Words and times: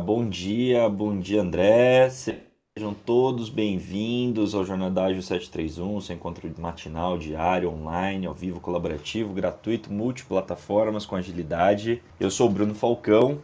Bom 0.00 0.26
dia, 0.26 0.88
bom 0.88 1.18
dia 1.18 1.42
André. 1.42 2.08
Sejam 2.08 2.94
todos 3.04 3.50
bem-vindos 3.50 4.54
ao 4.54 4.64
Jornada 4.64 5.04
Ágil 5.04 5.20
731, 5.20 6.00
seu 6.00 6.16
encontro 6.16 6.50
matinal, 6.58 7.18
diário, 7.18 7.70
online, 7.70 8.26
ao 8.26 8.32
vivo, 8.32 8.60
colaborativo, 8.60 9.34
gratuito, 9.34 9.92
multiplataformas 9.92 11.04
com 11.04 11.16
agilidade. 11.16 12.02
Eu 12.18 12.30
sou 12.30 12.48
o 12.48 12.50
Bruno 12.50 12.74
Falcão 12.74 13.40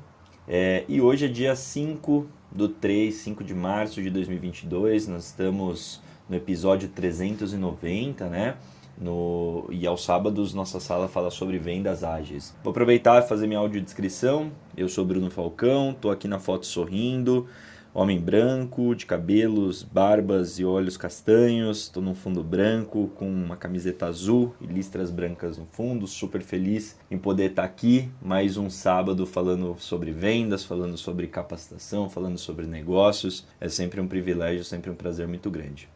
é, 0.48 0.84
e 0.88 0.98
hoje 0.98 1.26
é 1.26 1.28
dia 1.28 1.54
5 1.54 2.26
do 2.50 2.70
3, 2.70 3.14
5 3.14 3.44
de 3.44 3.54
março 3.54 4.02
de 4.02 4.08
2022. 4.08 5.08
Nós 5.08 5.26
estamos 5.26 6.00
no 6.26 6.36
episódio 6.36 6.88
390, 6.88 8.28
né? 8.30 8.56
No, 8.98 9.66
e 9.70 9.86
aos 9.86 10.04
sábados 10.04 10.54
nossa 10.54 10.80
sala 10.80 11.06
fala 11.06 11.30
sobre 11.30 11.58
vendas 11.58 12.02
ágeis. 12.02 12.54
Vou 12.64 12.70
aproveitar 12.70 13.22
e 13.22 13.28
fazer 13.28 13.46
minha 13.46 13.60
audiodescrição. 13.60 14.50
Eu 14.76 14.88
sou 14.88 15.04
Bruno 15.04 15.30
Falcão, 15.30 15.90
estou 15.90 16.10
aqui 16.10 16.26
na 16.26 16.38
foto 16.38 16.64
sorrindo, 16.64 17.46
homem 17.92 18.20
branco, 18.20 18.94
de 18.94 19.06
cabelos, 19.06 19.82
barbas 19.82 20.58
e 20.58 20.64
olhos 20.66 20.98
castanhos, 20.98 21.84
estou 21.84 22.02
num 22.02 22.14
fundo 22.14 22.44
branco 22.44 23.10
com 23.14 23.26
uma 23.26 23.56
camiseta 23.56 24.06
azul 24.06 24.54
e 24.60 24.66
listras 24.66 25.10
brancas 25.10 25.56
no 25.56 25.64
fundo, 25.64 26.06
super 26.06 26.42
feliz 26.42 26.98
em 27.10 27.16
poder 27.16 27.50
estar 27.50 27.64
aqui 27.64 28.10
mais 28.20 28.58
um 28.58 28.68
sábado 28.68 29.24
falando 29.24 29.74
sobre 29.78 30.10
vendas, 30.10 30.62
falando 30.62 30.98
sobre 30.98 31.26
capacitação, 31.26 32.10
falando 32.10 32.36
sobre 32.36 32.66
negócios. 32.66 33.46
É 33.58 33.68
sempre 33.68 33.98
um 33.98 34.06
privilégio, 34.06 34.62
sempre 34.62 34.90
um 34.90 34.94
prazer 34.94 35.26
muito 35.26 35.50
grande. 35.50 35.88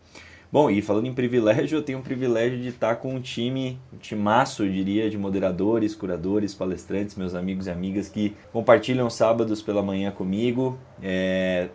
Bom, 0.53 0.69
e 0.69 0.83
falando 0.83 1.07
em 1.07 1.15
privilégio, 1.15 1.79
eu 1.79 1.83
tenho 1.83 2.01
o 2.01 2.03
privilégio 2.03 2.59
de 2.59 2.69
estar 2.71 2.97
com 2.97 3.15
um 3.15 3.21
time, 3.21 3.79
um 3.93 3.97
timaço, 3.99 4.65
eu 4.65 4.69
diria, 4.69 5.09
de 5.09 5.17
moderadores, 5.17 5.95
curadores, 5.95 6.57
palestrantes, 6.57 7.15
meus 7.15 7.37
amigos 7.37 7.69
e 7.69 7.71
amigas 7.71 8.09
que 8.09 8.35
compartilham 8.53 9.09
sábados 9.09 9.63
pela 9.63 9.81
manhã 9.81 10.11
comigo. 10.11 10.77
É, 11.01 11.69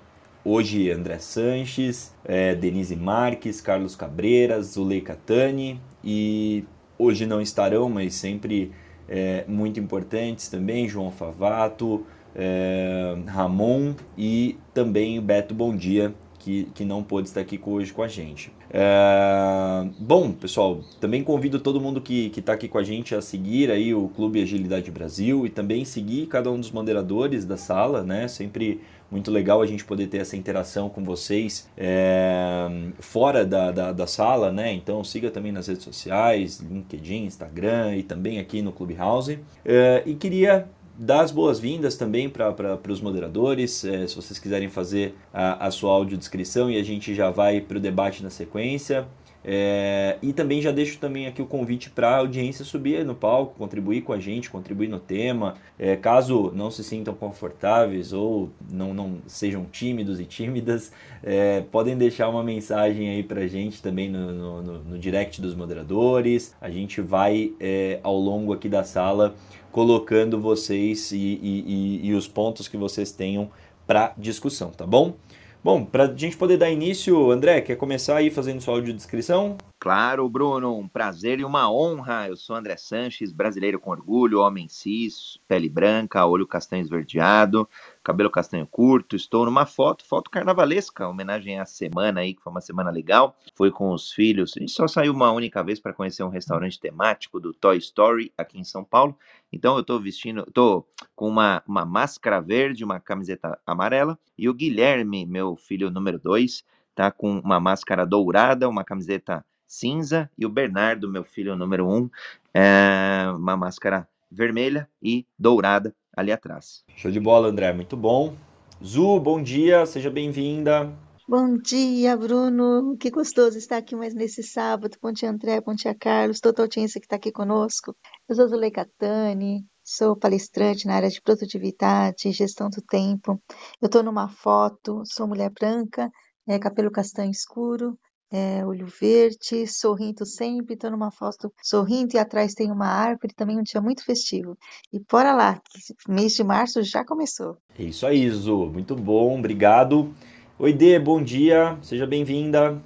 hoje, 0.43 0.91
André 0.91 1.19
Sanches, 1.19 2.13
é, 2.25 2.53
Denise 2.53 2.97
Marques, 2.97 3.61
Carlos 3.61 3.95
Cabreiras, 3.95 4.73
Zulei 4.73 4.99
Catani 4.99 5.79
e 6.03 6.65
hoje 6.99 7.25
não 7.25 7.39
estarão, 7.39 7.87
mas 7.87 8.15
sempre 8.15 8.73
é, 9.07 9.45
muito 9.47 9.79
importantes 9.79 10.49
também, 10.49 10.89
João 10.89 11.11
Favato, 11.11 12.05
é, 12.35 13.15
Ramon 13.25 13.95
e 14.17 14.57
também 14.73 15.17
o 15.17 15.21
Beto 15.21 15.55
Bom 15.55 15.73
Dia, 15.73 16.13
que, 16.45 16.65
que 16.75 16.85
não 16.85 17.01
pôde 17.01 17.27
estar 17.27 17.41
aqui 17.41 17.59
hoje 17.65 17.91
com 17.91 18.03
a 18.03 18.07
gente. 18.07 18.51
É... 18.69 19.89
Bom, 19.97 20.31
pessoal, 20.31 20.79
também 21.01 21.23
convido 21.23 21.59
todo 21.59 21.81
mundo 21.81 21.99
que 21.99 22.31
está 22.37 22.53
aqui 22.53 22.67
com 22.67 22.77
a 22.77 22.83
gente 22.83 23.15
a 23.15 23.21
seguir 23.21 23.71
aí 23.71 23.95
o 23.95 24.07
Clube 24.09 24.39
Agilidade 24.43 24.91
Brasil 24.91 25.47
e 25.47 25.49
também 25.49 25.83
seguir 25.83 26.27
cada 26.27 26.51
um 26.51 26.59
dos 26.59 26.69
moderadores 26.69 27.45
da 27.45 27.57
sala, 27.57 28.03
né? 28.03 28.27
Sempre 28.27 28.79
muito 29.09 29.31
legal 29.31 29.59
a 29.59 29.65
gente 29.65 29.83
poder 29.83 30.05
ter 30.05 30.19
essa 30.19 30.37
interação 30.37 30.87
com 30.87 31.03
vocês 31.03 31.67
é, 31.75 32.67
fora 32.99 33.43
da, 33.43 33.71
da, 33.71 33.91
da, 33.91 34.05
sala, 34.05 34.51
né? 34.51 34.71
Então 34.71 35.03
siga 35.03 35.31
também 35.31 35.51
nas 35.51 35.67
redes 35.67 35.83
sociais, 35.83 36.59
LinkedIn, 36.59 37.25
Instagram 37.25 37.95
e 37.95 38.03
também 38.03 38.37
aqui 38.37 38.61
no 38.61 38.71
Clubhouse. 38.71 39.39
É, 39.63 40.03
e 40.05 40.13
queria 40.13 40.67
dar 40.97 41.21
as 41.21 41.31
boas-vindas 41.31 41.97
também 41.97 42.29
para 42.29 42.79
os 42.89 43.01
moderadores, 43.01 43.83
é, 43.83 44.07
se 44.07 44.15
vocês 44.15 44.39
quiserem 44.39 44.69
fazer 44.69 45.15
a, 45.33 45.67
a 45.67 45.71
sua 45.71 45.91
audiodescrição 45.91 46.69
e 46.69 46.77
a 46.77 46.83
gente 46.83 47.13
já 47.13 47.29
vai 47.29 47.61
para 47.61 47.77
o 47.77 47.79
debate 47.81 48.23
na 48.23 48.29
sequência. 48.29 49.07
É, 49.47 50.17
e 50.23 50.33
também 50.33 50.59
já 50.59 50.71
deixo 50.71 50.97
também 50.97 51.27
aqui 51.27 51.39
o 51.39 51.45
convite 51.45 51.91
para 51.91 52.09
a 52.09 52.17
audiência 52.17 52.65
subir 52.65 53.05
no 53.05 53.13
palco, 53.13 53.53
contribuir 53.55 54.01
com 54.01 54.11
a 54.11 54.19
gente, 54.19 54.49
contribuir 54.49 54.87
no 54.87 54.99
tema. 54.99 55.53
É, 55.77 55.95
caso 55.95 56.51
não 56.55 56.71
se 56.71 56.83
sintam 56.83 57.13
confortáveis 57.13 58.11
ou 58.11 58.49
não, 58.71 58.91
não 58.91 59.17
sejam 59.27 59.65
tímidos 59.65 60.19
e 60.19 60.25
tímidas, 60.25 60.91
é, 61.21 61.61
podem 61.71 61.95
deixar 61.95 62.27
uma 62.27 62.43
mensagem 62.43 63.07
aí 63.07 63.21
para 63.21 63.41
a 63.41 63.47
gente 63.47 63.83
também 63.83 64.09
no, 64.09 64.31
no, 64.31 64.83
no, 64.83 64.97
direct 64.97 65.39
dos 65.39 65.53
moderadores. 65.53 66.55
A 66.59 66.71
gente 66.71 66.99
vai 66.99 67.53
é, 67.59 67.99
ao 68.01 68.17
longo 68.17 68.51
aqui 68.51 68.67
da 68.67 68.83
sala 68.83 69.35
colocando 69.75 70.39
vocês 70.39 71.11
e, 71.11 71.17
e, 71.17 71.63
e, 71.67 72.07
e 72.07 72.13
os 72.13 72.29
pontos 72.29 72.65
que 72.65 72.77
vocês 72.77 73.11
tenham 73.11 73.51
para 73.85 74.13
discussão, 74.17 74.69
tá 74.69 74.87
bom? 74.87 75.15
Bom, 75.61 75.83
para 75.83 76.05
a 76.05 76.15
gente 76.15 76.37
poder 76.37 76.55
dar 76.55 76.71
início, 76.71 77.29
André, 77.29 77.59
quer 77.59 77.75
começar 77.75 78.15
aí 78.15 78.29
fazendo 78.29 78.61
sua 78.61 78.75
audiodescrição? 78.75 79.57
Claro, 79.85 80.27
Bruno, 80.27 80.75
um 80.79 80.87
prazer 80.87 81.39
e 81.39 81.45
uma 81.45 81.71
honra. 81.71 82.27
Eu 82.27 82.35
sou 82.35 82.55
André 82.55 82.75
Sanches, 82.75 83.31
brasileiro 83.31 83.79
com 83.79 83.91
orgulho, 83.91 84.39
homem 84.39 84.67
cis, 84.67 85.37
pele 85.47 85.69
branca, 85.69 86.25
olho 86.25 86.47
castanho 86.47 86.81
esverdeado, 86.81 87.69
cabelo 88.03 88.31
castanho 88.31 88.65
curto. 88.65 89.15
Estou 89.15 89.45
numa 89.45 89.67
foto, 89.67 90.03
foto 90.03 90.31
carnavalesca, 90.31 91.07
homenagem 91.07 91.59
à 91.59 91.67
semana 91.67 92.21
aí, 92.21 92.33
que 92.33 92.41
foi 92.41 92.49
uma 92.49 92.61
semana 92.61 92.89
legal. 92.89 93.37
Foi 93.53 93.69
com 93.69 93.91
os 93.91 94.11
filhos. 94.11 94.53
A 94.57 94.59
gente 94.59 94.71
só 94.71 94.87
saiu 94.87 95.13
uma 95.13 95.31
única 95.31 95.63
vez 95.63 95.79
para 95.79 95.93
conhecer 95.93 96.23
um 96.23 96.29
restaurante 96.29 96.79
temático 96.79 97.39
do 97.39 97.53
Toy 97.53 97.77
Story 97.77 98.33
aqui 98.35 98.57
em 98.57 98.63
São 98.63 98.83
Paulo. 98.83 99.15
Então 99.53 99.75
eu 99.75 99.81
estou 99.81 100.01
vestindo, 100.01 100.45
estou 100.47 100.89
com 101.15 101.27
uma, 101.29 101.61
uma 101.67 101.85
máscara 101.85 102.41
verde, 102.41 102.83
uma 102.83 102.99
camiseta 102.99 103.59
amarela. 103.63 104.17
E 104.35 104.49
o 104.49 104.53
Guilherme, 104.55 105.27
meu 105.27 105.55
filho 105.55 105.91
número 105.91 106.17
dois, 106.17 106.63
tá 106.95 107.11
com 107.11 107.37
uma 107.37 107.59
máscara 107.59 108.03
dourada, 108.03 108.67
uma 108.67 108.83
camiseta 108.83 109.45
cinza 109.67 110.29
e 110.37 110.45
o 110.45 110.49
Bernardo, 110.49 111.09
meu 111.09 111.23
filho 111.23 111.55
número 111.55 111.87
um, 111.87 112.09
é 112.53 113.25
uma 113.35 113.57
máscara 113.57 114.07
vermelha 114.31 114.89
e 115.01 115.25
dourada 115.37 115.95
ali 116.15 116.31
atrás. 116.31 116.83
Show 116.95 117.11
de 117.11 117.19
bola, 117.19 117.49
André, 117.49 117.73
muito 117.73 117.95
bom. 117.97 118.35
Zu, 118.83 119.19
bom 119.19 119.41
dia, 119.41 119.85
seja 119.85 120.09
bem-vinda. 120.09 120.93
Bom 121.27 121.57
dia, 121.57 122.15
Bruno. 122.15 122.95
Que 122.99 123.09
gostoso 123.09 123.57
estar 123.57 123.77
aqui 123.77 123.95
mais 123.95 124.13
nesse 124.13 124.43
sábado. 124.43 124.95
Bom 125.01 125.11
dia, 125.11 125.31
André. 125.31 125.59
Bom 125.59 125.73
dia, 125.73 125.95
Carlos. 125.95 126.39
Toda 126.39 126.61
a 126.61 126.65
audiência 126.65 127.01
que 127.01 127.07
está 127.07 127.15
aqui 127.15 127.31
conosco. 127.31 127.95
Eu 128.29 128.35
sou 128.35 128.47
Zuleika 128.47 128.87
Tani, 128.97 129.65
sou 129.83 130.15
palestrante 130.15 130.85
na 130.85 130.95
área 130.95 131.09
de 131.09 131.19
produtividade 131.21 132.27
e 132.27 132.31
gestão 132.31 132.69
do 132.69 132.79
tempo. 132.79 133.41
Eu 133.81 133.87
estou 133.87 134.03
numa 134.03 134.29
foto, 134.29 135.01
sou 135.05 135.27
mulher 135.27 135.49
branca, 135.49 136.11
é, 136.47 136.59
cabelo 136.59 136.91
castanho 136.91 137.31
escuro, 137.31 137.97
é, 138.35 138.65
olho 138.65 138.85
verde, 138.85 139.65
sorrindo 139.65 140.25
sempre, 140.25 140.73
estou 140.73 140.91
numa 140.91 141.09
foto 141.09 141.53
sorrindo 141.63 142.15
e 142.15 142.19
atrás 142.19 142.53
tem 142.53 142.69
uma 142.69 142.87
árvore, 142.87 143.33
também 143.33 143.57
um 143.57 143.63
dia 143.63 143.79
muito 143.79 144.03
festivo. 144.03 144.57
E 144.91 144.99
bora 144.99 145.33
lá, 145.33 145.61
que 145.71 146.11
mês 146.11 146.33
de 146.33 146.43
março 146.43 146.83
já 146.83 147.05
começou. 147.05 147.57
É 147.79 147.83
isso 147.83 148.05
aí, 148.05 148.29
Zu, 148.29 148.65
muito 148.65 148.93
bom, 148.93 149.39
obrigado. 149.39 150.13
Oi, 150.59 150.73
Dê, 150.73 150.99
bom 150.99 151.23
dia, 151.23 151.77
seja 151.81 152.05
bem-vinda. 152.05 152.77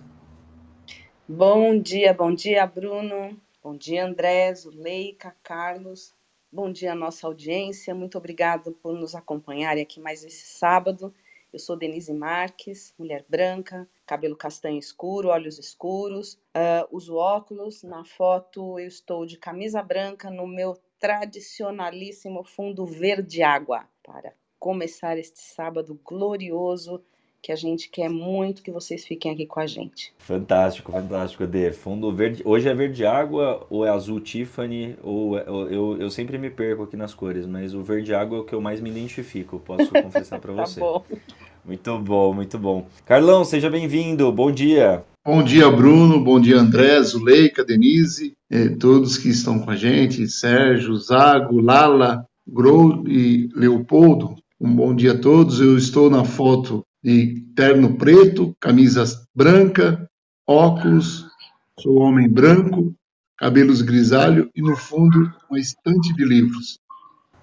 Bom 1.27 1.79
dia, 1.79 2.13
bom 2.13 2.31
dia, 2.31 2.67
Bruno. 2.67 3.35
Bom 3.63 3.75
dia, 3.75 4.05
André, 4.05 4.53
Zuleika, 4.53 5.35
Carlos. 5.41 6.13
Bom 6.51 6.71
dia, 6.71 6.93
nossa 6.93 7.25
audiência. 7.25 7.95
Muito 7.95 8.19
obrigado 8.19 8.71
por 8.83 8.93
nos 8.93 9.15
acompanharem 9.15 9.81
aqui 9.81 9.99
mais 9.99 10.23
esse 10.23 10.45
sábado. 10.45 11.11
Eu 11.51 11.57
sou 11.57 11.75
Denise 11.75 12.13
Marques, 12.13 12.93
mulher 12.95 13.25
branca, 13.27 13.89
cabelo 14.05 14.35
castanho 14.35 14.77
escuro, 14.77 15.29
olhos 15.29 15.57
escuros, 15.57 16.35
uh, 16.55 16.87
uso 16.95 17.15
óculos. 17.15 17.81
Na 17.81 18.05
foto 18.05 18.79
eu 18.79 18.87
estou 18.87 19.25
de 19.25 19.35
camisa 19.35 19.81
branca 19.81 20.29
no 20.29 20.45
meu 20.45 20.77
tradicionalíssimo 20.99 22.43
fundo 22.43 22.85
verde 22.85 23.41
água 23.41 23.89
para 24.03 24.35
começar 24.59 25.17
este 25.17 25.39
sábado 25.39 25.99
glorioso 26.03 27.03
que 27.41 27.51
a 27.51 27.55
gente 27.55 27.89
quer 27.89 28.09
muito 28.09 28.61
que 28.61 28.71
vocês 28.71 29.05
fiquem 29.05 29.31
aqui 29.31 29.45
com 29.45 29.59
a 29.59 29.67
gente. 29.67 30.13
Fantástico, 30.17 30.91
fantástico, 30.91 31.43
Ade. 31.43 31.71
Fundo 31.71 32.11
verde. 32.11 32.41
Hoje 32.45 32.67
é 32.67 32.73
verde 32.73 33.05
água 33.05 33.65
ou 33.69 33.85
é 33.85 33.89
azul 33.89 34.19
Tiffany? 34.19 34.95
Ou 35.01 35.37
é, 35.37 35.43
eu, 35.47 35.97
eu 35.99 36.09
sempre 36.09 36.37
me 36.37 36.49
perco 36.49 36.83
aqui 36.83 36.97
nas 36.97 37.13
cores, 37.13 37.45
mas 37.45 37.73
o 37.73 37.81
verde 37.81 38.13
água 38.13 38.37
é 38.37 38.41
o 38.41 38.43
que 38.43 38.53
eu 38.53 38.61
mais 38.61 38.81
me 38.81 38.89
identifico, 38.89 39.59
posso 39.59 39.89
confessar 39.89 40.39
para 40.39 40.53
tá 40.55 40.65
você. 40.65 40.79
tá 40.79 40.85
bom. 40.85 41.03
Muito 41.65 41.99
bom, 41.99 42.33
muito 42.33 42.57
bom. 42.57 42.87
Carlão, 43.05 43.45
seja 43.45 43.69
bem-vindo. 43.69 44.31
Bom 44.31 44.51
dia. 44.51 45.03
Bom 45.25 45.43
dia, 45.43 45.69
Bruno. 45.69 46.23
Bom 46.23 46.39
dia, 46.39 46.57
André, 46.57 47.01
Zuleika, 47.03 47.63
Denise, 47.63 48.33
eh, 48.49 48.69
todos 48.69 49.17
que 49.17 49.29
estão 49.29 49.59
com 49.59 49.69
a 49.69 49.75
gente, 49.75 50.27
Sérgio, 50.27 50.95
Zago, 50.95 51.61
Lala, 51.61 52.25
Grou 52.47 53.03
e 53.07 53.49
Leopoldo. 53.53 54.35
Um 54.59 54.73
bom 54.73 54.95
dia 54.95 55.11
a 55.11 55.17
todos. 55.17 55.59
Eu 55.59 55.77
estou 55.77 56.09
na 56.09 56.25
foto 56.25 56.83
de 57.03 57.41
terno 57.55 57.97
preto, 57.97 58.55
camisa 58.59 59.03
branca, 59.33 60.09
óculos, 60.47 61.25
sou 61.79 61.99
homem 61.99 62.27
branco, 62.27 62.93
cabelos 63.37 63.81
grisalho 63.81 64.49
e 64.55 64.61
no 64.61 64.75
fundo 64.75 65.33
uma 65.49 65.59
estante 65.59 66.13
de 66.13 66.25
livros. 66.25 66.79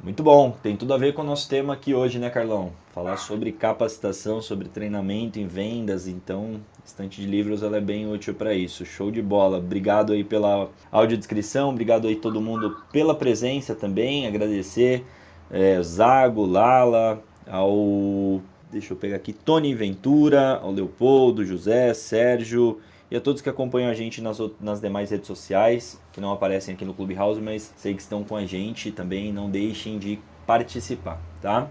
Muito 0.02 0.22
bom, 0.22 0.56
tem 0.62 0.76
tudo 0.76 0.92
a 0.92 0.98
ver 0.98 1.14
com 1.14 1.22
o 1.22 1.24
nosso 1.24 1.48
tema 1.48 1.72
aqui 1.72 1.94
hoje, 1.94 2.18
né, 2.18 2.28
Carlão? 2.28 2.70
Falar 2.92 3.16
sobre 3.16 3.50
capacitação, 3.50 4.42
sobre 4.42 4.68
treinamento 4.68 5.38
em 5.38 5.46
vendas, 5.46 6.06
então, 6.06 6.60
estante 6.84 7.20
de 7.20 7.26
livros 7.26 7.62
ela 7.62 7.78
é 7.78 7.80
bem 7.80 8.06
útil 8.08 8.34
para 8.34 8.54
isso. 8.54 8.84
Show 8.84 9.10
de 9.10 9.22
bola. 9.22 9.58
Obrigado 9.58 10.12
aí 10.12 10.22
pela 10.22 10.68
audiodescrição, 10.92 11.70
obrigado 11.70 12.06
aí 12.06 12.14
todo 12.14 12.40
mundo 12.40 12.76
pela 12.92 13.14
presença 13.14 13.74
também, 13.74 14.26
agradecer 14.26 15.04
é, 15.50 15.82
Zago, 15.82 16.44
Lala, 16.44 17.22
ao 17.46 18.42
deixa 18.70 18.92
eu 18.92 18.96
pegar 18.96 19.16
aqui 19.16 19.32
Tony 19.32 19.74
Ventura, 19.74 20.56
ao 20.56 20.72
Leopoldo, 20.72 21.44
José, 21.44 21.92
Sérgio 21.94 22.80
e 23.10 23.16
a 23.16 23.20
todos 23.20 23.40
que 23.40 23.48
acompanham 23.48 23.90
a 23.90 23.94
gente 23.94 24.20
nas, 24.20 24.38
nas 24.60 24.80
demais 24.80 25.10
redes 25.10 25.26
sociais, 25.26 26.00
que 26.12 26.20
não 26.20 26.32
aparecem 26.32 26.74
aqui 26.74 26.84
no 26.84 26.92
Clubhouse, 26.92 27.40
mas 27.40 27.72
sei 27.76 27.94
que 27.94 28.02
estão 28.02 28.24
com 28.24 28.34
a 28.36 28.44
gente 28.44 28.90
também, 28.90 29.32
não 29.32 29.48
deixem 29.48 29.98
de 29.98 30.18
participar, 30.46 31.20
tá? 31.40 31.68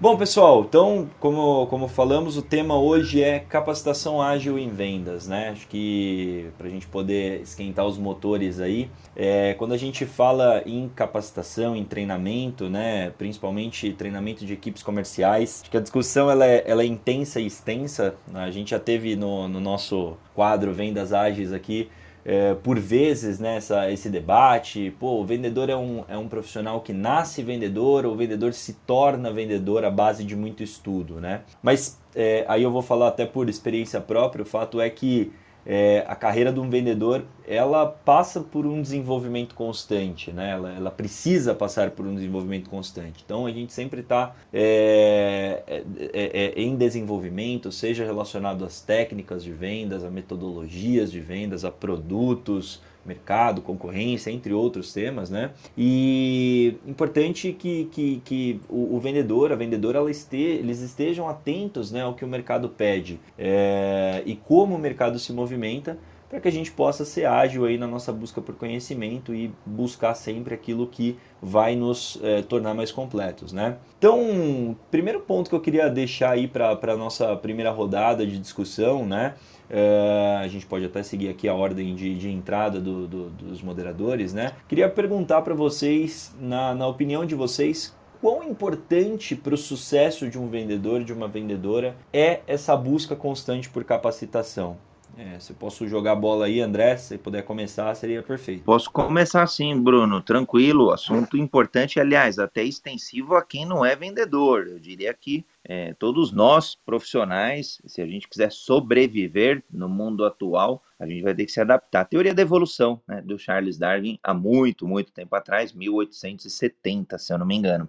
Bom, 0.00 0.16
pessoal, 0.16 0.64
então, 0.66 1.10
como, 1.20 1.66
como 1.66 1.86
falamos, 1.86 2.38
o 2.38 2.40
tema 2.40 2.74
hoje 2.74 3.22
é 3.22 3.38
capacitação 3.38 4.22
ágil 4.22 4.58
em 4.58 4.70
vendas, 4.70 5.28
né? 5.28 5.50
Acho 5.50 5.68
que 5.68 6.46
para 6.56 6.68
a 6.68 6.70
gente 6.70 6.86
poder 6.86 7.42
esquentar 7.42 7.84
os 7.84 7.98
motores 7.98 8.60
aí, 8.60 8.90
é, 9.14 9.52
quando 9.58 9.74
a 9.74 9.76
gente 9.76 10.06
fala 10.06 10.62
em 10.64 10.88
capacitação, 10.88 11.76
em 11.76 11.84
treinamento, 11.84 12.70
né? 12.70 13.10
Principalmente 13.18 13.92
treinamento 13.92 14.46
de 14.46 14.54
equipes 14.54 14.82
comerciais, 14.82 15.60
acho 15.60 15.70
que 15.70 15.76
a 15.76 15.80
discussão 15.80 16.30
ela 16.30 16.46
é, 16.46 16.64
ela 16.66 16.80
é 16.82 16.86
intensa 16.86 17.38
e 17.38 17.44
extensa. 17.46 18.14
A 18.32 18.50
gente 18.50 18.70
já 18.70 18.78
teve 18.80 19.14
no, 19.16 19.48
no 19.48 19.60
nosso 19.60 20.16
quadro 20.34 20.72
Vendas 20.72 21.12
Ágeis 21.12 21.52
aqui 21.52 21.90
é, 22.24 22.54
por 22.54 22.78
vezes 22.78 23.38
né, 23.38 23.58
esse 23.90 24.08
debate, 24.10 24.94
pô, 24.98 25.20
o 25.20 25.24
vendedor 25.24 25.70
é 25.70 25.76
um, 25.76 26.04
é 26.08 26.16
um 26.16 26.28
profissional 26.28 26.80
que 26.80 26.92
nasce 26.92 27.42
vendedor 27.42 28.04
ou 28.04 28.12
o 28.12 28.16
vendedor 28.16 28.52
se 28.52 28.74
torna 28.86 29.32
vendedor 29.32 29.84
à 29.84 29.90
base 29.90 30.24
de 30.24 30.36
muito 30.36 30.62
estudo, 30.62 31.20
né? 31.20 31.42
Mas 31.62 31.98
é, 32.14 32.44
aí 32.48 32.62
eu 32.62 32.70
vou 32.70 32.82
falar 32.82 33.08
até 33.08 33.24
por 33.24 33.48
experiência 33.48 34.00
própria, 34.00 34.42
o 34.42 34.46
fato 34.46 34.80
é 34.80 34.90
que 34.90 35.32
é, 35.66 36.04
a 36.08 36.14
carreira 36.14 36.52
de 36.52 36.60
um 36.60 36.68
vendedor 36.68 37.24
ela 37.46 37.84
passa 37.84 38.40
por 38.40 38.64
um 38.64 38.80
desenvolvimento 38.80 39.56
constante, 39.56 40.30
né? 40.30 40.50
Ela, 40.50 40.72
ela 40.72 40.90
precisa 40.90 41.52
passar 41.52 41.90
por 41.90 42.06
um 42.06 42.14
desenvolvimento 42.14 42.70
constante. 42.70 43.22
Então 43.24 43.44
a 43.44 43.50
gente 43.50 43.72
sempre 43.72 44.00
está 44.00 44.34
é, 44.52 45.62
é, 45.66 45.84
é, 46.12 46.52
é, 46.56 46.62
em 46.62 46.76
desenvolvimento, 46.76 47.72
seja 47.72 48.04
relacionado 48.04 48.64
às 48.64 48.80
técnicas 48.80 49.42
de 49.42 49.52
vendas, 49.52 50.04
a 50.04 50.10
metodologias 50.10 51.10
de 51.10 51.20
vendas, 51.20 51.64
a 51.64 51.72
produtos, 51.72 52.80
mercado, 53.04 53.62
concorrência, 53.62 54.30
entre 54.30 54.52
outros 54.52 54.92
temas, 54.92 55.30
né? 55.30 55.50
E 55.76 56.76
importante 56.86 57.52
que, 57.52 57.86
que, 57.86 58.22
que 58.24 58.60
o, 58.68 58.96
o 58.96 59.00
vendedor, 59.00 59.52
a 59.52 59.56
vendedora, 59.56 59.98
ela 59.98 60.10
este, 60.10 60.36
eles 60.36 60.80
estejam 60.80 61.28
atentos 61.28 61.90
né, 61.90 62.02
ao 62.02 62.14
que 62.14 62.24
o 62.24 62.28
mercado 62.28 62.68
pede 62.68 63.20
é, 63.38 64.22
e 64.26 64.36
como 64.36 64.74
o 64.74 64.78
mercado 64.78 65.18
se 65.18 65.32
movimenta 65.32 65.98
para 66.30 66.38
que 66.40 66.46
a 66.46 66.52
gente 66.52 66.70
possa 66.70 67.04
ser 67.04 67.26
ágil 67.26 67.64
aí 67.64 67.76
na 67.76 67.88
nossa 67.88 68.12
busca 68.12 68.40
por 68.40 68.54
conhecimento 68.54 69.34
e 69.34 69.52
buscar 69.66 70.14
sempre 70.14 70.54
aquilo 70.54 70.86
que 70.86 71.18
vai 71.42 71.74
nos 71.74 72.20
é, 72.22 72.40
tornar 72.40 72.72
mais 72.72 72.92
completos, 72.92 73.52
né? 73.52 73.78
Então, 73.98 74.76
primeiro 74.92 75.20
ponto 75.20 75.50
que 75.50 75.56
eu 75.56 75.60
queria 75.60 75.90
deixar 75.90 76.30
aí 76.30 76.46
para 76.46 76.78
a 76.80 76.96
nossa 76.96 77.34
primeira 77.36 77.72
rodada 77.72 78.24
de 78.24 78.38
discussão, 78.38 79.04
né? 79.04 79.34
É, 79.68 80.38
a 80.40 80.46
gente 80.46 80.66
pode 80.66 80.84
até 80.84 81.02
seguir 81.02 81.28
aqui 81.28 81.48
a 81.48 81.54
ordem 81.54 81.94
de, 81.96 82.14
de 82.16 82.30
entrada 82.30 82.80
do, 82.80 83.08
do, 83.08 83.30
dos 83.30 83.60
moderadores, 83.60 84.32
né? 84.32 84.52
Queria 84.68 84.88
perguntar 84.88 85.42
para 85.42 85.54
vocês, 85.54 86.34
na, 86.40 86.74
na 86.76 86.86
opinião 86.86 87.26
de 87.26 87.34
vocês, 87.34 87.92
quão 88.20 88.44
importante 88.44 89.34
para 89.34 89.54
o 89.54 89.58
sucesso 89.58 90.28
de 90.28 90.38
um 90.38 90.48
vendedor, 90.48 91.02
de 91.02 91.12
uma 91.12 91.26
vendedora, 91.26 91.96
é 92.12 92.40
essa 92.46 92.76
busca 92.76 93.16
constante 93.16 93.68
por 93.68 93.82
capacitação? 93.82 94.76
É, 95.20 95.38
se 95.38 95.52
eu 95.52 95.56
posso 95.56 95.86
jogar 95.86 96.14
bola 96.16 96.46
aí, 96.46 96.62
André, 96.62 96.96
se 96.96 97.18
puder 97.18 97.42
começar, 97.42 97.94
seria 97.94 98.22
perfeito. 98.22 98.64
Posso 98.64 98.90
começar 98.90 99.46
sim, 99.46 99.78
Bruno, 99.78 100.22
tranquilo. 100.22 100.90
Assunto 100.90 101.36
importante, 101.36 102.00
aliás, 102.00 102.38
até 102.38 102.64
extensivo 102.64 103.34
a 103.34 103.44
quem 103.44 103.66
não 103.66 103.84
é 103.84 103.94
vendedor. 103.94 104.66
Eu 104.66 104.78
diria 104.78 105.12
que 105.12 105.44
é, 105.62 105.92
todos 105.92 106.32
nós, 106.32 106.74
profissionais, 106.86 107.82
se 107.84 108.00
a 108.00 108.06
gente 108.06 108.26
quiser 108.26 108.50
sobreviver 108.50 109.62
no 109.70 109.90
mundo 109.90 110.24
atual, 110.24 110.82
a 110.98 111.06
gente 111.06 111.20
vai 111.20 111.34
ter 111.34 111.44
que 111.44 111.52
se 111.52 111.60
adaptar. 111.60 112.00
A 112.00 112.06
teoria 112.06 112.32
da 112.32 112.40
evolução, 112.40 112.98
né, 113.06 113.20
do 113.20 113.38
Charles 113.38 113.76
Darwin, 113.76 114.18
há 114.22 114.32
muito, 114.32 114.88
muito 114.88 115.12
tempo 115.12 115.36
atrás, 115.36 115.74
1870, 115.74 117.18
se 117.18 117.30
eu 117.30 117.36
não 117.36 117.44
me 117.44 117.56
engano. 117.56 117.86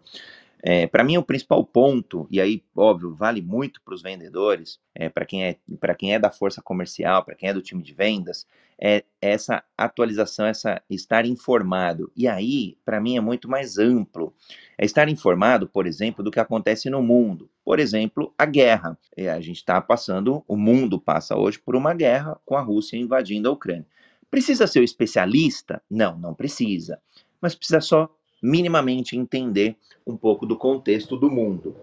É, 0.63 0.86
para 0.86 1.04
mim, 1.04 1.18
o 1.18 1.24
principal 1.24 1.66
ponto, 1.66 2.28
e 2.30 2.40
aí, 2.40 2.63
óbvio, 2.75 3.16
vale 3.16 3.42
muito 3.42 3.81
para 3.81 3.96
os 3.96 4.02
vendedores, 4.02 4.80
é, 4.94 5.10
para 5.10 5.25
quem, 5.25 5.44
é, 5.44 5.58
quem 5.98 6.13
é 6.13 6.19
da 6.19 6.30
força 6.30 6.62
comercial, 6.62 7.25
para 7.25 7.36
quem 7.36 7.50
é 7.50 7.54
do 7.54 7.62
time 7.62 7.81
de 7.81 7.94
vendas, 7.94 8.46
é 8.80 9.04
essa 9.22 9.63
atualização, 9.78 10.46
essa 10.46 10.81
estar 10.90 11.25
informado. 11.25 12.12
E 12.16 12.28
aí, 12.28 12.78
para 12.84 13.00
mim, 13.00 13.16
é 13.16 13.22
muito 13.22 13.48
mais 13.48 13.78
amplo. 13.78 14.34
É 14.75 14.86
estar 14.86 15.08
informado, 15.08 15.68
por 15.68 15.86
exemplo, 15.86 16.24
do 16.24 16.31
que 16.31 16.40
acontece 16.40 16.90
no 16.90 17.02
mundo. 17.02 17.50
Por 17.63 17.80
exemplo, 17.80 18.34
a 18.36 18.46
guerra. 18.46 18.98
É, 19.16 19.30
a 19.30 19.40
gente 19.40 19.58
está 19.58 19.80
passando, 19.80 20.44
o 20.48 20.58
mundo 20.58 21.00
passa 21.00 21.36
hoje 21.36 21.60
por 21.60 21.75
uma 21.75 21.94
guerra 21.94 22.40
com 22.44 22.56
a 22.56 22.62
Rússia 22.62 22.98
invadindo 22.98 23.48
a 23.48 23.52
Ucrânia. 23.52 23.86
Precisa 24.31 24.66
ser 24.66 24.80
o 24.80 24.84
especialista? 24.84 25.81
Não, 25.90 26.18
não 26.18 26.34
precisa. 26.34 27.00
Mas 27.40 27.54
precisa 27.54 27.81
só 27.81 28.10
minimamente 28.42 29.16
entender 29.16 29.76
um 30.06 30.18
pouco 30.18 30.46
do 30.46 30.58
contexto 30.58 31.16
do 31.16 31.30
mundo. 31.30 31.76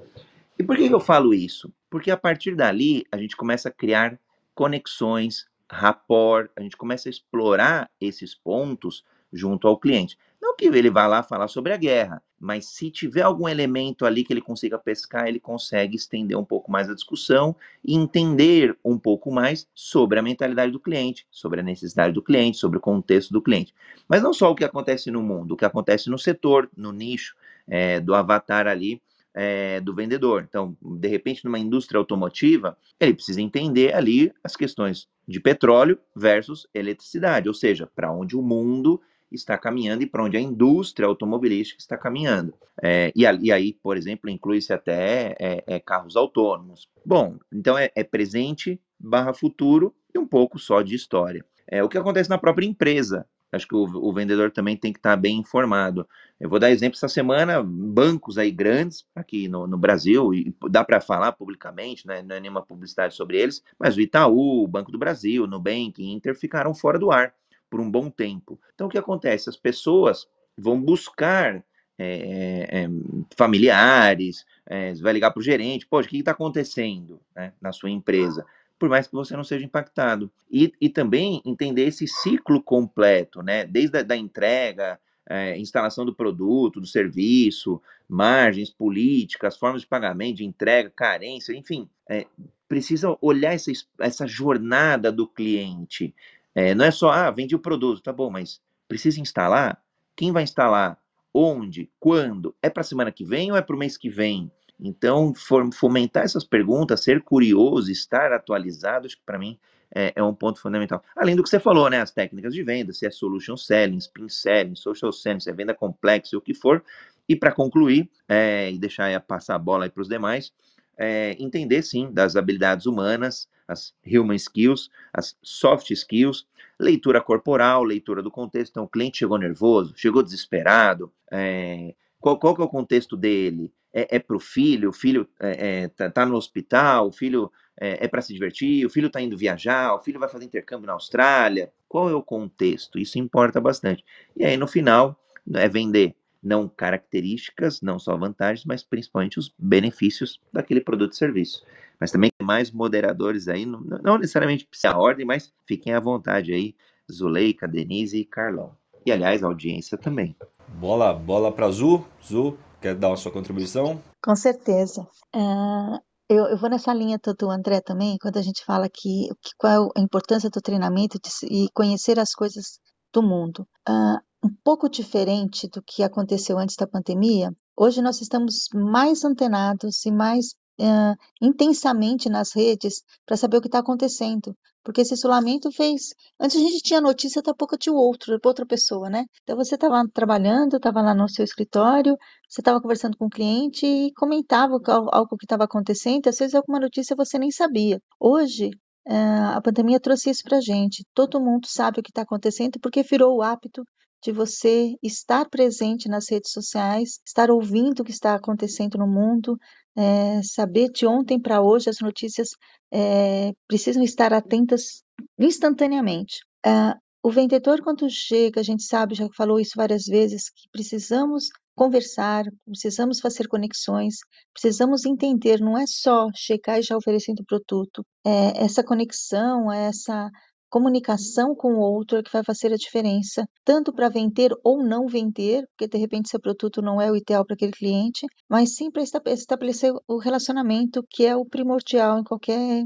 E 0.58 0.64
por 0.64 0.76
que 0.76 0.86
eu 0.86 1.00
falo 1.00 1.32
isso? 1.32 1.72
Porque 1.88 2.10
a 2.10 2.16
partir 2.16 2.56
dali 2.56 3.06
a 3.12 3.16
gente 3.16 3.36
começa 3.36 3.68
a 3.68 3.72
criar 3.72 4.18
conexões, 4.54 5.46
rapport, 5.70 6.50
a 6.56 6.62
gente 6.62 6.76
começa 6.76 7.08
a 7.08 7.10
explorar 7.10 7.90
esses 8.00 8.34
pontos 8.34 9.04
junto 9.32 9.68
ao 9.68 9.78
cliente. 9.78 10.18
Que 10.58 10.66
ele 10.66 10.90
vá 10.90 11.06
lá 11.06 11.22
falar 11.22 11.46
sobre 11.46 11.72
a 11.72 11.76
guerra, 11.76 12.20
mas 12.36 12.66
se 12.66 12.90
tiver 12.90 13.22
algum 13.22 13.48
elemento 13.48 14.04
ali 14.04 14.24
que 14.24 14.32
ele 14.32 14.40
consiga 14.40 14.76
pescar, 14.76 15.28
ele 15.28 15.38
consegue 15.38 15.94
estender 15.94 16.36
um 16.36 16.44
pouco 16.44 16.68
mais 16.68 16.90
a 16.90 16.94
discussão 16.94 17.54
e 17.84 17.94
entender 17.94 18.76
um 18.84 18.98
pouco 18.98 19.30
mais 19.30 19.68
sobre 19.72 20.18
a 20.18 20.22
mentalidade 20.22 20.72
do 20.72 20.80
cliente, 20.80 21.28
sobre 21.30 21.60
a 21.60 21.62
necessidade 21.62 22.12
do 22.12 22.20
cliente, 22.20 22.58
sobre 22.58 22.76
o 22.76 22.80
contexto 22.80 23.32
do 23.32 23.40
cliente. 23.40 23.72
Mas 24.08 24.20
não 24.20 24.32
só 24.32 24.50
o 24.50 24.54
que 24.56 24.64
acontece 24.64 25.12
no 25.12 25.22
mundo, 25.22 25.52
o 25.52 25.56
que 25.56 25.64
acontece 25.64 26.10
no 26.10 26.18
setor, 26.18 26.68
no 26.76 26.90
nicho 26.90 27.36
é, 27.68 28.00
do 28.00 28.12
avatar 28.12 28.66
ali 28.66 29.00
é, 29.32 29.80
do 29.80 29.94
vendedor. 29.94 30.44
Então, 30.48 30.76
de 30.82 31.06
repente, 31.06 31.44
numa 31.44 31.60
indústria 31.60 32.00
automotiva, 32.00 32.76
ele 32.98 33.14
precisa 33.14 33.40
entender 33.40 33.94
ali 33.94 34.32
as 34.42 34.56
questões 34.56 35.06
de 35.28 35.38
petróleo 35.38 36.00
versus 36.16 36.66
eletricidade, 36.74 37.46
ou 37.46 37.54
seja, 37.54 37.88
para 37.94 38.10
onde 38.10 38.36
o 38.36 38.42
mundo 38.42 39.00
está 39.30 39.56
caminhando 39.58 40.02
e 40.02 40.06
para 40.06 40.24
onde 40.24 40.36
a 40.36 40.40
indústria 40.40 41.06
automobilística 41.06 41.80
está 41.80 41.96
caminhando. 41.96 42.54
É, 42.82 43.12
e, 43.14 43.22
e, 43.22 43.52
aí, 43.52 43.72
por 43.72 43.96
exemplo, 43.96 44.30
inclui-se 44.30 44.72
até 44.72 45.36
é, 45.38 45.64
é, 45.66 45.80
carros 45.80 46.16
autônomos. 46.16 46.88
Bom, 47.04 47.38
então 47.52 47.76
é, 47.76 47.90
é, 47.94 48.04
presente 48.04 48.80
barra 48.98 49.32
futuro 49.32 49.94
e 50.14 50.18
um 50.18 50.26
pouco 50.26 50.58
só 50.58 50.82
de 50.82 50.94
história. 50.94 51.44
É 51.66 51.82
o 51.82 51.88
que 51.88 51.98
acontece 51.98 52.30
na 52.30 52.38
própria 52.38 52.66
empresa. 52.66 53.26
Acho 53.50 53.66
que 53.66 53.74
o, 53.74 53.84
o 53.84 54.12
vendedor 54.12 54.50
também 54.50 54.76
tem 54.76 54.92
que 54.92 54.98
estar 54.98 55.16
bem 55.16 55.38
informado. 55.38 56.06
Eu 56.38 56.50
vou 56.50 56.58
dar 56.58 56.70
exemplo 56.70 56.96
essa 56.96 57.08
semana, 57.08 57.62
bancos 57.62 58.36
aí 58.36 58.50
grandes 58.50 59.06
aqui 59.14 59.48
no, 59.48 59.66
no 59.66 59.78
Brasil, 59.78 60.34
e 60.34 60.54
dá 60.70 60.84
para 60.84 61.00
falar 61.00 61.32
publicamente, 61.32 62.06
né, 62.06 62.22
não 62.22 62.36
é 62.36 62.40
nenhuma 62.40 62.62
publicidade 62.62 63.14
sobre 63.14 63.40
eles, 63.40 63.62
mas 63.78 63.96
o 63.96 64.00
Itaú, 64.00 64.64
o 64.64 64.68
Banco 64.68 64.92
do 64.92 64.98
Brasil, 64.98 65.46
Nubank, 65.46 65.94
Inter 65.98 66.34
ficaram 66.34 66.74
fora 66.74 66.98
do 66.98 67.10
ar 67.10 67.32
por 67.70 67.80
um 67.80 67.90
bom 67.90 68.10
tempo. 68.10 68.58
Então, 68.74 68.86
o 68.86 68.90
que 68.90 68.98
acontece? 68.98 69.48
As 69.48 69.56
pessoas 69.56 70.26
vão 70.56 70.80
buscar 70.80 71.64
é, 71.98 72.68
é, 72.70 72.88
familiares, 73.36 74.46
é, 74.66 74.94
vai 74.94 75.12
ligar 75.12 75.30
para 75.32 75.40
o 75.40 75.42
gerente, 75.42 75.86
poxa, 75.86 76.06
o 76.06 76.10
que 76.10 76.18
está 76.18 76.30
acontecendo 76.30 77.20
né, 77.34 77.52
na 77.60 77.72
sua 77.72 77.90
empresa? 77.90 78.46
Por 78.78 78.88
mais 78.88 79.08
que 79.08 79.14
você 79.14 79.36
não 79.36 79.42
seja 79.42 79.64
impactado. 79.64 80.30
E, 80.50 80.72
e 80.80 80.88
também 80.88 81.42
entender 81.44 81.86
esse 81.86 82.06
ciclo 82.06 82.62
completo, 82.62 83.42
né? 83.42 83.66
Desde 83.66 83.98
a 83.98 84.02
da 84.04 84.16
entrega, 84.16 85.00
é, 85.28 85.58
instalação 85.58 86.06
do 86.06 86.14
produto, 86.14 86.80
do 86.80 86.86
serviço, 86.86 87.82
margens, 88.08 88.70
políticas, 88.70 89.56
formas 89.56 89.82
de 89.82 89.86
pagamento, 89.86 90.36
de 90.36 90.44
entrega, 90.44 90.90
carência, 90.94 91.52
enfim, 91.52 91.88
é, 92.08 92.26
precisa 92.68 93.16
olhar 93.20 93.52
essa, 93.52 93.72
essa 93.98 94.26
jornada 94.26 95.10
do 95.10 95.26
cliente 95.26 96.14
é, 96.58 96.74
não 96.74 96.84
é 96.84 96.90
só, 96.90 97.10
ah, 97.10 97.30
vendi 97.30 97.54
o 97.54 97.60
produto, 97.60 98.02
tá 98.02 98.12
bom, 98.12 98.28
mas 98.30 98.60
precisa 98.88 99.20
instalar? 99.20 99.80
Quem 100.16 100.32
vai 100.32 100.42
instalar? 100.42 100.98
Onde? 101.32 101.88
Quando? 102.00 102.52
É 102.60 102.68
para 102.68 102.82
semana 102.82 103.12
que 103.12 103.24
vem 103.24 103.52
ou 103.52 103.56
é 103.56 103.62
para 103.62 103.76
o 103.76 103.78
mês 103.78 103.96
que 103.96 104.10
vem? 104.10 104.50
Então, 104.80 105.32
fomentar 105.72 106.24
essas 106.24 106.42
perguntas, 106.42 107.04
ser 107.04 107.22
curioso, 107.22 107.92
estar 107.92 108.32
atualizado, 108.32 109.06
acho 109.06 109.16
que 109.16 109.22
para 109.24 109.38
mim 109.38 109.56
é, 109.94 110.12
é, 110.16 110.20
um 110.20 110.34
ponto 110.34 110.60
fundamental. 110.60 111.00
Além 111.14 111.36
do 111.36 111.44
que 111.44 111.48
você 111.48 111.60
falou, 111.60 111.88
né? 111.88 112.00
As 112.00 112.10
técnicas 112.10 112.52
de 112.52 112.64
venda, 112.64 112.92
se 112.92 113.06
é 113.06 113.10
solution 113.12 113.56
selling, 113.56 113.98
spin 113.98 114.28
selling, 114.28 114.74
social 114.74 115.12
selling, 115.12 115.38
se 115.38 115.50
é 115.50 115.52
venda 115.52 115.74
complexa, 115.74 116.36
o 116.36 116.40
que 116.40 116.54
for. 116.54 116.82
E 117.28 117.36
para 117.36 117.52
concluir, 117.52 118.10
é, 118.28 118.72
e 118.72 118.78
deixar 118.80 119.20
passar 119.20 119.54
a 119.54 119.58
bola 119.60 119.88
para 119.88 120.02
os 120.02 120.08
demais, 120.08 120.52
é, 120.98 121.36
entender 121.38 121.82
sim 121.82 122.10
das 122.12 122.36
habilidades 122.36 122.86
humanas, 122.86 123.48
as 123.66 123.94
human 124.06 124.34
skills, 124.36 124.90
as 125.12 125.36
soft 125.42 125.90
skills, 125.90 126.46
leitura 126.78 127.20
corporal, 127.20 127.84
leitura 127.84 128.22
do 128.22 128.30
contexto. 128.30 128.72
Então, 128.72 128.84
o 128.84 128.88
cliente 128.88 129.18
chegou 129.18 129.38
nervoso, 129.38 129.94
chegou 129.96 130.22
desesperado, 130.22 131.12
é, 131.30 131.94
qual, 132.20 132.38
qual 132.38 132.54
que 132.54 132.62
é 132.62 132.64
o 132.64 132.68
contexto 132.68 133.16
dele? 133.16 133.72
é, 133.92 134.16
é 134.16 134.18
para 134.18 134.36
o 134.36 134.40
filho, 134.40 134.90
o 134.90 134.92
filho 134.92 135.28
é, 135.40 135.82
é, 135.82 135.88
tá, 135.88 136.10
tá, 136.10 136.26
no 136.26 136.36
hospital, 136.36 137.08
o 137.08 137.12
filho 137.12 137.50
é, 137.80 138.04
é 138.04 138.08
para 138.08 138.22
se 138.22 138.32
divertir, 138.32 138.84
o 138.86 138.90
filho 138.90 139.06
está 139.06 139.20
indo 139.20 139.36
viajar, 139.36 139.94
o 139.94 140.00
filho 140.00 140.20
vai 140.20 140.28
fazer 140.28 140.44
intercâmbio 140.44 140.86
na 140.86 140.92
Austrália. 140.92 141.72
Qual 141.88 142.08
é 142.08 142.14
o 142.14 142.22
contexto? 142.22 142.98
Isso 142.98 143.18
importa 143.18 143.60
bastante. 143.60 144.04
E 144.36 144.44
aí, 144.44 144.56
no 144.56 144.66
final, 144.66 145.18
é 145.54 145.68
vender 145.68 146.14
não 146.42 146.68
características, 146.68 147.80
não 147.80 147.98
só 147.98 148.16
vantagens, 148.16 148.64
mas 148.64 148.82
principalmente 148.82 149.38
os 149.38 149.52
benefícios 149.58 150.40
daquele 150.52 150.80
produto 150.80 151.12
e 151.12 151.16
serviço. 151.16 151.64
Mas 152.00 152.12
também 152.12 152.30
tem 152.36 152.46
mais 152.46 152.70
moderadores 152.70 153.48
aí, 153.48 153.66
não, 153.66 153.80
não 153.80 154.18
necessariamente 154.18 154.66
precisa 154.66 154.94
a 154.94 154.98
ordem, 154.98 155.26
mas 155.26 155.52
fiquem 155.66 155.94
à 155.94 156.00
vontade 156.00 156.52
aí, 156.52 156.74
Zuleika, 157.10 157.66
Denise 157.66 158.18
e 158.18 158.24
Carlão. 158.24 158.76
E 159.04 159.10
aliás, 159.10 159.42
a 159.42 159.46
audiência 159.46 159.96
também. 159.96 160.36
Bola, 160.68 161.12
bola 161.12 161.50
para 161.50 161.70
Zu. 161.70 162.06
Zu, 162.22 162.58
quer 162.80 162.94
dar 162.94 163.12
a 163.12 163.16
sua 163.16 163.32
contribuição? 163.32 164.00
Com 164.22 164.36
certeza. 164.36 165.08
Uh, 165.34 165.98
eu, 166.28 166.44
eu, 166.44 166.58
vou 166.58 166.68
nessa 166.68 166.92
linha 166.92 167.18
do 167.38 167.50
André 167.50 167.80
também, 167.80 168.18
quando 168.20 168.36
a 168.36 168.42
gente 168.42 168.64
fala 168.64 168.88
que, 168.88 169.28
que 169.42 169.50
qual 169.56 169.86
é 169.86 170.00
a 170.00 170.02
importância 170.02 170.50
do 170.50 170.60
treinamento 170.60 171.18
de, 171.18 171.30
e 171.46 171.68
conhecer 171.72 172.18
as 172.18 172.32
coisas 172.32 172.78
do 173.12 173.22
mundo. 173.22 173.66
Uh, 173.88 174.20
um 174.42 174.50
pouco 174.62 174.88
diferente 174.88 175.68
do 175.68 175.82
que 175.82 176.02
aconteceu 176.02 176.58
antes 176.58 176.76
da 176.76 176.86
pandemia, 176.86 177.50
hoje 177.76 178.00
nós 178.00 178.20
estamos 178.20 178.68
mais 178.72 179.24
antenados 179.24 180.04
e 180.06 180.10
mais 180.12 180.54
uh, 180.80 181.16
intensamente 181.40 182.28
nas 182.28 182.54
redes 182.54 183.02
para 183.26 183.36
saber 183.36 183.56
o 183.56 183.60
que 183.60 183.68
está 183.68 183.80
acontecendo. 183.80 184.56
Porque 184.84 185.02
esse 185.02 185.12
isolamento 185.12 185.70
fez. 185.70 186.14
Antes 186.40 186.56
a 186.56 186.60
gente 186.60 186.82
tinha 186.82 187.00
notícia, 187.00 187.42
daqui 187.42 187.50
a 187.50 187.54
pouco 187.54 187.76
tinha 187.76 187.92
outro, 187.92 188.38
outra 188.42 188.64
pessoa, 188.64 189.10
né? 189.10 189.26
Então 189.42 189.56
você 189.56 189.74
estava 189.74 190.02
trabalhando, 190.14 190.76
estava 190.76 191.02
lá 191.02 191.14
no 191.14 191.28
seu 191.28 191.44
escritório, 191.44 192.16
você 192.48 192.60
estava 192.60 192.80
conversando 192.80 193.16
com 193.18 193.26
o 193.26 193.30
cliente 193.30 193.84
e 193.84 194.12
comentava 194.14 194.80
algo 195.12 195.36
que 195.36 195.44
estava 195.44 195.64
acontecendo, 195.64 196.28
às 196.28 196.38
vezes 196.38 196.54
alguma 196.54 196.80
notícia 196.80 197.16
você 197.16 197.38
nem 197.38 197.50
sabia. 197.50 198.00
Hoje, 198.18 198.70
a 199.06 199.60
pandemia 199.60 200.00
trouxe 200.00 200.30
isso 200.30 200.42
para 200.44 200.58
a 200.58 200.60
gente. 200.60 201.04
Todo 201.14 201.40
mundo 201.40 201.66
sabe 201.66 202.00
o 202.00 202.02
que 202.02 202.10
está 202.10 202.22
acontecendo 202.22 202.78
porque 202.80 203.02
virou 203.02 203.36
o 203.36 203.42
hábito 203.42 203.82
de 204.22 204.32
você 204.32 204.94
estar 205.02 205.48
presente 205.48 206.08
nas 206.08 206.30
redes 206.30 206.52
sociais, 206.52 207.20
estar 207.24 207.50
ouvindo 207.50 208.00
o 208.00 208.04
que 208.04 208.10
está 208.10 208.34
acontecendo 208.34 208.98
no 208.98 209.06
mundo, 209.06 209.56
é, 209.96 210.42
saber 210.42 210.90
de 210.90 211.06
ontem 211.06 211.40
para 211.40 211.62
hoje 211.62 211.90
as 211.90 212.00
notícias 212.00 212.50
é, 212.92 213.52
precisam 213.66 214.02
estar 214.02 214.32
atentas 214.32 215.02
instantaneamente. 215.38 216.38
É, 216.64 216.94
o 217.22 217.30
vendedor, 217.30 217.82
quando 217.82 218.08
chega, 218.08 218.60
a 218.60 218.64
gente 218.64 218.84
sabe, 218.84 219.14
já 219.14 219.28
falou 219.36 219.58
isso 219.58 219.72
várias 219.76 220.04
vezes, 220.04 220.50
que 220.50 220.68
precisamos 220.70 221.48
conversar, 221.74 222.44
precisamos 222.64 223.20
fazer 223.20 223.46
conexões, 223.48 224.16
precisamos 224.52 225.04
entender, 225.04 225.60
não 225.60 225.76
é 225.76 225.84
só 225.86 226.28
chegar 226.34 226.78
e 226.78 226.82
já 226.82 226.96
oferecendo 226.96 227.40
o 227.40 227.44
produto, 227.44 228.04
é 228.26 228.64
essa 228.64 228.82
conexão, 228.82 229.70
essa 229.70 230.30
comunicação 230.68 231.54
com 231.54 231.74
o 231.74 231.80
outro 231.80 232.18
é 232.18 232.22
que 232.22 232.32
vai 232.32 232.44
fazer 232.44 232.72
a 232.72 232.76
diferença, 232.76 233.46
tanto 233.64 233.92
para 233.92 234.08
vender 234.08 234.52
ou 234.62 234.82
não 234.84 235.06
vender, 235.06 235.66
porque 235.68 235.88
de 235.88 235.98
repente 235.98 236.28
seu 236.28 236.40
produto 236.40 236.82
não 236.82 237.00
é 237.00 237.10
o 237.10 237.16
ideal 237.16 237.44
para 237.44 237.54
aquele 237.54 237.72
cliente, 237.72 238.26
mas 238.48 238.74
sim 238.74 238.90
para 238.90 239.02
estabelecer 239.02 239.92
o 240.06 240.18
relacionamento, 240.18 241.02
que 241.10 241.24
é 241.26 241.36
o 241.36 241.44
primordial 241.46 242.18
em 242.18 242.24
qualquer 242.24 242.84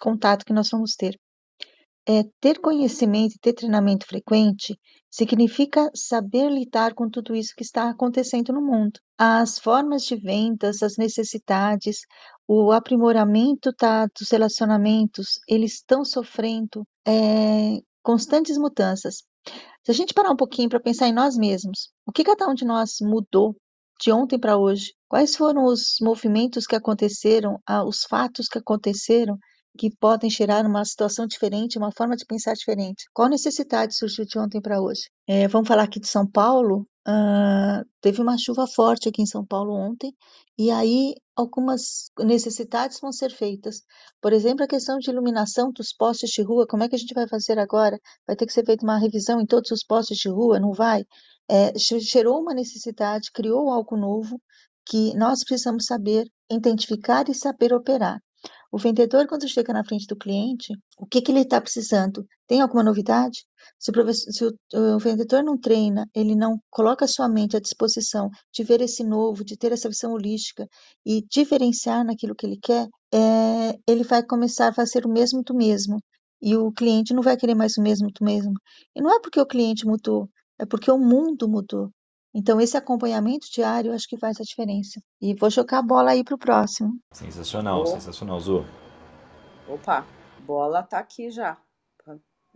contato 0.00 0.44
que 0.44 0.52
nós 0.52 0.68
vamos 0.70 0.94
ter. 0.94 1.18
É, 2.06 2.22
ter 2.40 2.60
conhecimento 2.60 3.34
e 3.34 3.38
ter 3.38 3.54
treinamento 3.54 4.06
frequente 4.06 4.78
significa 5.10 5.90
saber 5.94 6.50
lidar 6.50 6.92
com 6.92 7.08
tudo 7.08 7.34
isso 7.34 7.54
que 7.56 7.62
está 7.62 7.88
acontecendo 7.88 8.52
no 8.52 8.60
mundo. 8.60 9.00
As 9.16 9.58
formas 9.58 10.02
de 10.02 10.16
vendas, 10.16 10.82
as 10.82 10.96
necessidades, 10.98 12.00
o 12.46 12.72
aprimoramento 12.72 13.72
tá, 13.72 14.06
dos 14.06 14.30
relacionamentos, 14.30 15.40
eles 15.48 15.74
estão 15.74 16.04
sofrendo 16.04 16.86
é, 17.06 17.80
constantes 18.02 18.58
mudanças. 18.58 19.22
Se 19.84 19.90
a 19.90 19.94
gente 19.94 20.12
parar 20.12 20.30
um 20.30 20.36
pouquinho 20.36 20.68
para 20.68 20.80
pensar 20.80 21.08
em 21.08 21.12
nós 21.12 21.36
mesmos, 21.36 21.90
o 22.06 22.12
que 22.12 22.24
cada 22.24 22.48
um 22.48 22.54
de 22.54 22.64
nós 22.64 22.96
mudou 23.00 23.56
de 24.00 24.10
ontem 24.10 24.38
para 24.38 24.58
hoje? 24.58 24.94
Quais 25.08 25.36
foram 25.36 25.64
os 25.64 25.96
movimentos 26.02 26.66
que 26.66 26.74
aconteceram, 26.74 27.58
os 27.86 28.04
fatos 28.04 28.48
que 28.48 28.58
aconteceram 28.58 29.38
que 29.76 29.90
podem 29.90 30.30
gerar 30.30 30.64
uma 30.64 30.84
situação 30.84 31.26
diferente, 31.26 31.78
uma 31.78 31.92
forma 31.92 32.16
de 32.16 32.24
pensar 32.24 32.54
diferente. 32.54 33.04
Qual 33.12 33.28
necessidade 33.28 33.96
surgiu 33.96 34.24
de 34.24 34.38
ontem 34.38 34.60
para 34.60 34.80
hoje? 34.80 35.10
É, 35.26 35.48
vamos 35.48 35.68
falar 35.68 35.84
aqui 35.84 35.98
de 35.98 36.08
São 36.08 36.26
Paulo. 36.26 36.86
Uh, 37.06 37.84
teve 38.00 38.22
uma 38.22 38.38
chuva 38.38 38.66
forte 38.66 39.08
aqui 39.08 39.20
em 39.20 39.26
São 39.26 39.44
Paulo 39.44 39.74
ontem, 39.74 40.10
e 40.58 40.70
aí 40.70 41.14
algumas 41.36 42.10
necessidades 42.18 42.98
vão 42.98 43.12
ser 43.12 43.30
feitas. 43.30 43.82
Por 44.22 44.32
exemplo, 44.32 44.64
a 44.64 44.68
questão 44.68 44.98
de 44.98 45.10
iluminação 45.10 45.70
dos 45.70 45.92
postes 45.92 46.30
de 46.30 46.42
rua, 46.42 46.66
como 46.66 46.82
é 46.82 46.88
que 46.88 46.94
a 46.94 46.98
gente 46.98 47.12
vai 47.12 47.28
fazer 47.28 47.58
agora? 47.58 47.98
Vai 48.26 48.36
ter 48.36 48.46
que 48.46 48.52
ser 48.52 48.64
feita 48.64 48.84
uma 48.84 48.98
revisão 48.98 49.38
em 49.38 49.46
todos 49.46 49.70
os 49.70 49.84
postes 49.84 50.16
de 50.16 50.30
rua? 50.30 50.58
Não 50.58 50.72
vai? 50.72 51.04
É, 51.50 51.72
gerou 51.76 52.40
uma 52.40 52.54
necessidade, 52.54 53.30
criou 53.32 53.70
algo 53.70 53.96
novo 53.96 54.40
que 54.86 55.14
nós 55.14 55.44
precisamos 55.44 55.84
saber 55.86 56.26
identificar 56.50 57.28
e 57.28 57.34
saber 57.34 57.74
operar. 57.74 58.18
O 58.74 58.76
vendedor, 58.76 59.28
quando 59.28 59.48
chega 59.48 59.72
na 59.72 59.84
frente 59.84 60.04
do 60.08 60.16
cliente, 60.16 60.72
o 60.98 61.06
que, 61.06 61.22
que 61.22 61.30
ele 61.30 61.42
está 61.42 61.60
precisando? 61.60 62.26
Tem 62.44 62.60
alguma 62.60 62.82
novidade? 62.82 63.44
Se, 63.78 63.92
o, 63.92 64.12
se 64.12 64.44
o, 64.44 64.96
o, 64.96 64.98
vendedor 64.98 65.44
não 65.44 65.56
treina, 65.56 66.08
ele 66.12 66.34
não 66.34 66.58
coloca 66.68 67.04
a 67.04 67.08
sua 67.08 67.28
mente 67.28 67.56
à 67.56 67.60
disposição 67.60 68.28
de 68.52 68.64
ver 68.64 68.80
esse 68.80 69.04
novo, 69.04 69.44
de 69.44 69.56
ter 69.56 69.70
essa 69.70 69.88
visão 69.88 70.10
holística 70.10 70.66
e 71.06 71.24
diferenciar 71.30 72.04
naquilo 72.04 72.34
que 72.34 72.46
ele 72.46 72.58
quer, 72.60 72.88
é, 73.12 73.78
ele 73.86 74.02
vai 74.02 74.24
começar 74.24 74.66
a 74.70 74.74
fazer 74.74 75.06
o 75.06 75.08
mesmo 75.08 75.44
do 75.44 75.54
mesmo. 75.54 76.02
E 76.42 76.56
o 76.56 76.72
cliente 76.72 77.14
não 77.14 77.22
vai 77.22 77.36
querer 77.36 77.54
mais 77.54 77.78
o 77.78 77.80
mesmo 77.80 78.08
do 78.08 78.24
mesmo. 78.24 78.54
E 78.92 79.00
não 79.00 79.14
é 79.14 79.20
porque 79.20 79.40
o 79.40 79.46
cliente 79.46 79.86
mudou, 79.86 80.28
é 80.58 80.66
porque 80.66 80.90
o 80.90 80.98
mundo 80.98 81.48
mudou. 81.48 81.92
Então, 82.34 82.60
esse 82.60 82.76
acompanhamento 82.76 83.46
diário 83.52 83.92
acho 83.92 84.08
que 84.08 84.18
faz 84.18 84.40
a 84.40 84.44
diferença. 84.44 85.00
E 85.22 85.34
vou 85.34 85.48
jogar 85.48 85.78
a 85.78 85.82
bola 85.82 86.10
aí 86.10 86.24
para 86.24 86.34
o 86.34 86.38
próximo. 86.38 86.98
Sensacional, 87.12 87.82
oh. 87.82 87.86
sensacional, 87.86 88.40
Zu. 88.40 88.66
Opa, 89.68 90.04
bola 90.40 90.82
tá 90.82 90.98
aqui 90.98 91.30
já. 91.30 91.56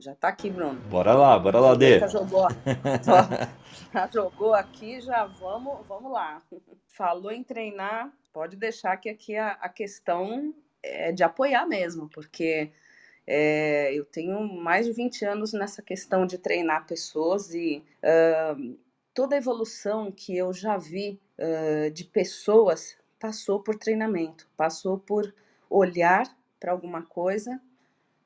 Já 0.00 0.14
tá 0.14 0.28
aqui, 0.28 0.48
Bruno. 0.48 0.80
Bora 0.82 1.12
lá, 1.12 1.36
bora 1.36 1.58
lá, 1.58 1.74
Dê. 1.74 1.98
Já 1.98 2.06
jogou, 2.06 2.46
já 3.92 4.08
jogou 4.12 4.54
aqui, 4.54 5.00
já 5.00 5.26
vamos, 5.26 5.84
vamos 5.88 6.12
lá. 6.12 6.40
Falou 6.86 7.32
em 7.32 7.42
treinar, 7.42 8.12
pode 8.32 8.56
deixar 8.56 8.96
que 8.96 9.08
aqui 9.08 9.36
a, 9.36 9.52
a 9.60 9.68
questão 9.68 10.54
é 10.84 11.10
de 11.10 11.24
apoiar 11.24 11.66
mesmo, 11.66 12.08
porque 12.10 12.70
é, 13.26 13.92
eu 13.92 14.04
tenho 14.04 14.40
mais 14.40 14.86
de 14.86 14.92
20 14.92 15.24
anos 15.24 15.52
nessa 15.52 15.82
questão 15.82 16.24
de 16.24 16.38
treinar 16.38 16.86
pessoas 16.86 17.52
e 17.52 17.82
uh, 18.04 18.78
toda 19.18 19.34
a 19.34 19.38
evolução 19.38 20.12
que 20.12 20.36
eu 20.36 20.52
já 20.52 20.76
vi 20.76 21.20
uh, 21.40 21.90
de 21.90 22.04
pessoas 22.04 22.96
passou 23.18 23.60
por 23.60 23.74
treinamento, 23.74 24.48
passou 24.56 24.96
por 24.96 25.34
olhar 25.68 26.24
para 26.60 26.70
alguma 26.70 27.02
coisa, 27.02 27.60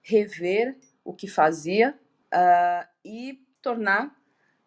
rever 0.02 0.76
o 1.02 1.14
que 1.14 1.26
fazia 1.26 1.99
uh, 2.26 2.87
e 3.02 3.42
tornar 3.62 4.14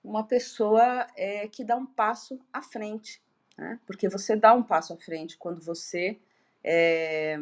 uma 0.04 0.24
pessoa 0.24 1.06
é, 1.16 1.48
que 1.48 1.64
dá 1.64 1.76
um 1.76 1.86
passo 1.86 2.40
à 2.52 2.64
frente, 2.64 3.22
né? 3.56 3.80
porque 3.86 4.10
você 4.10 4.36
dá 4.36 4.52
um 4.56 4.64
passo 4.64 4.94
à 4.94 4.98
frente 4.98 5.38
quando 5.38 5.62
você 5.62 6.18
é, 6.64 7.38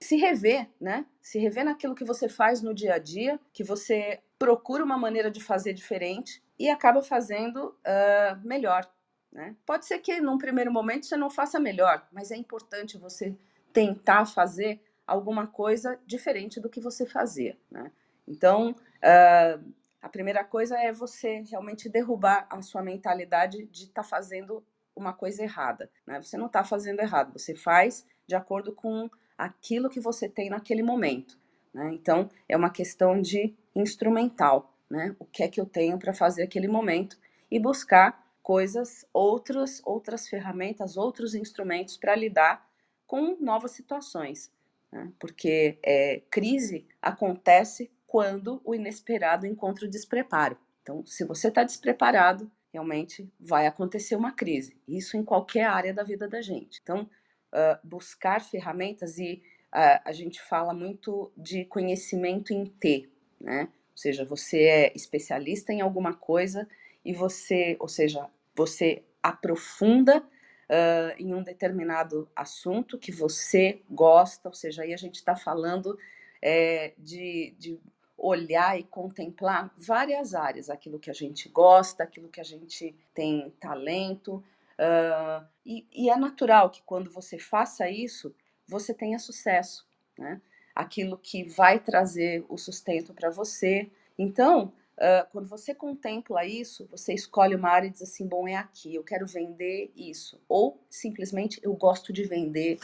se 0.00 0.16
rever, 0.16 0.66
né? 0.80 1.04
Se 1.20 1.38
rever 1.38 1.66
naquilo 1.66 1.94
que 1.94 2.04
você 2.04 2.30
faz 2.30 2.62
no 2.62 2.74
dia 2.74 2.94
a 2.94 2.98
dia, 2.98 3.38
que 3.52 3.62
você 3.62 4.20
procura 4.38 4.84
uma 4.84 4.98
maneira 4.98 5.30
de 5.30 5.42
fazer 5.42 5.72
diferente 5.72 6.42
e 6.58 6.68
acaba 6.68 7.02
fazendo 7.02 7.68
uh, 7.68 8.46
melhor. 8.46 8.88
Né? 9.32 9.56
Pode 9.64 9.86
ser 9.86 9.98
que 9.98 10.20
num 10.20 10.38
primeiro 10.38 10.72
momento 10.72 11.06
você 11.06 11.16
não 11.16 11.30
faça 11.30 11.58
melhor, 11.58 12.06
mas 12.12 12.30
é 12.30 12.36
importante 12.36 12.98
você 12.98 13.36
tentar 13.72 14.26
fazer 14.26 14.80
alguma 15.06 15.46
coisa 15.46 15.98
diferente 16.06 16.60
do 16.60 16.68
que 16.68 16.80
você 16.80 17.06
fazia. 17.06 17.56
Né? 17.70 17.92
Então, 18.26 18.70
uh, 18.70 19.72
a 20.00 20.08
primeira 20.08 20.44
coisa 20.44 20.78
é 20.78 20.92
você 20.92 21.42
realmente 21.50 21.88
derrubar 21.88 22.46
a 22.50 22.62
sua 22.62 22.82
mentalidade 22.82 23.66
de 23.66 23.84
estar 23.84 24.02
tá 24.02 24.08
fazendo 24.08 24.64
uma 24.94 25.12
coisa 25.12 25.42
errada. 25.42 25.90
Né? 26.06 26.20
Você 26.22 26.36
não 26.36 26.46
está 26.46 26.64
fazendo 26.64 27.00
errado, 27.00 27.32
você 27.32 27.54
faz 27.54 28.06
de 28.26 28.34
acordo 28.34 28.72
com 28.72 29.10
aquilo 29.36 29.90
que 29.90 30.00
você 30.00 30.28
tem 30.28 30.48
naquele 30.48 30.82
momento. 30.82 31.38
Né? 31.76 31.92
Então, 31.92 32.28
é 32.48 32.56
uma 32.56 32.70
questão 32.70 33.20
de 33.20 33.54
instrumental 33.74 34.72
né? 34.90 35.14
O 35.18 35.24
que 35.24 35.42
é 35.42 35.48
que 35.48 35.60
eu 35.60 35.66
tenho 35.66 35.98
para 35.98 36.14
fazer 36.14 36.42
aquele 36.42 36.68
momento 36.68 37.18
e 37.50 37.58
buscar 37.58 38.24
coisas, 38.42 39.04
outras, 39.12 39.82
outras 39.84 40.28
ferramentas, 40.28 40.96
outros 40.96 41.34
instrumentos 41.34 41.96
para 41.96 42.14
lidar 42.14 42.66
com 43.06 43.36
novas 43.40 43.72
situações, 43.72 44.52
né? 44.90 45.12
Porque 45.18 45.78
é, 45.82 46.22
crise 46.30 46.86
acontece 47.02 47.90
quando 48.06 48.60
o 48.64 48.74
inesperado 48.74 49.46
encontra 49.46 49.86
o 49.86 49.90
despreparo. 49.90 50.56
Então, 50.82 51.04
se 51.04 51.24
você 51.24 51.48
está 51.48 51.64
despreparado, 51.64 52.50
realmente 52.72 53.28
vai 53.38 53.66
acontecer 53.66 54.14
uma 54.14 54.32
crise. 54.32 54.76
Isso 54.86 55.16
em 55.16 55.24
qualquer 55.24 55.64
área 55.64 55.92
da 55.92 56.04
vida 56.04 56.28
da 56.28 56.40
gente. 56.40 56.80
Então, 56.80 57.10
uh, 57.52 57.78
buscar 57.82 58.40
ferramentas 58.40 59.18
e 59.18 59.42
uh, 59.74 60.00
a 60.04 60.12
gente 60.12 60.40
fala 60.40 60.72
muito 60.72 61.30
de 61.36 61.64
conhecimento 61.64 62.52
em 62.52 62.64
T, 62.66 63.08
né? 63.40 63.68
Ou 63.92 63.98
seja, 63.98 64.24
você 64.24 64.64
é 64.64 64.92
especialista 64.94 65.72
em 65.72 65.80
alguma 65.80 66.14
coisa 66.14 66.68
e 67.04 67.12
você, 67.12 67.76
ou 67.80 67.88
seja, 67.88 68.28
você 68.54 69.02
aprofunda 69.22 70.18
uh, 70.18 71.14
em 71.18 71.34
um 71.34 71.42
determinado 71.42 72.28
assunto 72.34 72.98
que 72.98 73.10
você 73.10 73.80
gosta, 73.90 74.48
ou 74.48 74.54
seja, 74.54 74.82
aí 74.82 74.92
a 74.92 74.98
gente 74.98 75.16
está 75.16 75.34
falando 75.34 75.98
é, 76.42 76.92
de, 76.98 77.54
de 77.58 77.80
olhar 78.16 78.78
e 78.78 78.84
contemplar 78.84 79.72
várias 79.76 80.34
áreas, 80.34 80.70
aquilo 80.70 80.98
que 80.98 81.10
a 81.10 81.14
gente 81.14 81.48
gosta, 81.48 82.02
aquilo 82.02 82.28
que 82.28 82.40
a 82.40 82.44
gente 82.44 82.94
tem 83.14 83.50
talento. 83.60 84.42
Uh, 84.78 85.46
e, 85.64 85.86
e, 85.92 86.10
é 86.10 86.16
natural 86.16 86.70
que 86.70 86.82
quando 86.82 87.10
você 87.10 87.38
faça 87.38 87.88
isso, 87.90 88.34
você 88.68 88.92
tenha 88.92 89.18
sucesso, 89.18 89.86
né? 90.18 90.40
Aquilo 90.74 91.16
que 91.16 91.44
vai 91.44 91.78
trazer 91.78 92.44
o 92.48 92.58
sustento 92.58 93.14
para 93.14 93.30
você. 93.30 93.90
Então, 94.18 94.72
uh, 94.96 95.26
quando 95.32 95.48
você 95.48 95.74
contempla 95.74 96.44
isso, 96.44 96.86
você 96.90 97.14
escolhe 97.14 97.54
uma 97.54 97.70
área 97.70 97.86
e 97.86 97.90
diz 97.90 98.02
assim: 98.02 98.26
bom, 98.26 98.46
é 98.46 98.56
aqui, 98.56 98.94
eu 98.94 99.02
quero 99.02 99.26
vender 99.26 99.90
isso. 99.96 100.40
Ou 100.48 100.78
simplesmente 100.90 101.58
eu 101.62 101.72
gosto 101.74 102.12
de 102.12 102.24
vender 102.24 102.78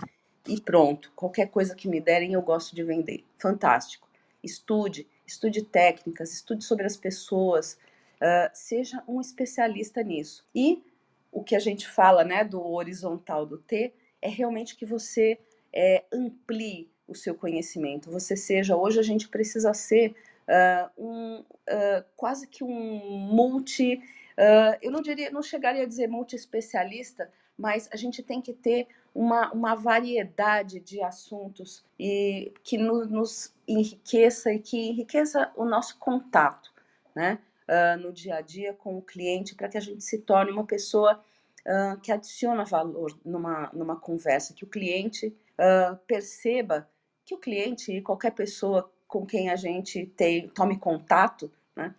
e 0.46 0.60
pronto. 0.60 1.12
Qualquer 1.14 1.50
coisa 1.50 1.74
que 1.74 1.88
me 1.88 2.00
derem, 2.00 2.32
eu 2.32 2.42
gosto 2.42 2.74
de 2.74 2.82
vender. 2.82 3.24
Fantástico. 3.38 4.08
Estude, 4.42 5.06
estude 5.26 5.62
técnicas, 5.62 6.32
estude 6.32 6.64
sobre 6.64 6.86
as 6.86 6.96
pessoas, 6.96 7.78
uh, 8.20 8.50
seja 8.52 9.02
um 9.06 9.20
especialista 9.20 10.02
nisso. 10.02 10.44
E 10.54 10.82
o 11.30 11.42
que 11.42 11.54
a 11.54 11.60
gente 11.60 11.88
fala 11.88 12.24
né, 12.24 12.42
do 12.42 12.64
horizontal 12.64 13.46
do 13.46 13.58
T 13.58 13.92
é 14.20 14.28
realmente 14.28 14.76
que 14.76 14.84
você 14.84 15.38
é, 15.72 16.04
amplie 16.12 16.90
o 17.06 17.14
seu 17.14 17.34
conhecimento. 17.34 18.10
Você 18.10 18.36
seja, 18.36 18.76
hoje 18.76 18.98
a 18.98 19.02
gente 19.02 19.28
precisa 19.28 19.72
ser 19.74 20.14
uh, 20.48 21.02
um, 21.02 21.40
uh, 21.40 22.04
quase 22.16 22.46
que 22.46 22.64
um 22.64 22.70
multi, 22.70 23.94
uh, 24.38 24.78
eu 24.80 24.90
não 24.90 25.00
diria, 25.00 25.30
não 25.30 25.42
chegaria 25.42 25.82
a 25.82 25.86
dizer 25.86 26.08
multi 26.08 26.36
especialista, 26.36 27.30
mas 27.56 27.88
a 27.92 27.96
gente 27.96 28.22
tem 28.22 28.40
que 28.40 28.52
ter 28.52 28.88
uma, 29.14 29.52
uma 29.52 29.74
variedade 29.74 30.80
de 30.80 31.02
assuntos 31.02 31.84
e 31.98 32.52
que 32.64 32.78
no, 32.78 33.04
nos 33.04 33.54
enriqueça 33.68 34.52
e 34.52 34.58
que 34.58 34.88
enriqueça 34.88 35.52
o 35.54 35.64
nosso 35.64 35.98
contato, 35.98 36.72
né? 37.14 37.38
Uh, 37.68 37.98
no 38.00 38.12
dia 38.12 38.36
a 38.36 38.40
dia 38.40 38.74
com 38.74 38.98
o 38.98 39.02
cliente, 39.02 39.54
para 39.54 39.68
que 39.68 39.78
a 39.78 39.80
gente 39.80 40.02
se 40.02 40.18
torne 40.18 40.50
uma 40.50 40.64
pessoa 40.64 41.22
uh, 41.66 42.00
que 42.00 42.10
adiciona 42.10 42.64
valor 42.64 43.16
numa, 43.24 43.70
numa 43.72 43.96
conversa, 43.96 44.52
que 44.52 44.64
o 44.64 44.66
cliente 44.66 45.34
uh, 45.62 45.96
perceba 46.06 46.88
que 47.24 47.34
o 47.34 47.38
cliente 47.38 47.92
e 47.92 48.02
qualquer 48.02 48.32
pessoa 48.32 48.90
com 49.06 49.24
quem 49.24 49.48
a 49.48 49.56
gente 49.56 50.06
tem, 50.06 50.48
tome 50.48 50.78
contato, 50.78 51.52
né, 51.76 51.94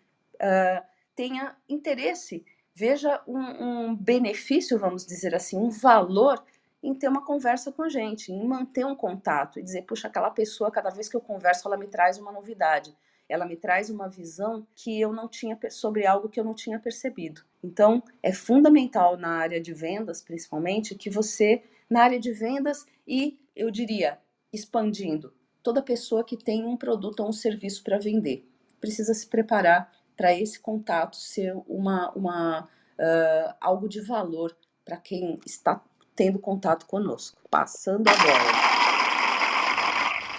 tenha 1.15 1.55
interesse, 1.69 2.43
veja 2.73 3.21
um, 3.27 3.37
um 3.37 3.95
benefício, 3.95 4.79
vamos 4.79 5.05
dizer 5.05 5.33
assim, 5.35 5.57
um 5.57 5.69
valor 5.69 6.43
em 6.81 6.93
ter 6.93 7.07
uma 7.07 7.23
conversa 7.23 7.71
com 7.71 7.83
a 7.83 7.89
gente, 7.89 8.31
em 8.31 8.45
manter 8.45 8.85
um 8.85 8.95
contato 8.95 9.57
e 9.57 9.63
dizer, 9.63 9.83
puxa, 9.83 10.07
aquela 10.07 10.29
pessoa, 10.29 10.69
cada 10.69 10.89
vez 10.89 11.07
que 11.07 11.15
eu 11.15 11.21
converso, 11.21 11.67
ela 11.67 11.77
me 11.77 11.87
traz 11.87 12.17
uma 12.17 12.31
novidade, 12.31 12.93
ela 13.29 13.45
me 13.45 13.55
traz 13.55 13.89
uma 13.89 14.09
visão 14.09 14.67
que 14.75 14.99
eu 14.99 15.13
não 15.13 15.29
tinha 15.29 15.57
sobre 15.69 16.05
algo 16.05 16.27
que 16.27 16.39
eu 16.39 16.43
não 16.43 16.53
tinha 16.53 16.77
percebido. 16.77 17.41
Então, 17.63 18.03
é 18.21 18.33
fundamental 18.33 19.15
na 19.15 19.37
área 19.37 19.61
de 19.61 19.73
vendas, 19.73 20.21
principalmente, 20.21 20.93
que 20.93 21.09
você, 21.09 21.63
na 21.89 22.03
área 22.03 22.19
de 22.19 22.31
vendas 22.31 22.85
e, 23.07 23.39
eu 23.55 23.69
diria, 23.71 24.19
expandindo, 24.51 25.33
toda 25.61 25.81
pessoa 25.81 26.23
que 26.23 26.37
tem 26.37 26.65
um 26.65 26.77
produto 26.77 27.21
ou 27.21 27.29
um 27.29 27.33
serviço 27.33 27.83
para 27.83 27.97
vender 27.97 28.47
precisa 28.79 29.13
se 29.13 29.27
preparar 29.27 29.91
para 30.17 30.33
esse 30.33 30.59
contato 30.59 31.15
ser 31.15 31.55
uma, 31.67 32.11
uma 32.11 32.67
uh, 32.99 33.53
algo 33.61 33.87
de 33.87 34.01
valor 34.01 34.55
para 34.83 34.97
quem 34.97 35.39
está 35.45 35.81
tendo 36.15 36.37
contato 36.37 36.85
conosco. 36.85 37.37
Passando 37.49 38.07
a 38.09 38.13
bola. 38.15 38.73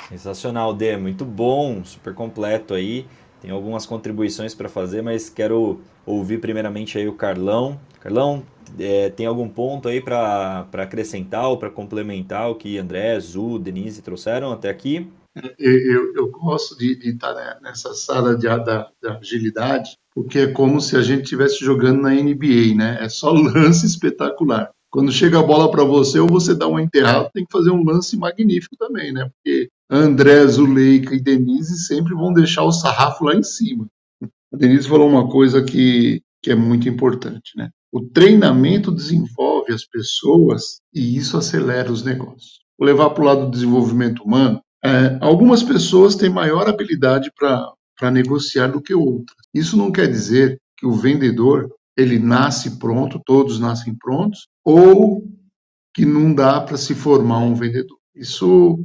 Sensacional, 0.08 0.74
Dê, 0.74 0.96
muito 0.96 1.24
bom, 1.24 1.82
super 1.82 2.14
completo 2.14 2.74
aí. 2.74 3.08
Tem 3.44 3.52
algumas 3.52 3.84
contribuições 3.84 4.54
para 4.54 4.70
fazer, 4.70 5.02
mas 5.02 5.28
quero 5.28 5.78
ouvir 6.06 6.40
primeiramente 6.40 6.96
aí 6.96 7.06
o 7.06 7.12
Carlão. 7.12 7.78
Carlão, 8.00 8.42
é, 8.78 9.10
tem 9.10 9.26
algum 9.26 9.46
ponto 9.46 9.86
aí 9.86 10.00
para 10.00 10.66
acrescentar 10.72 11.46
ou 11.50 11.58
para 11.58 11.68
complementar 11.68 12.50
o 12.50 12.54
que 12.54 12.78
André, 12.78 13.20
Zu, 13.20 13.58
Denise 13.58 14.00
trouxeram 14.00 14.50
até 14.50 14.70
aqui? 14.70 15.10
Eu, 15.58 15.78
eu, 15.78 16.14
eu 16.14 16.30
gosto 16.30 16.78
de, 16.78 16.98
de, 16.98 17.10
estar 17.10 17.34
né, 17.34 17.58
nessa 17.60 17.92
sala 17.92 18.34
de, 18.34 18.46
da, 18.46 18.88
de 19.02 19.08
agilidade, 19.10 19.90
porque 20.14 20.38
é 20.38 20.46
como 20.46 20.80
se 20.80 20.96
a 20.96 21.02
gente 21.02 21.24
estivesse 21.24 21.62
jogando 21.62 22.00
na 22.00 22.14
NBA, 22.14 22.74
né? 22.74 22.96
É 22.98 23.10
só 23.10 23.30
lance 23.30 23.84
espetacular. 23.84 24.70
Quando 24.90 25.12
chega 25.12 25.38
a 25.38 25.42
bola 25.42 25.70
para 25.70 25.84
você, 25.84 26.18
ou 26.18 26.28
você 26.28 26.54
dá 26.54 26.66
um 26.66 26.80
enterrado, 26.80 27.28
tem 27.34 27.44
que 27.44 27.52
fazer 27.52 27.70
um 27.70 27.84
lance 27.84 28.16
magnífico 28.16 28.74
também, 28.78 29.12
né? 29.12 29.28
Porque 29.34 29.68
André, 29.96 30.46
Zuleika 30.46 31.14
e 31.14 31.20
Denise 31.20 31.86
sempre 31.86 32.14
vão 32.14 32.32
deixar 32.32 32.64
o 32.64 32.72
sarrafo 32.72 33.24
lá 33.24 33.34
em 33.34 33.42
cima. 33.42 33.86
A 34.52 34.56
Denise 34.56 34.88
falou 34.88 35.08
uma 35.08 35.28
coisa 35.28 35.62
que, 35.62 36.22
que 36.42 36.50
é 36.50 36.54
muito 36.54 36.88
importante, 36.88 37.52
né? 37.56 37.70
O 37.92 38.00
treinamento 38.00 38.90
desenvolve 38.90 39.72
as 39.72 39.84
pessoas 39.84 40.80
e 40.92 41.16
isso 41.16 41.36
acelera 41.36 41.92
os 41.92 42.02
negócios. 42.02 42.60
Vou 42.76 42.86
levar 42.86 43.10
para 43.10 43.22
o 43.22 43.26
lado 43.26 43.44
do 43.44 43.50
desenvolvimento 43.50 44.24
humano. 44.24 44.60
É, 44.84 45.16
algumas 45.20 45.62
pessoas 45.62 46.16
têm 46.16 46.28
maior 46.28 46.68
habilidade 46.68 47.30
para 47.38 48.10
negociar 48.10 48.66
do 48.66 48.82
que 48.82 48.94
outras. 48.94 49.38
Isso 49.54 49.76
não 49.76 49.92
quer 49.92 50.08
dizer 50.08 50.60
que 50.76 50.84
o 50.84 50.92
vendedor 50.92 51.70
ele 51.96 52.18
nasce 52.18 52.78
pronto, 52.78 53.22
todos 53.24 53.60
nascem 53.60 53.94
prontos, 53.94 54.48
ou 54.64 55.22
que 55.94 56.04
não 56.04 56.34
dá 56.34 56.60
para 56.60 56.76
se 56.76 56.94
formar 56.94 57.38
um 57.38 57.54
vendedor. 57.54 57.96
Isso, 58.14 58.84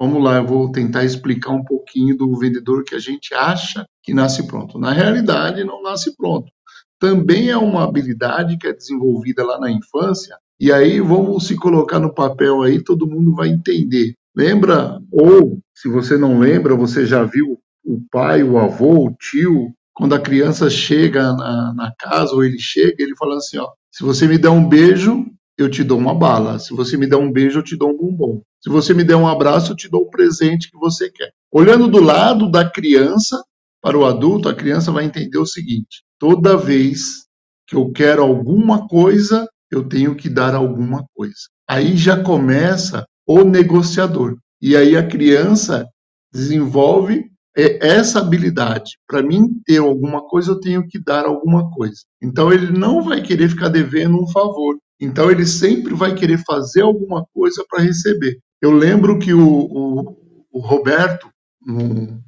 vamos 0.00 0.22
lá, 0.22 0.36
eu 0.36 0.46
vou 0.46 0.70
tentar 0.70 1.04
explicar 1.04 1.50
um 1.50 1.64
pouquinho 1.64 2.16
do 2.16 2.38
vendedor 2.38 2.84
que 2.84 2.94
a 2.94 2.98
gente 2.98 3.34
acha 3.34 3.86
que 4.02 4.14
nasce 4.14 4.46
pronto. 4.46 4.78
Na 4.78 4.92
realidade, 4.92 5.64
não 5.64 5.82
nasce 5.82 6.16
pronto. 6.16 6.50
Também 6.98 7.48
é 7.48 7.56
uma 7.56 7.84
habilidade 7.84 8.56
que 8.58 8.66
é 8.66 8.72
desenvolvida 8.72 9.44
lá 9.44 9.58
na 9.58 9.70
infância, 9.70 10.36
e 10.60 10.72
aí 10.72 11.00
vamos 11.00 11.46
se 11.46 11.56
colocar 11.56 12.00
no 12.00 12.12
papel 12.12 12.62
aí, 12.62 12.82
todo 12.82 13.06
mundo 13.06 13.34
vai 13.34 13.48
entender. 13.48 14.14
Lembra? 14.36 15.00
Ou, 15.12 15.60
se 15.74 15.88
você 15.88 16.16
não 16.16 16.38
lembra, 16.38 16.74
você 16.74 17.06
já 17.06 17.22
viu 17.24 17.58
o 17.84 18.00
pai, 18.10 18.42
o 18.42 18.58
avô, 18.58 19.06
o 19.06 19.14
tio, 19.14 19.72
quando 19.94 20.14
a 20.14 20.20
criança 20.20 20.68
chega 20.68 21.32
na, 21.32 21.74
na 21.74 21.92
casa 21.98 22.32
ou 22.34 22.44
ele 22.44 22.58
chega, 22.58 23.02
ele 23.02 23.16
fala 23.16 23.36
assim, 23.36 23.58
ó, 23.58 23.68
se 23.90 24.04
você 24.04 24.26
me 24.26 24.38
der 24.38 24.50
um 24.50 24.68
beijo, 24.68 25.26
eu 25.56 25.68
te 25.68 25.82
dou 25.82 25.98
uma 25.98 26.14
bala. 26.14 26.58
Se 26.58 26.72
você 26.72 26.96
me 26.96 27.08
der 27.08 27.16
um 27.16 27.32
beijo, 27.32 27.58
eu 27.58 27.64
te 27.64 27.76
dou 27.76 27.90
um 27.90 27.96
bombom. 27.96 28.42
Se 28.60 28.68
você 28.68 28.92
me 28.92 29.04
der 29.04 29.16
um 29.16 29.28
abraço, 29.28 29.72
eu 29.72 29.76
te 29.76 29.88
dou 29.88 30.02
o 30.02 30.10
presente 30.10 30.70
que 30.70 30.78
você 30.78 31.10
quer. 31.10 31.30
Olhando 31.52 31.88
do 31.88 32.00
lado 32.00 32.50
da 32.50 32.68
criança 32.68 33.42
para 33.80 33.96
o 33.96 34.04
adulto, 34.04 34.48
a 34.48 34.54
criança 34.54 34.90
vai 34.90 35.04
entender 35.04 35.38
o 35.38 35.46
seguinte: 35.46 36.02
toda 36.18 36.56
vez 36.56 37.26
que 37.66 37.76
eu 37.76 37.90
quero 37.92 38.22
alguma 38.22 38.88
coisa, 38.88 39.48
eu 39.70 39.86
tenho 39.86 40.14
que 40.16 40.28
dar 40.28 40.54
alguma 40.54 41.04
coisa. 41.14 41.34
Aí 41.68 41.96
já 41.96 42.22
começa 42.22 43.06
o 43.26 43.44
negociador. 43.44 44.36
E 44.60 44.76
aí 44.76 44.96
a 44.96 45.06
criança 45.06 45.86
desenvolve 46.32 47.30
é 47.56 47.88
essa 47.88 48.20
habilidade. 48.20 48.92
Para 49.06 49.22
mim 49.22 49.60
ter 49.64 49.78
alguma 49.78 50.22
coisa, 50.26 50.52
eu 50.52 50.60
tenho 50.60 50.86
que 50.86 50.98
dar 50.98 51.26
alguma 51.26 51.70
coisa. 51.70 52.02
Então 52.22 52.52
ele 52.52 52.70
não 52.70 53.02
vai 53.02 53.20
querer 53.20 53.48
ficar 53.48 53.68
devendo 53.68 54.16
um 54.22 54.28
favor. 54.28 54.76
Então 55.00 55.30
ele 55.30 55.44
sempre 55.44 55.92
vai 55.94 56.14
querer 56.14 56.38
fazer 56.46 56.82
alguma 56.82 57.24
coisa 57.34 57.64
para 57.68 57.82
receber. 57.82 58.38
Eu 58.60 58.72
lembro 58.72 59.18
que 59.18 59.32
o, 59.32 59.48
o, 59.48 60.16
o 60.52 60.60
Roberto, 60.60 61.28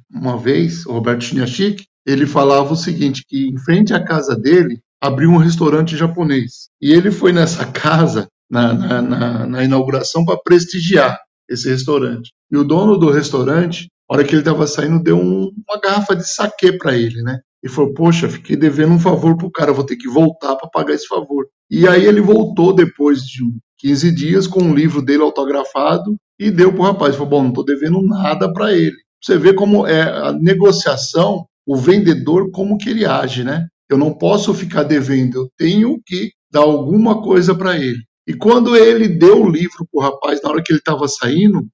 uma 0.09 0.37
vez, 0.37 0.85
o 0.85 0.93
Roberto 0.93 1.23
Chiniachik, 1.23 1.85
ele 2.05 2.25
falava 2.25 2.73
o 2.73 2.77
seguinte, 2.77 3.23
que 3.27 3.47
em 3.47 3.57
frente 3.57 3.93
à 3.93 4.03
casa 4.03 4.35
dele 4.35 4.79
abriu 4.99 5.29
um 5.29 5.37
restaurante 5.37 5.97
japonês. 5.97 6.69
E 6.81 6.91
ele 6.91 7.11
foi 7.11 7.31
nessa 7.31 7.65
casa, 7.65 8.27
na, 8.49 8.73
na, 8.73 9.01
na, 9.01 9.45
na 9.47 9.63
inauguração, 9.63 10.25
para 10.25 10.39
prestigiar 10.43 11.19
esse 11.49 11.69
restaurante. 11.69 12.31
E 12.51 12.57
o 12.57 12.63
dono 12.63 12.97
do 12.97 13.11
restaurante 13.11 13.87
a 14.11 14.13
hora 14.13 14.25
que 14.25 14.31
ele 14.31 14.41
estava 14.41 14.67
saindo, 14.67 15.01
deu 15.01 15.17
um, 15.17 15.53
uma 15.65 15.79
garrafa 15.79 16.13
de 16.13 16.27
saquê 16.27 16.73
para 16.73 16.97
ele, 16.97 17.21
né? 17.21 17.39
E 17.63 17.69
falou: 17.69 17.93
Poxa, 17.93 18.27
fiquei 18.27 18.57
devendo 18.57 18.91
um 18.91 18.99
favor 18.99 19.37
pro 19.37 19.49
cara, 19.49 19.71
vou 19.71 19.85
ter 19.85 19.95
que 19.95 20.09
voltar 20.09 20.57
para 20.57 20.69
pagar 20.69 20.93
esse 20.93 21.07
favor. 21.07 21.47
E 21.69 21.87
aí 21.87 22.05
ele 22.05 22.19
voltou 22.19 22.73
depois 22.73 23.21
de 23.21 23.41
15 23.81 24.11
dias 24.11 24.47
com 24.47 24.61
um 24.61 24.75
livro 24.75 25.01
dele 25.01 25.23
autografado 25.23 26.15
e 26.39 26.51
deu 26.51 26.71
pro 26.71 26.83
rapaz. 26.83 27.15
Falou: 27.15 27.29
Bom, 27.29 27.41
não 27.41 27.49
estou 27.49 27.65
devendo 27.65 28.01
nada 28.03 28.51
para 28.53 28.71
ele. 28.73 28.95
Você 29.21 29.37
vê 29.37 29.53
como 29.53 29.85
é 29.85 30.03
a 30.03 30.31
negociação, 30.31 31.45
o 31.65 31.75
vendedor, 31.75 32.51
como 32.51 32.77
que 32.77 32.89
ele 32.89 33.05
age, 33.05 33.43
né? 33.43 33.67
Eu 33.89 33.97
não 33.97 34.13
posso 34.13 34.53
ficar 34.53 34.83
devendo, 34.83 35.39
eu 35.39 35.49
tenho 35.57 35.99
que 36.05 36.31
dar 36.51 36.61
alguma 36.61 37.21
coisa 37.21 37.53
para 37.53 37.75
ele. 37.75 37.99
E 38.27 38.33
quando 38.33 38.75
ele 38.75 39.07
deu 39.07 39.43
o 39.43 39.49
livro 39.49 39.85
para 39.91 39.99
o 39.99 40.01
rapaz, 40.01 40.41
na 40.41 40.49
hora 40.49 40.63
que 40.63 40.71
ele 40.71 40.79
estava 40.79 41.07
saindo, 41.07 41.67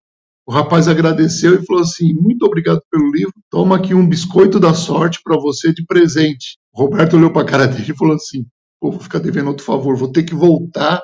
o 0.48 0.52
rapaz 0.52 0.88
agradeceu 0.88 1.56
e 1.56 1.66
falou 1.66 1.82
assim: 1.82 2.14
Muito 2.14 2.46
obrigado 2.46 2.82
pelo 2.90 3.12
livro, 3.12 3.34
toma 3.50 3.76
aqui 3.76 3.94
um 3.94 4.08
biscoito 4.08 4.60
da 4.60 4.74
sorte 4.74 5.20
para 5.24 5.38
você 5.38 5.74
de 5.74 5.86
presente. 5.86 6.58
O 6.74 6.84
Roberto 6.84 7.18
olhou 7.18 7.32
para 7.32 7.42
a 7.42 7.46
cara 7.46 7.68
dele 7.68 7.92
e 7.92 7.98
falou 7.98 8.16
assim: 8.16 8.46
Pô, 8.80 8.92
vou 8.92 9.02
ficar 9.02 9.20
devendo 9.20 9.48
outro 9.48 9.66
favor, 9.66 9.98
vou 9.98 10.12
ter 10.12 10.24
que 10.24 10.34
voltar 10.34 11.02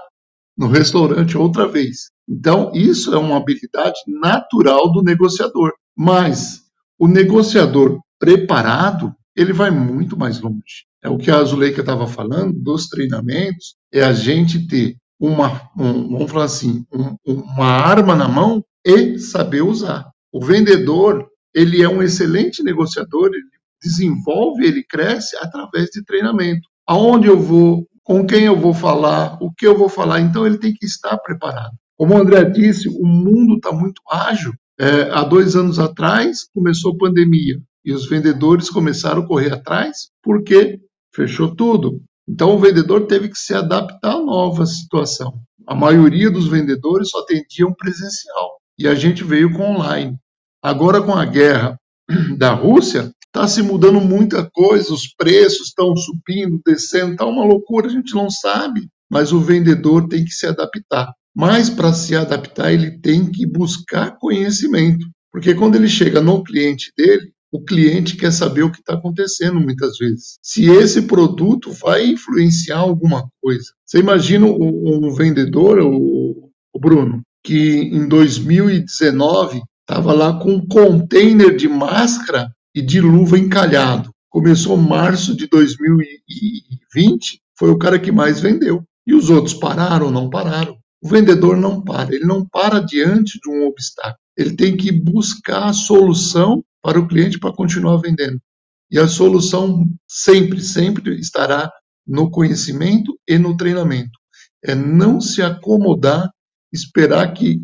no 0.58 0.68
restaurante 0.68 1.38
outra 1.38 1.68
vez. 1.68 2.12
Então, 2.28 2.72
isso 2.74 3.14
é 3.14 3.18
uma 3.18 3.38
habilidade 3.38 4.00
natural 4.08 4.92
do 4.92 5.02
negociador. 5.02 5.74
Mas 5.96 6.62
o 6.98 7.08
negociador 7.08 8.00
preparado, 8.20 9.14
ele 9.36 9.52
vai 9.52 9.72
muito 9.72 10.18
mais 10.18 10.40
longe. 10.40 10.86
É 11.04 11.10
o 11.10 11.18
que 11.18 11.30
a 11.30 11.38
Azuleika 11.38 11.82
estava 11.82 12.08
falando 12.08 12.54
dos 12.54 12.88
treinamentos, 12.88 13.76
é 13.92 14.04
a 14.04 14.14
gente 14.14 14.68
ter 14.68 14.96
uma, 15.20 15.70
um, 15.78 16.10
vamos 16.10 16.32
falar 16.32 16.46
assim, 16.46 16.86
um, 16.94 17.16
uma 17.26 17.66
arma 17.66 18.16
na 18.16 18.28
mão 18.28 18.64
e 18.86 19.20
saber 19.20 19.62
usar. 19.62 20.10
O 20.32 20.44
vendedor, 20.44 21.28
ele 21.54 21.82
é 21.82 21.90
um 21.90 22.02
excelente 22.02 22.64
negociador, 22.64 23.28
ele 23.34 23.44
desenvolve, 23.82 24.66
ele 24.66 24.84
cresce 24.84 25.36
através 25.38 25.90
de 25.90 26.04
treinamento. 26.04 26.68
Aonde 26.88 27.28
eu 27.28 27.40
vou, 27.40 27.86
com 28.04 28.26
quem 28.26 28.44
eu 28.44 28.60
vou 28.60 28.74
falar, 28.74 29.38
o 29.42 29.52
que 29.52 29.66
eu 29.66 29.78
vou 29.78 29.88
falar, 29.88 30.20
então 30.20 30.46
ele 30.46 30.58
tem 30.58 30.74
que 30.74 30.86
estar 30.86 31.18
preparado. 31.18 31.72
Como 31.98 32.14
o 32.14 32.18
André 32.18 32.44
disse, 32.46 32.90
o 32.90 33.06
mundo 33.06 33.56
está 33.56 33.72
muito 33.72 34.02
ágil. 34.10 34.54
É, 34.80 35.10
há 35.12 35.24
dois 35.24 35.56
anos 35.56 35.80
atrás 35.80 36.46
começou 36.54 36.94
a 36.94 36.98
pandemia 36.98 37.62
e 37.86 37.94
os 37.94 38.08
vendedores 38.08 38.70
começaram 38.70 39.22
a 39.22 39.28
correr 39.28 39.54
atrás 39.54 40.10
porque 40.22 40.80
fechou 41.14 41.56
tudo. 41.56 42.02
Então 42.28 42.56
o 42.56 42.60
vendedor 42.60 43.06
teve 43.06 43.30
que 43.30 43.38
se 43.38 43.54
adaptar 43.54 44.16
à 44.16 44.22
nova 44.22 44.66
situação. 44.66 45.40
A 45.68 45.76
maioria 45.76 46.30
dos 46.30 46.48
vendedores 46.48 47.10
só 47.10 47.20
atendiam 47.20 47.74
presencial 47.74 48.58
e 48.78 48.88
a 48.88 48.96
gente 48.96 49.24
veio 49.24 49.54
com 49.54 49.64
online. 49.64 50.18
Agora, 50.62 51.02
com 51.02 51.14
a 51.14 51.26
guerra 51.26 51.78
da 52.38 52.54
Rússia, 52.54 53.12
está 53.34 53.48
se 53.48 53.64
mudando 53.64 54.00
muita 54.00 54.48
coisa, 54.54 54.94
os 54.94 55.08
preços 55.08 55.70
estão 55.70 55.96
subindo, 55.98 56.62
descendo, 56.64 57.14
está 57.14 57.26
uma 57.26 57.44
loucura, 57.44 57.88
a 57.88 57.90
gente 57.90 58.14
não 58.14 58.30
sabe, 58.30 58.88
mas 59.10 59.34
o 59.34 59.42
vendedor 59.42 60.08
tem 60.08 60.24
que 60.24 60.30
se 60.30 60.46
adaptar. 60.46 61.12
Mas 61.36 61.68
para 61.68 61.92
se 61.92 62.16
adaptar, 62.16 62.72
ele 62.72 63.00
tem 63.00 63.26
que 63.32 63.48
buscar 63.48 64.18
conhecimento, 64.20 65.08
porque 65.32 65.56
quando 65.56 65.76
ele 65.76 65.88
chega 65.88 66.22
no 66.22 66.44
cliente 66.44 66.94
dele, 66.96 67.34
o 67.52 67.64
cliente 67.64 68.16
quer 68.16 68.32
saber 68.32 68.64
o 68.64 68.72
que 68.72 68.80
está 68.80 68.94
acontecendo 68.94 69.60
muitas 69.60 69.98
vezes. 69.98 70.38
Se 70.42 70.66
esse 70.70 71.04
produto 71.04 71.72
vai 71.72 72.06
influenciar 72.06 72.80
alguma 72.80 73.28
coisa. 73.42 73.66
Você 73.86 74.00
imagina 74.00 74.48
um, 74.48 75.14
vendedor, 75.14 75.80
o 75.80 76.80
Bruno, 76.80 77.22
que 77.44 77.82
em 77.82 78.08
2019 78.08 79.62
estava 79.82 80.14
lá 80.14 80.40
com 80.40 80.54
um 80.54 80.66
container 80.66 81.56
de 81.56 81.68
máscara 81.68 82.50
e 82.74 82.82
de 82.82 83.00
luva 83.00 83.38
encalhado. 83.38 84.12
Começou 84.30 84.76
março 84.78 85.36
de 85.36 85.48
2020, 85.48 87.42
foi 87.58 87.70
o 87.70 87.78
cara 87.78 88.00
que 88.00 88.12
mais 88.12 88.40
vendeu. 88.40 88.84
E 89.06 89.14
os 89.14 89.30
outros 89.30 89.54
pararam 89.54 90.08
ou 90.08 90.12
não 90.12 90.30
pararam? 90.30 90.78
O 91.02 91.10
vendedor 91.10 91.58
não 91.58 91.82
para, 91.82 92.16
ele 92.16 92.26
não 92.26 92.48
para 92.48 92.80
diante 92.80 93.40
de 93.40 93.50
um 93.50 93.68
obstáculo. 93.68 94.18
Ele 94.38 94.56
tem 94.56 94.76
que 94.76 94.92
buscar 94.92 95.66
a 95.66 95.74
solução 95.74 96.64
para 96.82 97.00
o 97.00 97.08
cliente 97.08 97.38
para 97.40 97.54
continuar 97.54 97.98
vendendo. 97.98 98.42
E 98.90 98.98
a 98.98 99.08
solução 99.08 99.86
sempre, 100.08 100.62
sempre 100.62 101.20
estará 101.20 101.72
no 102.08 102.32
conhecimento 102.32 103.18
e 103.28 103.38
no 103.38 103.56
treinamento. 103.56 104.18
É 104.64 104.74
não 104.74 105.20
se 105.20 105.42
acomodar 105.42 106.30
esperar 106.74 107.32
que 107.34 107.62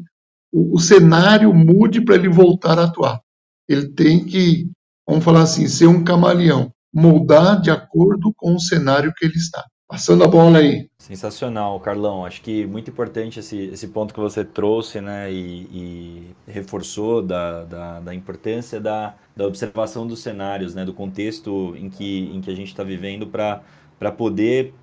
o 0.52 0.80
cenário 0.80 1.54
mude 1.54 2.02
para 2.02 2.16
ele 2.16 2.30
voltar 2.30 2.78
a 2.78 2.86
atuar. 2.86 3.20
Ele 3.68 3.90
tem 3.90 4.24
que, 4.26 4.70
vamos 5.10 5.26
falar 5.26 5.42
assim, 5.42 5.68
ser 5.68 5.88
um 5.88 6.04
camaleão, 6.04 6.72
moldar 6.94 7.60
de 7.60 7.72
acordo 7.72 8.32
com 8.38 8.54
o 8.54 8.60
cenário 8.60 9.12
que 9.18 9.26
ele 9.26 9.36
está. 9.36 9.66
Passando 9.88 10.24
a 10.24 10.28
bola 10.28 10.60
aí. 10.60 10.88
Sensacional, 11.00 11.80
Carlão. 11.80 12.24
Acho 12.24 12.44
que 12.44 12.64
muito 12.68 12.92
importante 12.92 13.40
esse, 13.40 13.58
esse 13.58 13.88
ponto 13.88 14.14
que 14.14 14.20
você 14.20 14.46
trouxe 14.46 15.02
né, 15.02 15.34
e, 15.34 15.62
e 15.74 16.36
reforçou 16.48 17.24
da, 17.24 17.64
da, 17.64 18.00
da, 18.00 18.14
importância 18.14 18.80
da, 18.80 19.16
da 19.36 19.48
observação 19.48 20.06
dos 20.06 20.20
cenários, 20.20 20.76
né, 20.76 20.86
do 20.86 20.94
contexto 20.94 21.76
em 21.76 21.90
que, 21.90 22.30
em 22.32 22.40
que 22.40 22.52
a 22.52 22.56
gente 22.56 22.68
está 22.68 22.84
vivendo 22.84 23.26
para 23.26 24.12
poder 24.12 24.76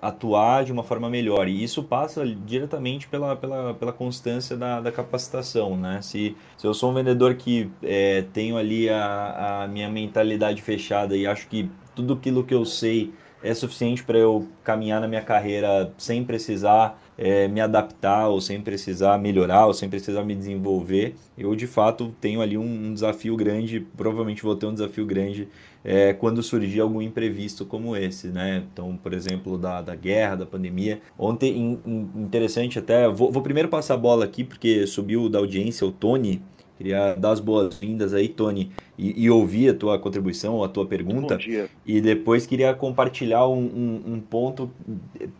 atuar 0.00 0.64
de 0.64 0.72
uma 0.72 0.82
forma 0.82 1.08
melhor. 1.08 1.48
E 1.48 1.62
isso 1.62 1.82
passa 1.82 2.26
diretamente 2.26 3.08
pela, 3.08 3.36
pela, 3.36 3.74
pela 3.74 3.92
constância 3.92 4.56
da, 4.56 4.80
da 4.80 4.92
capacitação, 4.92 5.76
né? 5.76 6.00
Se, 6.02 6.36
se 6.56 6.66
eu 6.66 6.74
sou 6.74 6.90
um 6.90 6.94
vendedor 6.94 7.34
que 7.34 7.70
é, 7.82 8.24
tenho 8.32 8.56
ali 8.56 8.88
a, 8.88 9.62
a 9.64 9.68
minha 9.68 9.88
mentalidade 9.88 10.62
fechada 10.62 11.16
e 11.16 11.26
acho 11.26 11.46
que 11.48 11.70
tudo 11.94 12.14
aquilo 12.14 12.44
que 12.44 12.54
eu 12.54 12.64
sei 12.64 13.12
é 13.42 13.54
suficiente 13.54 14.02
para 14.02 14.18
eu 14.18 14.48
caminhar 14.64 15.00
na 15.00 15.06
minha 15.06 15.22
carreira 15.22 15.92
sem 15.98 16.24
precisar 16.24 16.98
é, 17.18 17.48
me 17.48 17.60
adaptar 17.60 18.28
ou 18.28 18.40
sem 18.40 18.60
precisar 18.60 19.18
melhorar 19.18 19.66
ou 19.66 19.74
sem 19.74 19.88
precisar 19.88 20.22
me 20.24 20.34
desenvolver, 20.34 21.14
eu 21.36 21.54
de 21.54 21.66
fato 21.66 22.14
tenho 22.20 22.40
ali 22.40 22.58
um, 22.58 22.88
um 22.88 22.94
desafio 22.94 23.36
grande, 23.36 23.86
provavelmente 23.96 24.42
vou 24.42 24.54
ter 24.54 24.66
um 24.66 24.72
desafio 24.72 25.06
grande 25.06 25.48
é, 25.84 26.12
quando 26.12 26.42
surgir 26.42 26.80
algum 26.80 27.00
imprevisto 27.00 27.64
como 27.64 27.96
esse, 27.96 28.28
né? 28.28 28.64
Então, 28.72 28.96
por 29.00 29.12
exemplo, 29.12 29.56
da, 29.56 29.80
da 29.80 29.94
guerra, 29.94 30.34
da 30.36 30.46
pandemia. 30.46 31.00
Ontem, 31.16 31.56
in, 31.56 31.78
in, 31.86 32.10
interessante 32.16 32.78
até, 32.78 33.08
vou, 33.08 33.30
vou 33.30 33.40
primeiro 33.40 33.68
passar 33.68 33.94
a 33.94 33.96
bola 33.96 34.24
aqui, 34.24 34.42
porque 34.42 34.84
subiu 34.86 35.28
da 35.28 35.38
audiência 35.38 35.86
o 35.86 35.92
Tony, 35.92 36.42
Queria 36.76 37.14
dar 37.14 37.30
as 37.30 37.40
boas-vindas 37.40 38.12
aí, 38.12 38.28
Tony, 38.28 38.70
e, 38.98 39.24
e, 39.24 39.30
ouvir 39.30 39.70
a 39.70 39.74
tua 39.74 39.98
contribuição, 39.98 40.62
a 40.62 40.68
tua 40.68 40.86
pergunta. 40.86 41.34
Bom 41.34 41.40
dia. 41.40 41.70
E 41.86 42.02
depois 42.02 42.46
queria 42.46 42.74
compartilhar 42.74 43.46
um, 43.48 43.64
um, 43.64 44.14
um 44.14 44.20
ponto. 44.20 44.70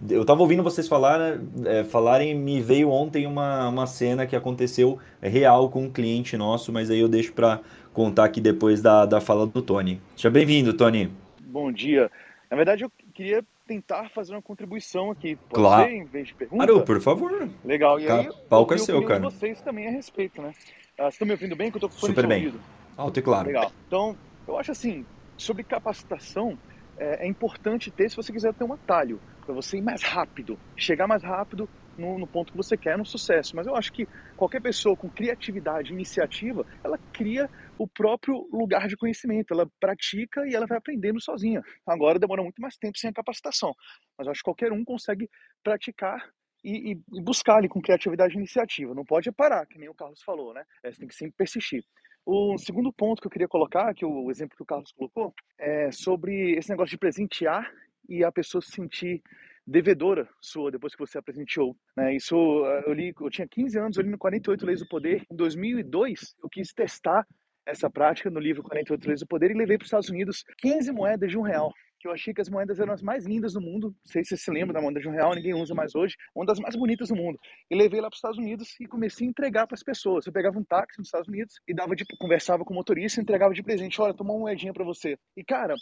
Eu 0.08 0.22
estava 0.22 0.40
ouvindo 0.40 0.62
vocês 0.62 0.88
falar, 0.88 1.38
é, 1.66 1.84
falarem, 1.84 2.34
me 2.34 2.60
veio 2.60 2.90
ontem 2.90 3.26
uma, 3.26 3.68
uma 3.68 3.86
cena 3.86 4.26
que 4.26 4.34
aconteceu 4.34 4.98
real 5.20 5.68
com 5.68 5.84
um 5.84 5.90
cliente 5.90 6.38
nosso, 6.38 6.72
mas 6.72 6.90
aí 6.90 7.00
eu 7.00 7.08
deixo 7.08 7.34
para 7.34 7.60
contar 7.92 8.24
aqui 8.24 8.40
depois 8.40 8.80
da, 8.80 9.04
da 9.04 9.20
fala 9.20 9.46
do 9.46 9.60
Tony. 9.60 10.00
Seja 10.16 10.30
bem-vindo, 10.30 10.72
Tony. 10.72 11.10
Bom 11.40 11.70
dia. 11.70 12.10
Na 12.50 12.56
verdade, 12.56 12.82
eu 12.84 12.92
queria 13.12 13.44
tentar 13.66 14.08
fazer 14.10 14.32
uma 14.32 14.42
contribuição 14.42 15.10
aqui. 15.10 15.36
Pode 15.36 15.54
claro. 15.54 15.88
ser, 15.88 15.96
em 15.96 16.04
vez 16.04 16.28
de 16.28 16.34
pergunta? 16.34 16.64
Claro, 16.64 16.82
por 16.82 17.00
favor. 17.00 17.50
Legal. 17.64 18.00
E 18.00 18.08
aí, 18.08 18.30
palco 18.48 18.72
é 18.72 18.78
seu, 18.78 19.02
cara. 19.04 19.20
vocês 19.20 19.60
também 19.60 19.88
a 19.88 19.90
respeito, 19.90 20.40
né? 20.40 20.52
Vocês 20.96 21.14
estão 21.14 21.26
me 21.26 21.32
ouvindo 21.32 21.54
bem? 21.54 21.70
Que 21.70 21.76
eu 21.76 21.80
tô 21.82 21.88
com 21.88 21.94
fone 21.94 22.14
Super 22.14 22.26
bem. 22.26 22.54
Alto 22.96 23.18
e 23.18 23.22
claro. 23.22 23.48
Legal. 23.48 23.70
Então, 23.86 24.16
eu 24.48 24.58
acho 24.58 24.72
assim, 24.72 25.04
sobre 25.36 25.62
capacitação, 25.62 26.58
é, 26.96 27.26
é 27.26 27.28
importante 27.28 27.90
ter 27.90 28.08
se 28.08 28.16
você 28.16 28.32
quiser 28.32 28.54
ter 28.54 28.64
um 28.64 28.72
atalho, 28.72 29.20
para 29.44 29.54
você 29.54 29.76
ir 29.76 29.82
mais 29.82 30.02
rápido, 30.02 30.58
chegar 30.74 31.06
mais 31.06 31.22
rápido 31.22 31.68
no, 31.98 32.18
no, 32.18 32.26
ponto 32.26 32.50
que 32.50 32.56
você 32.56 32.76
quer, 32.78 32.96
no 32.96 33.04
sucesso. 33.04 33.54
Mas 33.54 33.66
eu 33.66 33.76
acho 33.76 33.92
que 33.92 34.08
qualquer 34.36 34.60
pessoa 34.62 34.96
com 34.96 35.08
criatividade, 35.08 35.92
iniciativa, 35.92 36.64
ela 36.82 36.98
cria 37.12 37.48
o 37.78 37.86
próprio 37.86 38.48
lugar 38.50 38.88
de 38.88 38.96
conhecimento, 38.96 39.52
ela 39.52 39.70
pratica 39.78 40.46
e 40.48 40.54
ela 40.54 40.66
vai 40.66 40.78
aprendendo 40.78 41.20
sozinha. 41.20 41.62
Agora 41.86 42.18
demora 42.18 42.42
muito 42.42 42.60
mais 42.60 42.76
tempo 42.76 42.98
sem 42.98 43.10
a 43.10 43.12
capacitação, 43.12 43.74
mas 44.16 44.26
eu 44.26 44.30
acho 44.30 44.40
que 44.40 44.44
qualquer 44.44 44.72
um 44.72 44.82
consegue 44.82 45.28
praticar 45.62 46.30
e, 46.66 46.92
e, 46.92 47.20
buscar 47.22 47.58
ali 47.58 47.68
com 47.68 47.80
criatividade 47.80 48.34
e 48.34 48.38
iniciativa. 48.38 48.92
Não 48.92 49.04
pode 49.04 49.30
parar, 49.30 49.64
que 49.66 49.78
nem 49.78 49.88
o 49.88 49.94
Carlos 49.94 50.20
falou, 50.22 50.52
né? 50.52 50.64
É, 50.82 50.90
você 50.90 50.98
tem 50.98 51.08
que 51.08 51.14
sempre 51.14 51.36
persistir. 51.36 51.84
O 52.24 52.58
segundo 52.58 52.92
ponto 52.92 53.20
que 53.22 53.28
eu 53.28 53.30
queria 53.30 53.46
colocar, 53.46 53.94
que 53.94 54.04
o 54.04 54.28
exemplo 54.32 54.56
que 54.56 54.62
o 54.64 54.66
Carlos 54.66 54.90
colocou, 54.90 55.32
é 55.56 55.92
sobre 55.92 56.56
esse 56.56 56.68
negócio 56.68 56.90
de 56.90 56.98
presentear 56.98 57.72
e 58.08 58.24
a 58.24 58.32
pessoa 58.32 58.60
se 58.60 58.72
sentir 58.72 59.22
devedora 59.64 60.28
sua 60.40 60.72
depois 60.72 60.92
que 60.94 61.06
você 61.06 61.18
a 61.18 61.22
presenteou. 61.22 61.76
Né? 61.96 62.16
Isso 62.16 62.36
eu 62.84 62.92
li, 62.92 63.14
eu 63.20 63.30
tinha 63.30 63.46
15 63.46 63.78
anos, 63.78 63.96
eu 63.96 64.02
li 64.02 64.10
no 64.10 64.18
48 64.18 64.66
Leis 64.66 64.80
do 64.80 64.88
Poder. 64.88 65.24
Em 65.30 65.36
2002, 65.36 66.34
eu 66.42 66.48
quis 66.48 66.72
testar 66.72 67.24
essa 67.64 67.88
prática 67.88 68.28
no 68.28 68.40
livro 68.40 68.62
48 68.64 69.06
Leis 69.06 69.20
do 69.20 69.26
Poder 69.26 69.52
e 69.52 69.54
levei 69.54 69.78
para 69.78 69.84
os 69.84 69.88
Estados 69.88 70.08
Unidos 70.08 70.44
15 70.58 70.90
moedas 70.90 71.30
de 71.30 71.38
um 71.38 71.42
real 71.42 71.72
que 71.98 72.08
eu 72.08 72.12
achei 72.12 72.32
que 72.32 72.40
as 72.40 72.48
moedas 72.48 72.78
eram 72.78 72.92
as 72.92 73.02
mais 73.02 73.24
lindas 73.26 73.52
do 73.54 73.60
mundo. 73.60 73.88
Não 73.88 74.12
sei 74.12 74.24
se 74.24 74.30
você 74.30 74.44
se 74.44 74.50
lembra 74.50 74.74
da 74.74 74.80
moeda 74.80 75.00
de 75.00 75.08
um 75.08 75.12
real, 75.12 75.34
ninguém 75.34 75.54
usa 75.54 75.74
mais 75.74 75.94
hoje. 75.94 76.16
Uma 76.34 76.44
das 76.44 76.58
mais 76.58 76.76
bonitas 76.76 77.08
do 77.08 77.16
mundo. 77.16 77.38
E 77.70 77.74
levei 77.74 78.00
lá 78.00 78.08
para 78.08 78.14
os 78.14 78.18
Estados 78.18 78.38
Unidos 78.38 78.74
e 78.80 78.86
comecei 78.86 79.26
a 79.26 79.30
entregar 79.30 79.66
para 79.66 79.74
as 79.74 79.82
pessoas. 79.82 80.26
Eu 80.26 80.32
pegava 80.32 80.58
um 80.58 80.64
táxi 80.64 80.98
nos 80.98 81.08
Estados 81.08 81.28
Unidos 81.28 81.60
e 81.66 81.74
dava 81.74 81.94
de, 81.94 82.04
conversava 82.18 82.64
com 82.64 82.72
o 82.72 82.76
motorista 82.76 83.20
e 83.20 83.22
entregava 83.22 83.54
de 83.54 83.62
presente. 83.62 84.00
Olha, 84.00 84.14
toma 84.14 84.32
uma 84.32 84.40
moedinha 84.40 84.72
para 84.72 84.84
você. 84.84 85.18
E 85.36 85.44
cara, 85.44 85.74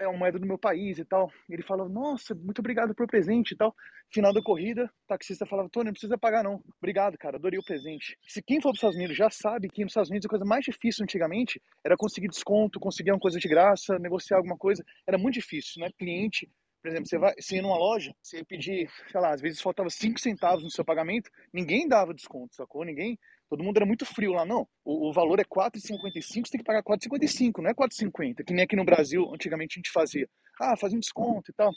é 0.00 0.08
uma 0.08 0.18
moeda 0.18 0.38
do 0.38 0.46
meu 0.46 0.58
país 0.58 0.98
e 0.98 1.04
tal. 1.04 1.30
Ele 1.48 1.62
falou, 1.62 1.88
nossa, 1.88 2.34
muito 2.34 2.60
obrigado 2.60 2.94
pelo 2.94 3.08
presente 3.08 3.52
e 3.52 3.56
tal. 3.56 3.74
Final 4.12 4.32
da 4.32 4.42
corrida, 4.42 4.84
o 4.84 5.06
taxista 5.06 5.44
falava, 5.44 5.68
Tony, 5.68 5.86
não 5.86 5.92
precisa 5.92 6.16
pagar 6.16 6.42
não. 6.42 6.62
Obrigado, 6.78 7.18
cara, 7.18 7.36
adorei 7.36 7.58
o 7.58 7.64
presente. 7.64 8.18
Se 8.26 8.42
quem 8.42 8.60
for 8.60 8.70
para 8.70 8.72
os 8.72 8.78
Estados 8.78 8.96
Unidos 8.96 9.16
já 9.16 9.30
sabe 9.30 9.68
que 9.68 9.82
nos 9.82 9.90
Estados 9.90 10.10
Unidos 10.10 10.26
a 10.26 10.30
coisa 10.30 10.44
mais 10.44 10.64
difícil 10.64 11.02
antigamente 11.02 11.60
era 11.84 11.96
conseguir 11.96 12.28
desconto, 12.28 12.80
conseguir 12.80 13.12
uma 13.12 13.20
coisa 13.20 13.38
de 13.38 13.48
graça, 13.48 13.98
negociar 13.98 14.38
alguma 14.38 14.56
coisa. 14.56 14.84
Era 15.06 15.18
muito 15.18 15.34
difícil, 15.34 15.82
né? 15.82 15.90
Cliente 15.98 16.48
por 16.80 16.88
exemplo, 16.88 17.06
você 17.06 17.18
vai, 17.18 17.34
você 17.38 17.56
ia 17.56 17.62
numa 17.62 17.76
loja, 17.76 18.14
você 18.22 18.44
pedir, 18.44 18.88
sei 19.10 19.20
lá, 19.20 19.34
às 19.34 19.40
vezes 19.40 19.60
faltava 19.60 19.90
5 19.90 20.18
centavos 20.20 20.62
no 20.62 20.70
seu 20.70 20.84
pagamento, 20.84 21.28
ninguém 21.52 21.88
dava 21.88 22.14
desconto, 22.14 22.54
sacou? 22.54 22.84
Ninguém, 22.84 23.18
todo 23.48 23.64
mundo 23.64 23.76
era 23.76 23.86
muito 23.86 24.04
frio 24.04 24.32
lá, 24.32 24.44
não. 24.44 24.66
O, 24.84 25.08
o 25.08 25.12
valor 25.12 25.40
é 25.40 25.44
4,55, 25.44 26.22
você 26.22 26.52
tem 26.52 26.58
que 26.58 26.64
pagar 26.64 26.82
4,55, 26.82 27.62
não 27.62 27.70
é 27.70 27.74
4,50, 27.74 28.44
que 28.44 28.52
nem 28.52 28.64
aqui 28.64 28.76
no 28.76 28.84
Brasil, 28.84 29.28
antigamente 29.32 29.78
a 29.78 29.80
gente 29.80 29.90
fazia. 29.90 30.28
Ah, 30.60 30.76
fazia 30.76 30.96
um 30.96 31.00
desconto 31.00 31.50
e 31.50 31.54
tal. 31.54 31.72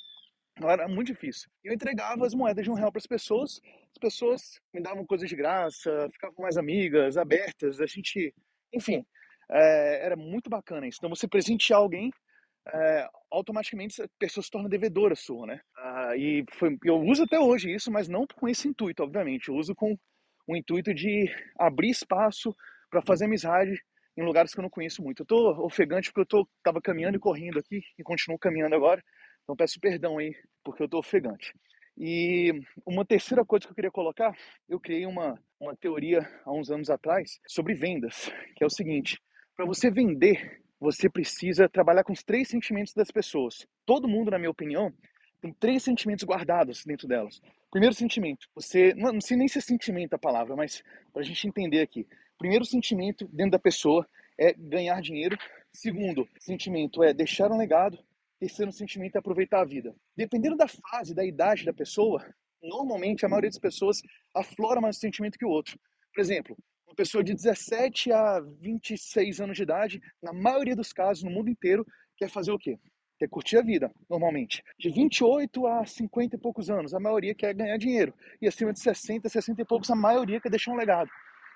Era 0.64 0.88
muito 0.88 1.08
difícil. 1.08 1.50
Eu 1.64 1.74
entregava 1.74 2.26
as 2.26 2.34
moedas 2.34 2.64
de 2.64 2.70
um 2.70 2.74
real 2.74 2.92
para 2.92 3.00
as 3.00 3.08
pessoas, 3.08 3.62
as 3.92 4.00
pessoas 4.00 4.60
me 4.74 4.82
davam 4.82 5.06
coisas 5.06 5.30
de 5.30 5.36
graça, 5.36 6.10
ficavam 6.12 6.36
mais 6.40 6.58
amigas, 6.58 7.18
abertas, 7.18 7.80
a 7.80 7.86
gente, 7.86 8.34
enfim, 8.74 9.06
é, 9.50 10.06
era 10.06 10.16
muito 10.16 10.50
bacana 10.50 10.88
isso. 10.88 10.98
Então 11.00 11.10
você 11.10 11.28
presentear 11.28 11.80
alguém 11.80 12.12
é, 12.68 13.10
automaticamente 13.32 14.02
a 14.02 14.08
pessoa 14.20 14.44
se 14.44 14.52
torna 14.52 14.70
devedora 14.70 15.16
sua, 15.16 15.48
né? 15.48 15.62
Ah, 15.78 16.16
e 16.16 16.46
foi, 16.54 16.78
eu 16.86 17.00
uso 17.02 17.24
até 17.24 17.40
hoje 17.40 17.74
isso, 17.74 17.92
mas 17.92 18.08
não 18.08 18.26
com 18.28 18.48
esse 18.48 18.68
intuito, 18.68 19.04
obviamente. 19.04 19.50
Eu 19.50 19.56
uso 19.56 19.74
com 19.74 19.98
o 20.48 20.56
intuito 20.56 20.94
de 20.94 21.26
abrir 21.58 21.90
espaço 21.90 22.56
para 22.90 23.02
fazer 23.02 23.26
amizade 23.26 23.82
em 24.18 24.24
lugares 24.24 24.54
que 24.54 24.60
eu 24.60 24.64
não 24.64 24.70
conheço 24.70 25.02
muito. 25.02 25.22
Eu 25.22 25.26
tô 25.26 25.66
ofegante 25.66 26.10
porque 26.10 26.22
eu 26.22 26.26
tô, 26.26 26.50
tava 26.64 26.82
caminhando 26.82 27.18
e 27.18 27.20
correndo 27.20 27.60
aqui 27.60 27.82
e 27.98 28.04
continuo 28.04 28.38
caminhando 28.38 28.76
agora. 28.76 29.04
Então 29.44 29.56
peço 29.56 29.80
perdão 29.80 30.18
aí 30.18 30.36
porque 30.64 30.84
eu 30.84 30.90
tô 30.90 31.00
ofegante. 31.00 31.54
E 31.98 32.52
uma 32.86 33.06
terceira 33.06 33.46
coisa 33.46 33.66
que 33.66 33.72
eu 33.72 33.76
queria 33.76 33.92
colocar, 33.92 34.36
eu 34.68 34.80
criei 34.80 35.06
uma, 35.06 35.40
uma 35.60 35.76
teoria 35.76 36.28
há 36.46 36.52
uns 36.52 36.72
anos 36.72 36.90
atrás 36.90 37.40
sobre 37.48 37.74
vendas, 37.74 38.32
que 38.56 38.64
é 38.64 38.68
o 38.68 38.70
seguinte: 38.70 39.20
para 39.56 39.66
você 39.66 39.92
vender, 39.92 40.62
você 40.80 41.10
precisa 41.10 41.70
trabalhar 41.70 42.04
com 42.04 42.14
os 42.14 42.24
três 42.24 42.48
sentimentos 42.48 42.94
das 42.94 43.12
pessoas. 43.12 43.68
Todo 43.86 44.08
mundo, 44.08 44.32
na 44.32 44.40
minha 44.40 44.50
opinião, 44.50 44.92
tem 45.42 45.52
três 45.54 45.84
sentimentos 45.84 46.24
guardados 46.24 46.86
dentro 46.86 47.08
delas. 47.08 47.42
Primeiro 47.72 47.96
sentimento, 47.96 48.48
você 48.54 48.94
não, 48.94 49.14
não 49.14 49.22
sei 49.22 49.36
nem 49.36 49.48
se 49.48 49.58
é 49.58 49.62
sentimento 49.62 50.14
a 50.14 50.20
palavra, 50.20 50.56
mas 50.56 50.84
para 51.12 51.22
a 51.22 51.26
gente 51.26 51.48
entender 51.48 51.82
aqui. 51.82 52.08
Primeiro 52.38 52.64
sentimento 52.64 53.28
dentro 53.28 53.52
da 53.52 53.60
pessoa 53.60 54.08
é 54.38 54.54
ganhar 54.54 55.02
dinheiro. 55.02 55.38
Segundo 55.74 56.28
sentimento 56.40 57.04
é 57.04 57.14
deixar 57.14 57.52
um 57.52 57.58
legado. 57.58 57.98
Terceiro 58.40 58.72
sentimento 58.72 59.16
é 59.16 59.20
aproveitar 59.20 59.62
a 59.62 59.66
vida. 59.66 59.96
Dependendo 60.16 60.58
da 60.58 60.68
fase, 60.68 61.14
da 61.14 61.24
idade 61.24 61.66
da 61.66 61.74
pessoa, 61.74 62.24
normalmente 62.62 63.26
a 63.26 63.30
maioria 63.30 63.50
das 63.50 63.60
pessoas 63.60 64.02
aflora 64.34 64.82
mais 64.82 64.98
o 64.98 65.00
sentimento 65.00 65.38
que 65.38 65.46
o 65.46 65.50
outro. 65.50 65.80
Por 66.14 66.22
exemplo, 66.22 66.58
uma 66.88 66.96
pessoa 66.96 67.24
de 67.24 67.34
17 67.34 68.12
a 68.12 68.40
26 68.60 69.40
anos 69.40 69.56
de 69.56 69.64
idade, 69.64 70.02
na 70.22 70.34
maioria 70.34 70.76
dos 70.76 70.92
casos, 70.92 71.24
no 71.24 71.32
mundo 71.32 71.50
inteiro, 71.50 71.86
quer 72.18 72.30
fazer 72.30 72.52
o 72.52 72.60
quê? 72.60 72.78
Quer 73.22 73.30
curtir 73.30 73.58
a 73.58 73.62
vida, 73.62 73.94
normalmente. 74.10 74.64
De 74.80 74.90
28 74.90 75.68
a 75.68 75.86
50 75.86 76.38
e 76.38 76.40
poucos 76.40 76.72
anos, 76.72 76.92
a 76.92 77.00
maioria 77.00 77.36
quer 77.36 77.54
ganhar 77.54 77.78
dinheiro. 77.78 78.16
E 78.42 78.48
acima 78.48 78.74
de 78.74 78.80
60, 78.80 79.30
60 79.30 79.62
e 79.62 79.66
poucos, 79.66 79.92
a 79.92 79.96
maioria 79.96 80.42
quer 80.42 80.50
deixar 80.50 80.72
um 80.72 80.76
legado. 80.76 81.08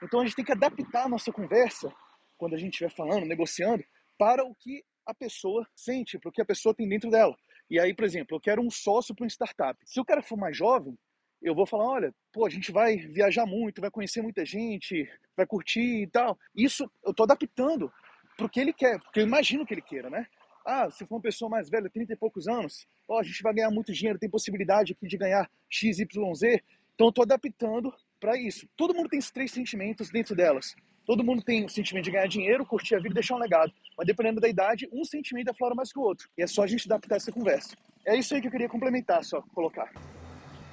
Então 0.04 0.20
a 0.20 0.26
gente 0.26 0.36
tem 0.36 0.46
que 0.46 0.52
adaptar 0.52 1.06
a 1.06 1.10
nossa 1.10 1.32
conversa, 1.32 1.92
quando 2.38 2.54
a 2.54 2.58
gente 2.60 2.74
estiver 2.74 2.92
falando, 2.92 3.26
negociando, 3.26 3.84
para 4.16 4.46
o 4.46 4.54
que 4.54 4.84
a 5.08 5.14
pessoa 5.16 5.68
sente, 5.76 6.20
para 6.20 6.30
o 6.30 6.32
que 6.32 6.40
a 6.40 6.46
pessoa 6.46 6.76
tem 6.76 6.88
dentro 6.88 7.10
dela. 7.10 7.36
E 7.68 7.80
aí, 7.80 7.96
por 7.96 8.06
exemplo, 8.06 8.38
eu 8.38 8.40
quero 8.40 8.62
um 8.62 8.70
sócio 8.70 9.16
para 9.16 9.24
uma 9.24 9.30
startup. 9.30 9.80
Se 9.88 10.00
o 10.00 10.06
cara 10.06 10.22
for 10.22 10.38
mais 10.38 10.56
jovem, 10.56 10.96
eu 11.42 11.56
vou 11.56 11.66
falar, 11.66 11.86
olha, 11.86 12.16
pô, 12.32 12.46
a 12.46 12.50
gente 12.52 12.72
vai 12.72 12.98
viajar 12.98 13.48
muito, 13.48 13.82
vai 13.82 13.90
conhecer 13.90 14.22
muita 14.22 14.46
gente, 14.46 15.12
vai 15.36 15.48
curtir 15.48 16.04
e 16.04 16.08
tal. 16.12 16.38
Isso 16.56 16.88
eu 17.04 17.12
tô 17.12 17.24
adaptando 17.24 17.92
pro 18.38 18.48
que 18.48 18.60
ele 18.60 18.72
quer, 18.72 19.00
porque 19.00 19.22
eu 19.22 19.26
imagino 19.26 19.66
que 19.66 19.74
ele 19.74 19.82
queira, 19.82 20.12
né? 20.12 20.28
Ah, 20.66 20.90
se 20.90 21.06
for 21.06 21.16
uma 21.16 21.22
pessoa 21.22 21.48
mais 21.48 21.70
velha, 21.70 21.88
30 21.88 22.14
e 22.14 22.16
poucos 22.16 22.48
anos, 22.48 22.88
ó, 23.08 23.20
a 23.20 23.24
gente 23.24 23.44
vai 23.44 23.54
ganhar 23.54 23.70
muito 23.70 23.94
dinheiro, 23.94 24.18
tem 24.18 24.28
possibilidade 24.28 24.94
aqui 24.94 25.08
de 25.08 25.16
ganhar 25.16 25.48
X, 25.70 26.00
Y, 26.00 26.34
Z. 26.34 26.64
Então 26.96 27.08
eu 27.08 27.12
tô 27.12 27.22
adaptando 27.22 27.94
para 28.20 28.36
isso. 28.36 28.68
Todo 28.76 28.94
mundo 28.96 29.08
tem 29.08 29.20
esses 29.20 29.30
três 29.30 29.52
sentimentos 29.52 30.10
dentro 30.10 30.36
delas. 30.36 30.76
Todo 31.06 31.24
mundo 31.24 31.44
tem 31.44 31.66
o 31.66 31.70
sentimento 31.70 32.06
de 32.06 32.12
ganhar 32.12 32.28
dinheiro, 32.28 32.66
curtir 32.66 32.96
a 32.96 32.98
vida 32.98 33.10
e 33.10 33.14
deixar 33.14 33.36
um 33.36 33.40
legado. 33.40 33.72
Mas 33.96 34.08
dependendo 34.08 34.42
da 34.42 34.50
idade, 34.50 34.90
um 34.92 35.06
sentimento 35.06 35.50
aflora 35.50 35.76
mais 35.76 35.94
que 35.94 36.00
o 36.00 36.02
outro. 36.02 36.28
E 36.36 36.42
é 36.42 36.48
só 36.48 36.64
a 36.64 36.68
gente 36.68 36.88
adaptar 36.88 37.18
essa 37.18 37.32
conversa. 37.32 37.78
É 38.04 38.18
isso 38.18 38.34
aí 38.34 38.42
que 38.42 38.48
eu 38.48 38.52
queria 38.52 38.68
complementar, 38.68 39.24
só 39.24 39.44
colocar. 39.54 39.92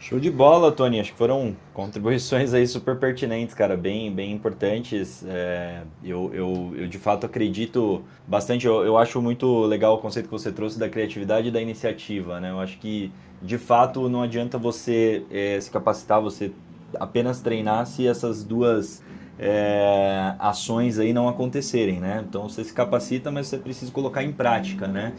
Show 0.03 0.19
de 0.19 0.33
bola, 0.33 0.73
Tony. 0.73 0.99
Acho 0.99 1.13
que 1.13 1.17
foram 1.17 1.57
contribuições 1.73 2.53
aí 2.53 2.67
super 2.67 2.97
pertinentes, 2.97 3.55
cara, 3.55 3.77
bem, 3.77 4.13
bem 4.13 4.33
importantes. 4.33 5.25
É, 5.25 5.83
eu, 6.03 6.29
eu, 6.35 6.75
eu, 6.77 6.89
de 6.89 6.99
fato 6.99 7.25
acredito 7.25 8.03
bastante. 8.27 8.67
Eu, 8.67 8.85
eu 8.85 8.99
acho 8.99 9.23
muito 9.23 9.61
legal 9.65 9.95
o 9.95 9.99
conceito 9.99 10.27
que 10.27 10.33
você 10.33 10.51
trouxe 10.51 10.77
da 10.77 10.89
criatividade 10.89 11.49
e 11.49 11.51
da 11.53 11.63
iniciativa, 11.63 12.41
né? 12.41 12.51
Eu 12.51 12.59
acho 12.59 12.79
que 12.79 13.13
de 13.41 13.57
fato 13.57 14.09
não 14.09 14.23
adianta 14.23 14.59
você 14.59 15.25
é, 15.31 15.61
se 15.61 15.71
capacitar, 15.71 16.21
você 16.21 16.51
apenas 16.99 17.41
treinar 17.41 17.87
se 17.87 18.05
essas 18.05 18.43
duas 18.43 19.05
é, 19.39 20.35
ações 20.41 20.99
aí 20.99 21.13
não 21.13 21.29
acontecerem, 21.29 22.01
né? 22.01 22.25
Então 22.29 22.49
você 22.49 22.65
se 22.65 22.73
capacita, 22.73 23.31
mas 23.31 23.47
você 23.47 23.57
precisa 23.57 23.93
colocar 23.93 24.25
em 24.25 24.33
prática, 24.33 24.89
né? 24.89 25.13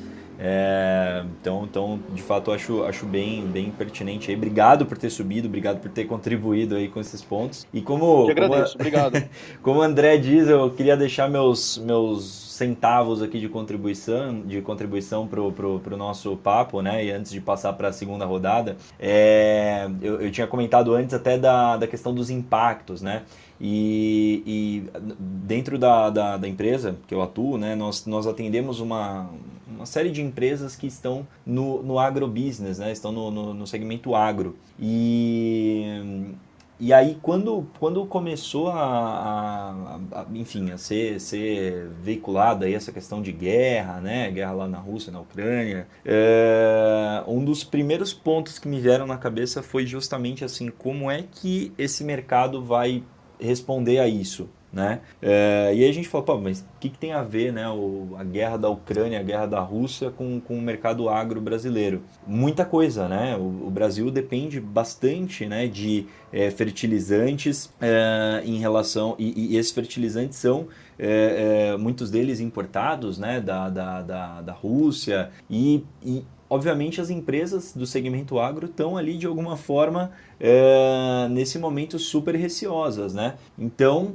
É, 0.45 1.23
então, 1.39 1.63
então, 1.63 1.97
de 2.13 2.21
fato, 2.21 2.51
acho, 2.51 2.83
acho 2.83 3.05
bem, 3.05 3.47
bem 3.47 3.71
pertinente 3.71 4.29
aí. 4.29 4.35
Obrigado 4.35 4.85
por 4.85 4.97
ter 4.97 5.09
subido, 5.09 5.47
obrigado 5.47 5.79
por 5.79 5.89
ter 5.89 6.03
contribuído 6.03 6.75
aí 6.75 6.89
com 6.89 6.99
esses 6.99 7.21
pontos. 7.21 7.65
E 7.73 7.81
como, 7.81 8.25
eu 8.25 8.31
agradeço, 8.31 8.73
como, 8.77 8.87
obrigado. 8.87 9.29
como 9.63 9.79
o 9.79 9.81
André 9.81 10.17
diz, 10.17 10.49
eu 10.49 10.69
queria 10.69 10.97
deixar 10.97 11.29
meus, 11.29 11.77
meus 11.77 12.25
centavos 12.53 13.21
aqui 13.21 13.39
de 13.39 13.47
contribuição 13.47 14.41
de 14.41 14.61
contribuição 14.61 15.27
para 15.27 15.41
o 15.41 15.97
nosso 15.97 16.35
papo, 16.35 16.81
né? 16.81 17.05
E 17.05 17.11
antes 17.11 17.31
de 17.31 17.39
passar 17.39 17.71
para 17.71 17.87
a 17.87 17.93
segunda 17.93 18.25
rodada, 18.25 18.75
é, 18.99 19.89
eu, 20.01 20.19
eu 20.21 20.29
tinha 20.29 20.45
comentado 20.45 20.93
antes 20.93 21.13
até 21.13 21.37
da, 21.37 21.77
da 21.77 21.87
questão 21.87 22.13
dos 22.13 22.29
impactos, 22.29 23.01
né? 23.01 23.23
E, 23.65 24.43
e 24.45 24.83
dentro 25.17 25.79
da, 25.79 26.09
da, 26.09 26.35
da, 26.35 26.47
empresa 26.49 26.97
que 27.07 27.15
eu 27.15 27.21
atuo, 27.21 27.57
né, 27.57 27.75
nós, 27.75 28.05
nós 28.05 28.27
atendemos 28.27 28.81
uma, 28.81 29.29
uma 29.73 29.85
série 29.85 30.09
de 30.09 30.21
empresas 30.21 30.75
que 30.75 30.85
estão 30.85 31.25
no, 31.45 31.81
no 31.81 31.97
agrobusiness, 31.97 32.79
né, 32.79 32.91
estão 32.91 33.13
no, 33.13 33.31
no, 33.31 33.53
no 33.53 33.65
segmento 33.65 34.15
agro. 34.15 34.57
E, 34.77 36.35
e 36.77 36.91
aí, 36.91 37.17
quando, 37.21 37.65
quando 37.79 38.05
começou 38.05 38.67
a, 38.67 38.81
a, 38.81 39.99
a, 40.11 40.25
enfim, 40.33 40.71
a 40.71 40.77
ser, 40.77 41.21
ser 41.21 41.87
veiculada 42.01 42.69
essa 42.69 42.91
questão 42.91 43.21
de 43.21 43.31
guerra, 43.31 44.01
né, 44.01 44.29
guerra 44.29 44.51
lá 44.51 44.67
na 44.67 44.79
Rússia, 44.79 45.09
na 45.09 45.21
Ucrânia, 45.21 45.87
é, 46.03 47.23
um 47.25 47.45
dos 47.45 47.63
primeiros 47.63 48.13
pontos 48.13 48.59
que 48.59 48.67
me 48.67 48.81
vieram 48.81 49.07
na 49.07 49.15
cabeça 49.15 49.63
foi 49.63 49.85
justamente 49.85 50.43
assim, 50.43 50.69
como 50.69 51.09
é 51.09 51.23
que 51.31 51.71
esse 51.77 52.03
mercado 52.03 52.61
vai 52.61 53.01
responder 53.43 53.99
a 53.99 54.07
isso. 54.07 54.49
Né? 54.71 55.01
É, 55.21 55.71
e 55.75 55.83
aí 55.83 55.89
a 55.89 55.93
gente 55.93 56.09
pô, 56.09 56.37
mas 56.39 56.61
o 56.61 56.65
que, 56.79 56.89
que, 56.89 56.97
tem 56.97 57.13
a 57.13 57.21
ver 57.21 57.53
né, 57.53 57.69
o, 57.69 58.15
a 58.17 58.23
guerra 58.23 58.57
da 58.57 58.69
Ucrânia, 58.69 59.19
a 59.19 59.23
guerra 59.23 59.45
da 59.45 59.59
Rússia 59.59 60.09
com, 60.09 60.41
com 60.41 60.57
o 60.57 60.61
mercado 60.61 61.07
agro 61.09 61.39
brasileiro? 61.39 62.01
Muita 62.25 62.65
coisa, 62.65 63.07
né? 63.07 63.37
O, 63.37 63.67
o 63.67 63.69
Brasil 63.69 64.09
depende 64.09 64.59
bastante 64.59 65.45
né, 65.45 65.67
de 65.67 66.07
é, 66.31 66.49
fertilizantes 66.49 67.71
é, 67.79 68.41
em 68.43 68.57
relação. 68.57 69.15
E, 69.19 69.53
e, 69.53 69.57
esses 69.57 69.71
fertilizantes 69.71 70.39
são 70.39 70.67
é, 70.97 71.73
é, 71.73 71.77
muitos 71.77 72.09
deles 72.09 72.39
importados 72.39 73.19
né, 73.19 73.39
da, 73.39 73.69
da, 73.69 74.01
da, 74.01 74.41
da 74.41 74.53
Rússia 74.53 75.29
e, 75.47 75.83
e 76.03 76.23
obviamente 76.53 77.01
as 77.01 77.09
empresas 77.09 77.73
do 77.73 77.87
segmento 77.87 78.37
agro 78.37 78.67
estão 78.67 78.95
ali 78.95 79.17
de 79.17 79.25
alguma 79.25 79.57
forma 79.57 80.11
é, 80.39 81.27
nesse 81.31 81.57
momento 81.57 81.97
super 81.97 82.35
receosas, 82.35 83.11
né? 83.11 83.35
Então, 83.57 84.13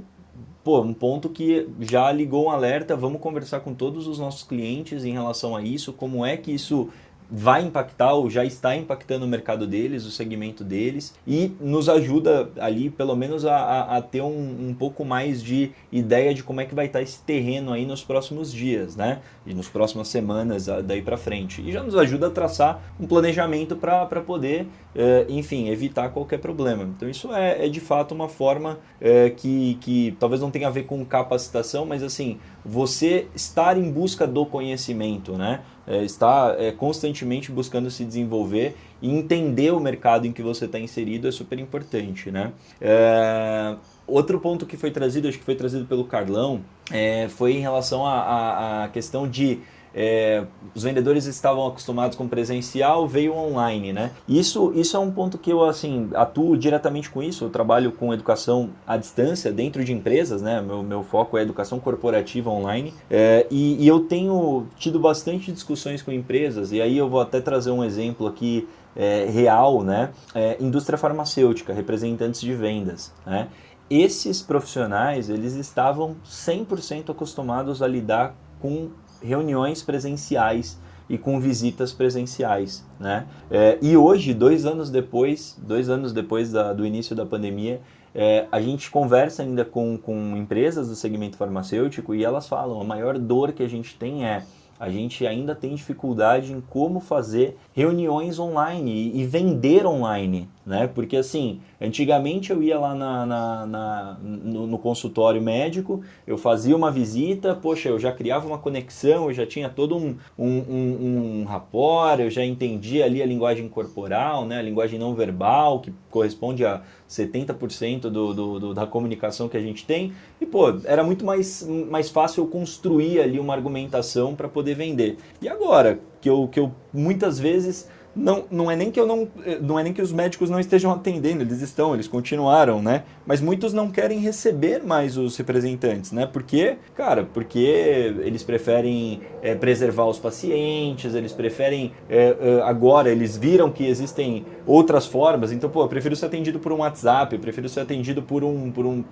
pô, 0.62 0.80
um 0.80 0.94
ponto 0.94 1.28
que 1.28 1.68
já 1.80 2.12
ligou 2.12 2.46
um 2.46 2.50
alerta, 2.50 2.94
vamos 2.94 3.20
conversar 3.20 3.58
com 3.60 3.74
todos 3.74 4.06
os 4.06 4.20
nossos 4.20 4.44
clientes 4.44 5.04
em 5.04 5.12
relação 5.12 5.56
a 5.56 5.62
isso, 5.62 5.92
como 5.92 6.24
é 6.24 6.36
que 6.36 6.52
isso 6.52 6.90
vai 7.30 7.62
impactar 7.62 8.14
ou 8.14 8.30
já 8.30 8.44
está 8.44 8.74
impactando 8.74 9.24
o 9.24 9.28
mercado 9.28 9.66
deles, 9.66 10.06
o 10.06 10.10
segmento 10.10 10.64
deles 10.64 11.14
e 11.26 11.52
nos 11.60 11.88
ajuda 11.88 12.50
ali 12.58 12.88
pelo 12.88 13.14
menos 13.14 13.44
a, 13.44 13.96
a, 13.96 14.02
ter 14.02 14.22
um, 14.22 14.68
um, 14.68 14.74
pouco 14.74 15.04
mais 15.04 15.42
de 15.42 15.72
ideia 15.92 16.32
de 16.32 16.42
como 16.42 16.60
é 16.60 16.64
que 16.64 16.74
vai 16.74 16.86
estar 16.86 17.02
esse 17.02 17.20
terreno 17.22 17.72
aí 17.72 17.84
nos 17.84 18.02
próximos 18.02 18.52
dias, 18.52 18.96
né? 18.96 19.20
E 19.46 19.52
nas 19.52 19.68
próximas 19.68 20.08
semanas 20.08 20.66
daí 20.84 21.02
para 21.02 21.16
frente. 21.16 21.60
E 21.60 21.70
já 21.70 21.82
nos 21.82 21.94
ajuda 21.94 22.28
a 22.28 22.30
traçar 22.30 22.80
um 22.98 23.06
planejamento 23.06 23.76
para 23.76 24.06
poder, 24.20 24.66
eh, 24.94 25.26
enfim, 25.28 25.68
evitar 25.68 26.08
qualquer 26.10 26.38
problema. 26.38 26.84
Então 26.84 27.08
isso 27.08 27.32
é, 27.32 27.66
é 27.66 27.68
de 27.68 27.80
fato 27.80 28.14
uma 28.14 28.28
forma 28.28 28.78
eh, 29.00 29.30
que, 29.30 29.76
que 29.80 30.16
talvez 30.18 30.40
não 30.40 30.50
tenha 30.50 30.68
a 30.68 30.70
ver 30.70 30.84
com 30.84 31.04
capacitação, 31.04 31.84
mas 31.84 32.02
assim, 32.02 32.38
você 32.64 33.26
estar 33.34 33.76
em 33.76 33.90
busca 33.90 34.26
do 34.26 34.46
conhecimento, 34.46 35.36
né? 35.36 35.60
É, 35.88 36.04
está 36.04 36.54
é, 36.58 36.70
constantemente 36.70 37.50
buscando 37.50 37.90
se 37.90 38.04
desenvolver 38.04 38.76
e 39.00 39.10
entender 39.10 39.72
o 39.72 39.80
mercado 39.80 40.26
em 40.26 40.32
que 40.32 40.42
você 40.42 40.66
está 40.66 40.78
inserido 40.78 41.26
é 41.26 41.32
super 41.32 41.58
importante, 41.58 42.30
né? 42.30 42.52
É, 42.80 43.74
outro 44.06 44.38
ponto 44.38 44.66
que 44.66 44.76
foi 44.76 44.90
trazido, 44.90 45.28
acho 45.28 45.38
que 45.38 45.44
foi 45.44 45.54
trazido 45.54 45.86
pelo 45.86 46.04
Carlão, 46.04 46.60
é, 46.90 47.28
foi 47.28 47.54
em 47.54 47.60
relação 47.60 48.06
à 48.06 48.90
questão 48.92 49.26
de 49.26 49.60
é, 50.00 50.44
os 50.76 50.84
vendedores 50.84 51.24
estavam 51.24 51.66
acostumados 51.66 52.16
com 52.16 52.28
presencial, 52.28 53.08
veio 53.08 53.34
online, 53.34 53.92
né? 53.92 54.12
Isso, 54.28 54.72
isso 54.76 54.96
é 54.96 55.00
um 55.00 55.10
ponto 55.10 55.36
que 55.36 55.52
eu 55.52 55.64
assim 55.64 56.08
atuo 56.14 56.56
diretamente 56.56 57.10
com 57.10 57.20
isso. 57.20 57.44
Eu 57.44 57.50
trabalho 57.50 57.90
com 57.90 58.14
educação 58.14 58.70
à 58.86 58.96
distância 58.96 59.50
dentro 59.50 59.84
de 59.84 59.92
empresas, 59.92 60.40
né? 60.40 60.60
Meu, 60.60 60.84
meu 60.84 61.02
foco 61.02 61.36
é 61.36 61.42
educação 61.42 61.80
corporativa 61.80 62.48
online 62.48 62.94
é, 63.10 63.44
e, 63.50 63.84
e 63.84 63.88
eu 63.88 63.98
tenho 63.98 64.68
tido 64.76 65.00
bastante 65.00 65.50
discussões 65.50 66.00
com 66.00 66.12
empresas 66.12 66.70
e 66.70 66.80
aí 66.80 66.96
eu 66.96 67.08
vou 67.08 67.20
até 67.20 67.40
trazer 67.40 67.72
um 67.72 67.82
exemplo 67.82 68.28
aqui 68.28 68.68
é, 68.94 69.24
real, 69.28 69.82
né? 69.82 70.10
É, 70.32 70.56
indústria 70.60 70.96
farmacêutica, 70.96 71.72
representantes 71.72 72.40
de 72.40 72.54
vendas, 72.54 73.12
né? 73.26 73.48
Esses 73.90 74.42
profissionais, 74.42 75.28
eles 75.28 75.54
estavam 75.54 76.14
100% 76.24 77.10
acostumados 77.10 77.82
a 77.82 77.88
lidar 77.88 78.36
com 78.60 78.90
reuniões 79.22 79.82
presenciais 79.82 80.78
e 81.08 81.16
com 81.16 81.40
visitas 81.40 81.92
presenciais, 81.92 82.84
né? 83.00 83.26
É, 83.50 83.78
e 83.80 83.96
hoje, 83.96 84.34
dois 84.34 84.66
anos 84.66 84.90
depois, 84.90 85.58
dois 85.62 85.88
anos 85.88 86.12
depois 86.12 86.52
da, 86.52 86.72
do 86.72 86.84
início 86.84 87.16
da 87.16 87.24
pandemia, 87.24 87.80
é, 88.14 88.46
a 88.52 88.60
gente 88.60 88.90
conversa 88.90 89.42
ainda 89.42 89.64
com, 89.64 89.96
com 89.96 90.36
empresas 90.36 90.88
do 90.88 90.94
segmento 90.94 91.36
farmacêutico 91.36 92.14
e 92.14 92.24
elas 92.24 92.48
falam 92.48 92.80
a 92.80 92.84
maior 92.84 93.18
dor 93.18 93.52
que 93.52 93.62
a 93.62 93.68
gente 93.68 93.96
tem 93.96 94.26
é 94.26 94.44
a 94.78 94.88
gente 94.88 95.26
ainda 95.26 95.54
tem 95.54 95.74
dificuldade 95.74 96.52
em 96.52 96.60
como 96.60 97.00
fazer 97.00 97.58
reuniões 97.72 98.38
online 98.38 98.92
e, 98.92 99.20
e 99.20 99.26
vender 99.26 99.84
online, 99.84 100.48
né? 100.68 100.86
Porque 100.86 101.16
assim, 101.16 101.60
antigamente 101.80 102.52
eu 102.52 102.62
ia 102.62 102.78
lá 102.78 102.94
na, 102.94 103.24
na, 103.24 103.66
na 103.66 104.18
no, 104.22 104.66
no, 104.66 104.78
consultório 104.78 105.40
médico, 105.40 106.02
eu 106.26 106.36
fazia 106.36 106.76
uma 106.76 106.90
visita, 106.90 107.54
poxa, 107.54 107.88
eu 107.88 107.98
já 107.98 108.12
criava 108.12 108.46
uma 108.46 108.58
conexão, 108.58 109.28
eu 109.28 109.32
já 109.32 109.46
tinha 109.46 109.70
todo 109.70 109.96
um, 109.96 110.14
um, 110.38 110.58
um, 110.58 111.40
um 111.40 111.44
rapport, 111.44 112.20
eu 112.20 112.28
já 112.28 112.44
entendia 112.44 113.06
ali 113.06 113.22
a 113.22 113.26
linguagem 113.26 113.66
corporal, 113.66 114.44
né? 114.44 114.58
A 114.58 114.62
linguagem 114.62 114.98
não 114.98 115.14
verbal, 115.14 115.80
que 115.80 115.90
corresponde 116.10 116.66
a 116.66 116.82
70% 117.08 118.00
do, 118.02 118.34
do, 118.34 118.60
do, 118.60 118.74
da 118.74 118.86
comunicação 118.86 119.48
que 119.48 119.56
a 119.56 119.62
gente 119.62 119.86
tem. 119.86 120.12
E, 120.38 120.44
pô, 120.44 120.66
era 120.84 121.02
muito 121.02 121.24
mais, 121.24 121.66
mais 121.90 122.10
fácil 122.10 122.44
eu 122.44 122.46
construir 122.46 123.20
ali 123.20 123.40
uma 123.40 123.54
argumentação 123.54 124.34
para 124.34 124.48
poder 124.48 124.74
vender. 124.74 125.16
E 125.40 125.48
agora, 125.48 125.98
que 126.20 126.28
eu, 126.28 126.46
que 126.46 126.60
eu 126.60 126.70
muitas 126.92 127.38
vezes 127.38 127.88
não, 128.18 128.44
não 128.50 128.70
é 128.70 128.74
nem 128.74 128.90
que 128.90 128.98
eu 128.98 129.06
não, 129.06 129.28
não 129.60 129.78
é 129.78 129.84
nem 129.84 129.92
que 129.92 130.02
os 130.02 130.12
médicos 130.12 130.50
não 130.50 130.58
estejam 130.58 130.90
atendendo, 130.90 131.42
eles 131.42 131.62
estão, 131.62 131.94
eles 131.94 132.08
continuaram, 132.08 132.82
né? 132.82 133.04
Mas 133.28 133.42
muitos 133.42 133.74
não 133.74 133.90
querem 133.90 134.20
receber 134.20 134.82
mais 134.82 135.18
os 135.18 135.36
representantes, 135.36 136.12
né? 136.12 136.24
Por 136.24 136.42
quê? 136.42 136.78
Cara, 136.94 137.24
porque 137.24 137.58
eles 137.58 138.42
preferem 138.42 139.20
é, 139.42 139.54
preservar 139.54 140.06
os 140.06 140.18
pacientes, 140.18 141.14
eles 141.14 141.30
preferem 141.32 141.92
é, 142.08 142.62
agora 142.64 143.10
eles 143.10 143.36
viram 143.36 143.70
que 143.70 143.84
existem 143.84 144.46
outras 144.66 145.04
formas, 145.04 145.52
então 145.52 145.68
pô, 145.68 145.82
eu 145.82 145.88
prefiro 145.88 146.16
ser 146.16 146.24
atendido 146.24 146.58
por 146.58 146.72
um 146.72 146.78
WhatsApp, 146.78 147.34
eu 147.34 147.40
prefiro 147.40 147.68
ser 147.68 147.80
atendido 147.80 148.22
por 148.22 148.42
um 148.42 148.72
por 148.72 148.86
um 148.86 149.02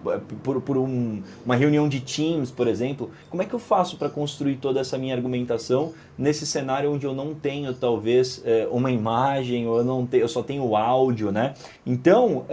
por, 0.42 0.62
por 0.62 0.78
um, 0.78 1.22
uma 1.44 1.54
reunião 1.54 1.86
de 1.86 2.00
Teams, 2.00 2.50
por 2.50 2.68
exemplo. 2.68 3.10
Como 3.28 3.42
é 3.42 3.44
que 3.44 3.54
eu 3.54 3.58
faço 3.58 3.98
para 3.98 4.08
construir 4.08 4.56
toda 4.56 4.80
essa 4.80 4.96
minha 4.96 5.14
argumentação 5.14 5.92
nesse 6.16 6.46
cenário 6.46 6.90
onde 6.90 7.04
eu 7.04 7.12
não 7.12 7.34
tenho 7.34 7.74
talvez 7.74 8.42
uma 8.70 8.90
imagem 8.90 9.66
ou 9.66 9.76
eu 9.76 9.84
não 9.84 10.06
tenho, 10.06 10.22
eu 10.22 10.28
só 10.28 10.42
tenho 10.42 10.74
áudio, 10.74 11.30
né? 11.30 11.52
Então, 11.84 12.46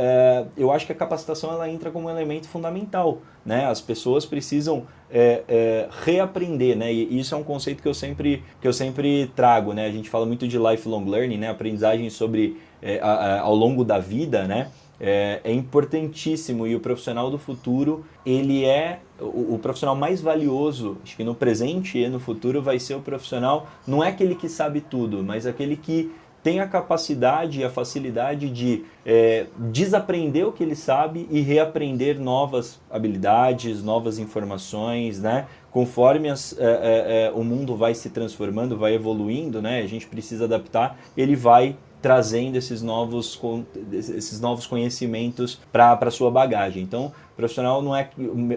eu 0.57 0.69
acho 0.69 0.85
que 0.85 0.91
a 0.91 0.95
capacitação 0.95 1.52
ela 1.53 1.69
entra 1.69 1.91
como 1.91 2.07
um 2.07 2.09
elemento 2.09 2.47
fundamental, 2.47 3.19
né? 3.45 3.65
As 3.65 3.79
pessoas 3.79 4.25
precisam 4.25 4.85
é, 5.09 5.43
é, 5.47 5.89
reaprender, 6.03 6.77
né? 6.77 6.91
E 6.91 7.19
isso 7.19 7.33
é 7.33 7.37
um 7.37 7.43
conceito 7.43 7.81
que 7.81 7.87
eu 7.87 7.93
sempre 7.93 8.43
que 8.59 8.67
eu 8.67 8.73
sempre 8.73 9.31
trago, 9.35 9.73
né? 9.73 9.85
A 9.85 9.91
gente 9.91 10.09
fala 10.09 10.25
muito 10.25 10.47
de 10.47 10.57
lifelong 10.57 11.05
learning, 11.05 11.37
né? 11.37 11.49
Aprendizagem 11.49 12.09
sobre 12.09 12.57
é, 12.81 12.99
a, 12.99 13.11
a, 13.11 13.41
ao 13.41 13.55
longo 13.55 13.83
da 13.83 13.99
vida, 13.99 14.45
né? 14.45 14.69
é, 14.99 15.41
é, 15.43 15.51
importantíssimo 15.51 16.67
e 16.67 16.75
o 16.75 16.79
profissional 16.79 17.29
do 17.29 17.37
futuro 17.37 18.05
ele 18.25 18.63
é 18.63 18.99
o, 19.19 19.55
o, 19.55 19.59
profissional 19.59 19.95
mais 19.95 20.21
valioso 20.21 20.97
acho 21.03 21.17
que 21.17 21.23
no 21.25 21.35
presente 21.35 21.97
e 21.97 22.07
no 22.07 22.19
futuro 22.19 22.61
vai 22.61 22.79
ser 22.79 22.95
o 22.95 23.01
profissional 23.01 23.67
não 23.85 24.03
é 24.03 24.09
aquele 24.09 24.33
que 24.33 24.47
sabe 24.47 24.81
tudo 24.81 25.23
mas 25.23 25.45
aquele 25.45 25.75
que 25.75 26.11
tem 26.43 26.59
a 26.59 26.67
capacidade 26.67 27.61
e 27.61 27.63
a 27.63 27.69
facilidade 27.69 28.49
de 28.49 28.83
é, 29.05 29.47
desaprender 29.57 30.45
o 30.45 30.51
que 30.51 30.61
ele 30.61 30.75
sabe 30.75 31.27
e 31.31 31.39
reaprender 31.41 32.19
novas 32.19 32.79
habilidades 32.91 33.81
novas 33.81 34.19
informações 34.19 35.19
né 35.19 35.47
conforme 35.71 36.29
as, 36.29 36.55
é, 36.59 36.63
é, 36.63 37.25
é 37.25 37.31
o 37.33 37.43
mundo 37.43 37.75
vai 37.75 37.95
se 37.95 38.09
transformando 38.09 38.77
vai 38.77 38.93
evoluindo 38.93 39.61
né 39.61 39.81
a 39.81 39.87
gente 39.87 40.05
precisa 40.05 40.43
adaptar 40.45 40.99
ele 41.17 41.35
vai 41.35 41.75
trazendo 42.03 42.57
esses 42.57 42.81
novos, 42.81 43.39
esses 43.93 44.41
novos 44.41 44.67
conhecimentos 44.67 45.57
para 45.71 45.93
a 45.93 46.11
sua 46.11 46.29
bagagem. 46.29 46.83
Então, 46.83 47.13
o 47.31 47.35
profissional 47.37 47.81
não 47.81 47.95
é 47.95 48.09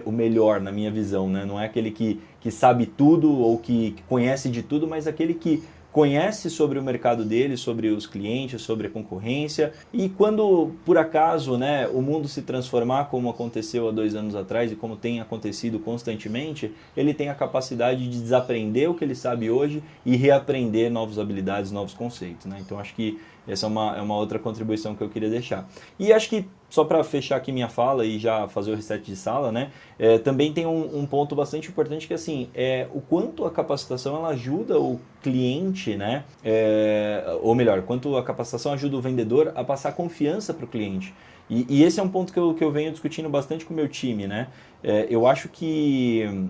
o 0.05 0.11
melhor, 0.11 0.59
na 0.59 0.69
minha 0.69 0.91
visão, 0.91 1.29
né? 1.29 1.45
não 1.45 1.57
é 1.57 1.63
aquele 1.63 1.91
que, 1.91 2.19
que 2.41 2.51
sabe 2.51 2.85
tudo 2.85 3.31
ou 3.31 3.57
que 3.57 3.95
conhece 4.09 4.49
de 4.49 4.61
tudo, 4.61 4.85
mas 4.85 5.07
aquele 5.07 5.33
que 5.33 5.63
conhece 5.97 6.51
sobre 6.51 6.77
o 6.77 6.83
mercado 6.83 7.25
dele, 7.25 7.57
sobre 7.57 7.87
os 7.87 8.05
clientes, 8.05 8.61
sobre 8.61 8.85
a 8.85 8.89
concorrência 8.91 9.73
e 9.91 10.07
quando 10.07 10.75
por 10.85 10.95
acaso 10.95 11.57
né, 11.57 11.87
o 11.87 12.03
mundo 12.03 12.27
se 12.27 12.43
transformar 12.43 13.05
como 13.05 13.31
aconteceu 13.31 13.89
há 13.89 13.91
dois 13.91 14.13
anos 14.13 14.35
atrás 14.35 14.71
e 14.71 14.75
como 14.75 14.95
tem 14.95 15.19
acontecido 15.19 15.79
constantemente, 15.79 16.71
ele 16.95 17.15
tem 17.15 17.29
a 17.29 17.33
capacidade 17.33 18.07
de 18.07 18.21
desaprender 18.21 18.87
o 18.91 18.93
que 18.93 19.03
ele 19.03 19.15
sabe 19.15 19.49
hoje 19.49 19.81
e 20.05 20.15
reaprender 20.15 20.91
novas 20.91 21.17
habilidades, 21.17 21.71
novos 21.71 21.95
conceitos. 21.95 22.45
Né? 22.45 22.59
Então 22.61 22.77
acho 22.77 22.93
que 22.93 23.19
essa 23.47 23.65
é 23.65 23.69
uma, 23.69 23.97
é 23.97 24.01
uma 24.01 24.15
outra 24.15 24.37
contribuição 24.37 24.95
que 24.95 25.01
eu 25.01 25.09
queria 25.09 25.29
deixar. 25.29 25.67
E 25.97 26.11
acho 26.11 26.29
que, 26.29 26.45
só 26.69 26.83
para 26.83 27.03
fechar 27.03 27.37
aqui 27.37 27.51
minha 27.51 27.69
fala 27.69 28.05
e 28.05 28.19
já 28.19 28.47
fazer 28.47 28.71
o 28.71 28.75
reset 28.75 29.03
de 29.03 29.15
sala, 29.15 29.51
né? 29.51 29.71
É, 29.97 30.17
também 30.17 30.51
tem 30.51 30.65
um, 30.65 30.99
um, 30.99 31.05
ponto 31.05 31.33
bastante 31.35 31.69
importante 31.69 32.07
que, 32.07 32.13
assim, 32.13 32.49
é 32.53 32.87
o 32.93 32.99
quanto 32.99 33.45
a 33.45 33.51
capacitação 33.51 34.17
ela 34.17 34.29
ajuda 34.29 34.79
o 34.79 34.99
cliente, 35.21 35.95
né? 35.95 36.25
É, 36.43 37.23
ou 37.41 37.55
melhor, 37.55 37.81
quanto 37.83 38.17
a 38.17 38.23
capacitação 38.23 38.73
ajuda 38.73 38.97
o 38.97 39.01
vendedor 39.01 39.53
a 39.55 39.63
passar 39.63 39.93
confiança 39.93 40.53
para 40.53 40.65
o 40.65 40.67
cliente. 40.67 41.13
E, 41.49 41.65
e, 41.69 41.83
esse 41.83 41.99
é 41.99 42.03
um 42.03 42.09
ponto 42.09 42.33
que 42.33 42.39
eu, 42.39 42.53
que 42.53 42.63
eu 42.63 42.71
venho 42.71 42.91
discutindo 42.91 43.29
bastante 43.29 43.65
com 43.65 43.73
o 43.73 43.77
meu 43.77 43.87
time, 43.87 44.27
né? 44.27 44.47
É, 44.83 45.07
eu 45.09 45.25
acho 45.25 45.47
que... 45.47 46.49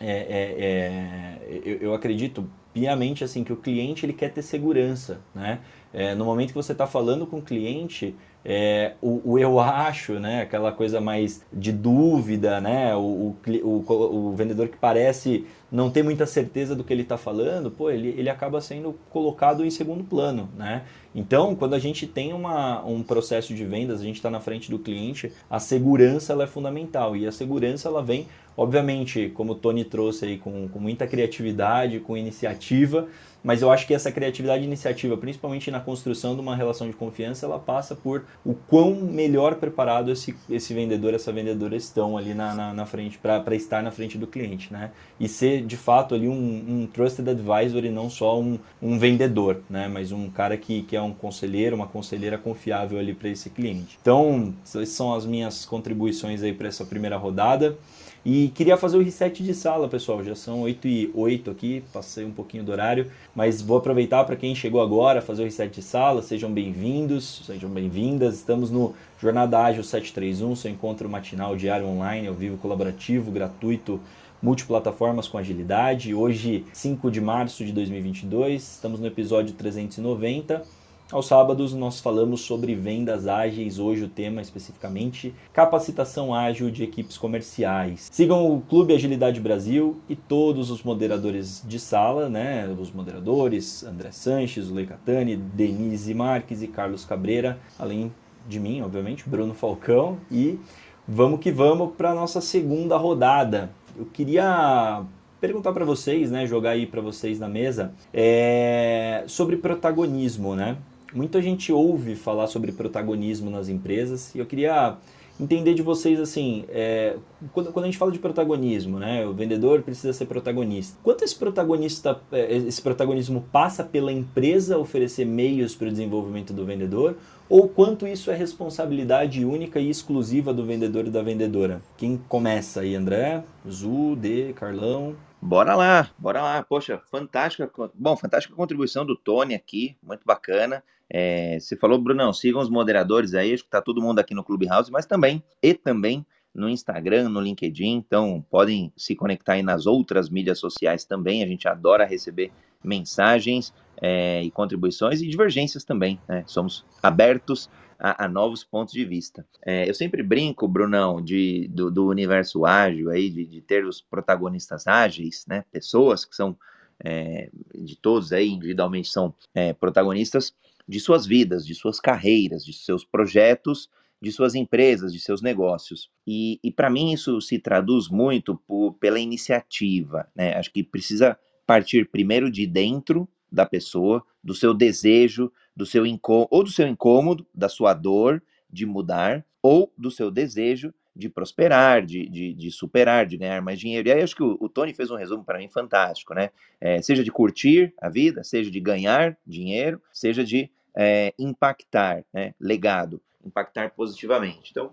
É, 0.00 0.10
é, 0.10 0.56
é, 0.58 1.60
eu, 1.64 1.76
eu 1.76 1.94
acredito 1.94 2.48
piamente 2.72 3.22
assim 3.22 3.44
que 3.44 3.52
o 3.52 3.56
cliente 3.56 4.04
ele 4.06 4.12
quer 4.12 4.30
ter 4.32 4.42
segurança, 4.42 5.20
né? 5.34 5.60
É, 5.92 6.14
no 6.14 6.24
momento 6.24 6.48
que 6.48 6.54
você 6.54 6.72
está 6.72 6.86
falando 6.86 7.26
com 7.26 7.38
o 7.38 7.42
cliente, 7.42 8.14
é, 8.44 8.94
o, 9.00 9.32
o, 9.32 9.38
eu 9.38 9.60
acho, 9.60 10.14
né, 10.14 10.42
aquela 10.42 10.72
coisa 10.72 11.00
mais 11.00 11.44
de 11.52 11.70
dúvida, 11.70 12.60
né, 12.60 12.94
o, 12.94 13.36
o, 13.46 13.84
o, 13.86 14.34
vendedor 14.34 14.68
que 14.68 14.76
parece 14.76 15.46
não 15.70 15.90
ter 15.90 16.02
muita 16.02 16.26
certeza 16.26 16.74
do 16.74 16.82
que 16.82 16.92
ele 16.92 17.02
está 17.02 17.16
falando, 17.16 17.70
pô, 17.70 17.90
ele, 17.90 18.08
ele 18.16 18.28
acaba 18.28 18.60
sendo 18.60 18.98
colocado 19.10 19.64
em 19.64 19.70
segundo 19.70 20.02
plano, 20.02 20.48
né? 20.56 20.82
Então, 21.14 21.54
quando 21.54 21.74
a 21.74 21.78
gente 21.78 22.06
tem 22.06 22.32
uma, 22.32 22.84
um 22.84 23.02
processo 23.02 23.54
de 23.54 23.64
vendas, 23.64 24.00
a 24.00 24.04
gente 24.04 24.16
está 24.16 24.30
na 24.30 24.40
frente 24.40 24.70
do 24.70 24.78
cliente, 24.78 25.32
a 25.50 25.58
segurança 25.58 26.32
ela 26.32 26.44
é 26.44 26.46
fundamental 26.46 27.16
e 27.16 27.26
a 27.26 27.32
segurança 27.32 27.88
ela 27.88 28.02
vem, 28.02 28.26
obviamente, 28.56 29.30
como 29.34 29.52
o 29.52 29.54
Tony 29.54 29.84
trouxe 29.84 30.24
aí, 30.24 30.38
com, 30.38 30.68
com 30.68 30.78
muita 30.78 31.06
criatividade, 31.06 32.00
com 32.00 32.16
iniciativa, 32.16 33.08
mas 33.42 33.60
eu 33.60 33.70
acho 33.70 33.86
que 33.86 33.94
essa 33.94 34.12
criatividade 34.12 34.62
iniciativa, 34.64 35.16
principalmente 35.16 35.70
na 35.70 35.80
construção 35.80 36.34
de 36.34 36.40
uma 36.40 36.54
relação 36.54 36.86
de 36.86 36.92
confiança, 36.92 37.44
ela 37.44 37.58
passa 37.58 37.94
por 37.94 38.24
o 38.44 38.54
quão 38.54 38.94
melhor 38.94 39.56
preparado 39.56 40.10
esse, 40.12 40.34
esse 40.48 40.72
vendedor, 40.72 41.12
essa 41.12 41.32
vendedora 41.32 41.74
estão 41.74 42.16
ali 42.16 42.34
na, 42.34 42.54
na, 42.54 42.72
na 42.72 42.86
frente, 42.86 43.18
para 43.18 43.54
estar 43.54 43.82
na 43.82 43.90
frente 43.90 44.16
do 44.16 44.26
cliente, 44.26 44.72
né? 44.72 44.92
E 45.18 45.28
ser 45.28 45.64
de 45.64 45.76
fato 45.76 46.14
ali 46.14 46.28
um, 46.28 46.34
um 46.34 46.86
trusted 46.86 47.28
advisor 47.28 47.84
e 47.84 47.90
não 47.90 48.08
só 48.08 48.40
um, 48.40 48.58
um 48.80 48.98
vendedor, 48.98 49.62
né? 49.68 49.88
Mas 49.88 50.12
um 50.12 50.30
cara 50.30 50.56
que, 50.56 50.82
que 50.82 50.96
um 51.02 51.12
conselheiro, 51.12 51.76
uma 51.76 51.86
conselheira 51.86 52.38
confiável 52.38 52.98
ali 52.98 53.12
para 53.12 53.28
esse 53.28 53.50
cliente. 53.50 53.98
Então, 54.00 54.54
essas 54.64 54.88
são 54.90 55.14
as 55.14 55.26
minhas 55.26 55.64
contribuições 55.64 56.42
aí 56.42 56.52
para 56.52 56.68
essa 56.68 56.84
primeira 56.84 57.16
rodada. 57.16 57.76
E 58.24 58.52
queria 58.54 58.76
fazer 58.76 58.96
o 58.98 59.02
reset 59.02 59.42
de 59.42 59.52
sala, 59.52 59.88
pessoal. 59.88 60.22
Já 60.22 60.36
são 60.36 60.60
8 60.62 60.86
e 60.86 61.10
8 61.12 61.50
aqui, 61.50 61.82
passei 61.92 62.24
um 62.24 62.30
pouquinho 62.30 62.52
pouquinho 62.52 62.64
do 62.64 62.72
horário, 62.72 63.10
mas 63.34 63.60
vou 63.62 63.78
aproveitar 63.78 64.24
para 64.24 64.36
quem 64.36 64.54
chegou 64.54 64.80
agora, 64.82 65.22
fazer 65.22 65.42
o 65.42 65.44
reset 65.44 65.74
de 65.74 65.82
sala, 65.82 66.22
sejam 66.22 66.52
bem-vindos, 66.52 67.42
sejam 67.46 67.68
bem-vindas. 67.68 68.34
Estamos 68.34 68.70
no 68.70 68.94
Jornada 69.20 69.58
Ágil 69.58 69.82
731, 69.82 70.56
seu 70.56 70.70
encontro 70.70 71.08
matinal 71.08 71.56
diário 71.56 71.86
online, 71.86 72.28
ao 72.28 72.34
vivo, 72.34 72.56
colaborativo, 72.58 73.30
gratuito, 73.30 74.00
multiplataformas 74.42 75.28
com 75.28 75.38
agilidade. 75.38 76.14
Hoje, 76.14 76.64
5 76.72 77.10
de 77.10 77.20
março 77.20 77.64
de 77.64 77.72
2022, 77.72 78.62
estamos 78.62 79.00
no 79.00 79.06
episódio 79.06 79.54
390 79.54 80.81
aos 81.12 81.26
sábados 81.26 81.74
nós 81.74 82.00
falamos 82.00 82.40
sobre 82.40 82.74
vendas 82.74 83.28
ágeis, 83.28 83.78
hoje 83.78 84.04
o 84.04 84.08
tema 84.08 84.40
especificamente 84.40 85.34
capacitação 85.52 86.34
ágil 86.34 86.70
de 86.70 86.82
equipes 86.82 87.18
comerciais. 87.18 88.08
Sigam 88.10 88.50
o 88.50 88.62
Clube 88.62 88.94
Agilidade 88.94 89.38
Brasil 89.38 90.00
e 90.08 90.16
todos 90.16 90.70
os 90.70 90.82
moderadores 90.82 91.62
de 91.68 91.78
sala, 91.78 92.30
né? 92.30 92.66
Os 92.80 92.90
moderadores 92.90 93.84
André 93.84 94.10
Sanches, 94.10 94.70
Lei 94.70 94.86
Catani, 94.86 95.36
Denise 95.36 96.14
Marques 96.14 96.62
e 96.62 96.66
Carlos 96.66 97.04
Cabreira, 97.04 97.58
além 97.78 98.10
de 98.48 98.58
mim, 98.58 98.80
obviamente, 98.80 99.28
Bruno 99.28 99.52
Falcão 99.52 100.18
e 100.30 100.58
vamos 101.06 101.40
que 101.40 101.52
vamos 101.52 101.92
para 101.94 102.14
nossa 102.14 102.40
segunda 102.40 102.96
rodada. 102.96 103.70
Eu 103.96 104.06
queria 104.06 105.04
perguntar 105.42 105.72
para 105.72 105.84
vocês, 105.84 106.30
né, 106.30 106.46
jogar 106.46 106.70
aí 106.70 106.86
para 106.86 107.02
vocês 107.02 107.38
na 107.38 107.48
mesa, 107.48 107.92
é, 108.14 109.24
sobre 109.26 109.56
protagonismo, 109.56 110.54
né? 110.54 110.78
Muita 111.14 111.42
gente 111.42 111.72
ouve 111.72 112.16
falar 112.16 112.46
sobre 112.46 112.72
protagonismo 112.72 113.50
nas 113.50 113.68
empresas 113.68 114.34
e 114.34 114.38
eu 114.38 114.46
queria 114.46 114.96
entender 115.38 115.74
de 115.74 115.82
vocês 115.82 116.20
assim, 116.20 116.64
é, 116.68 117.16
quando, 117.52 117.72
quando, 117.72 117.84
a 117.84 117.88
gente 117.88 117.98
fala 117.98 118.12
de 118.12 118.18
protagonismo, 118.18 118.98
né, 118.98 119.26
o 119.26 119.32
vendedor 119.32 119.82
precisa 119.82 120.12
ser 120.12 120.26
protagonista. 120.26 120.96
Quanto 121.02 121.24
esse 121.24 121.34
protagonista, 121.34 122.20
é, 122.30 122.56
esse 122.56 122.80
protagonismo 122.80 123.44
passa 123.52 123.82
pela 123.82 124.12
empresa 124.12 124.78
oferecer 124.78 125.24
meios 125.24 125.74
para 125.74 125.88
o 125.88 125.90
desenvolvimento 125.90 126.52
do 126.52 126.64
vendedor, 126.64 127.16
ou 127.48 127.68
quanto 127.68 128.06
isso 128.06 128.30
é 128.30 128.34
responsabilidade 128.34 129.44
única 129.44 129.78
e 129.78 129.90
exclusiva 129.90 130.54
do 130.54 130.64
vendedor 130.64 131.06
e 131.06 131.10
da 131.10 131.22
vendedora? 131.22 131.82
Quem 131.98 132.16
começa 132.28 132.80
aí, 132.80 132.94
André, 132.94 133.42
Zu, 133.68 134.16
D, 134.16 134.52
Carlão? 134.54 135.14
Bora 135.40 135.74
lá, 135.74 136.08
bora 136.16 136.40
lá. 136.40 136.62
Poxa, 136.62 137.02
fantástica. 137.10 137.68
Bom, 137.94 138.16
fantástica 138.16 138.54
contribuição 138.54 139.04
do 139.04 139.16
Tony 139.16 139.54
aqui, 139.54 139.96
muito 140.02 140.22
bacana. 140.24 140.84
É, 141.14 141.58
você 141.60 141.76
falou, 141.76 141.98
Brunão, 141.98 142.32
sigam 142.32 142.62
os 142.62 142.70
moderadores 142.70 143.34
aí, 143.34 143.52
acho 143.52 143.64
que 143.64 143.70
tá 143.70 143.82
todo 143.82 144.00
mundo 144.00 144.18
aqui 144.18 144.34
no 144.34 144.42
Clubhouse, 144.42 144.90
mas 144.90 145.04
também, 145.04 145.42
e 145.62 145.74
também 145.74 146.24
no 146.54 146.70
Instagram, 146.70 147.28
no 147.28 147.38
LinkedIn, 147.38 147.92
então 147.92 148.42
podem 148.50 148.90
se 148.96 149.14
conectar 149.14 149.54
aí 149.54 149.62
nas 149.62 149.86
outras 149.86 150.30
mídias 150.30 150.58
sociais 150.58 151.04
também, 151.04 151.42
a 151.42 151.46
gente 151.46 151.68
adora 151.68 152.06
receber 152.06 152.50
mensagens 152.82 153.74
é, 154.00 154.42
e 154.42 154.50
contribuições 154.50 155.20
e 155.20 155.28
divergências 155.28 155.84
também, 155.84 156.18
né? 156.26 156.44
Somos 156.46 156.84
abertos 157.02 157.68
a, 157.98 158.24
a 158.24 158.28
novos 158.28 158.64
pontos 158.64 158.92
de 158.92 159.04
vista. 159.04 159.46
É, 159.64 159.88
eu 159.88 159.94
sempre 159.94 160.22
brinco, 160.22 160.66
Brunão, 160.66 161.22
de, 161.22 161.68
do, 161.68 161.90
do 161.90 162.08
universo 162.08 162.64
ágil 162.64 163.10
aí, 163.10 163.30
de, 163.30 163.46
de, 163.46 163.60
ter 163.60 163.84
os 163.84 164.00
protagonistas 164.00 164.86
ágeis, 164.86 165.44
né? 165.46 165.64
Pessoas 165.70 166.24
que 166.24 166.34
são 166.34 166.56
é, 167.04 167.50
de 167.74 167.96
todos 167.96 168.32
aí 168.32 168.48
individualmente 168.48 169.08
são 169.08 169.34
é, 169.54 169.72
protagonistas 169.72 170.54
de 170.92 171.00
suas 171.00 171.24
vidas, 171.24 171.66
de 171.66 171.74
suas 171.74 171.98
carreiras, 171.98 172.62
de 172.62 172.74
seus 172.74 173.02
projetos, 173.02 173.88
de 174.20 174.30
suas 174.30 174.54
empresas, 174.54 175.10
de 175.10 175.18
seus 175.18 175.40
negócios. 175.40 176.10
E, 176.26 176.60
e 176.62 176.70
para 176.70 176.90
mim 176.90 177.14
isso 177.14 177.40
se 177.40 177.58
traduz 177.58 178.10
muito 178.10 178.54
por, 178.54 178.92
pela 179.00 179.18
iniciativa. 179.18 180.28
Né? 180.36 180.52
Acho 180.54 180.70
que 180.70 180.84
precisa 180.84 181.38
partir 181.66 182.10
primeiro 182.10 182.50
de 182.50 182.66
dentro 182.66 183.26
da 183.50 183.64
pessoa, 183.64 184.22
do 184.44 184.54
seu 184.54 184.74
desejo, 184.74 185.50
do 185.74 185.86
seu 185.86 186.04
incômodo, 186.04 186.48
ou 186.50 186.62
do 186.62 186.70
seu 186.70 186.86
incômodo, 186.86 187.46
da 187.54 187.70
sua 187.70 187.94
dor 187.94 188.42
de 188.70 188.84
mudar, 188.84 189.46
ou 189.62 189.90
do 189.96 190.10
seu 190.10 190.30
desejo 190.30 190.92
de 191.16 191.30
prosperar, 191.30 192.04
de, 192.04 192.28
de, 192.28 192.52
de, 192.52 192.70
superar, 192.70 193.26
de 193.26 193.38
ganhar 193.38 193.62
mais 193.62 193.78
dinheiro. 193.78 194.08
E 194.08 194.12
aí 194.12 194.22
acho 194.22 194.36
que 194.36 194.42
o, 194.42 194.58
o 194.60 194.68
Tony 194.68 194.92
fez 194.92 195.10
um 195.10 195.16
resumo 195.16 195.42
para 195.42 195.58
mim 195.58 195.68
fantástico, 195.68 196.34
né? 196.34 196.50
É, 196.78 197.00
seja 197.00 197.22
de 197.22 197.30
curtir 197.30 197.94
a 198.00 198.10
vida, 198.10 198.44
seja 198.44 198.70
de 198.70 198.80
ganhar 198.80 199.36
dinheiro, 199.46 200.00
seja 200.12 200.44
de 200.44 200.70
é, 200.96 201.34
impactar, 201.38 202.24
né? 202.32 202.54
Legado, 202.60 203.20
impactar 203.44 203.90
positivamente. 203.90 204.70
Então, 204.70 204.92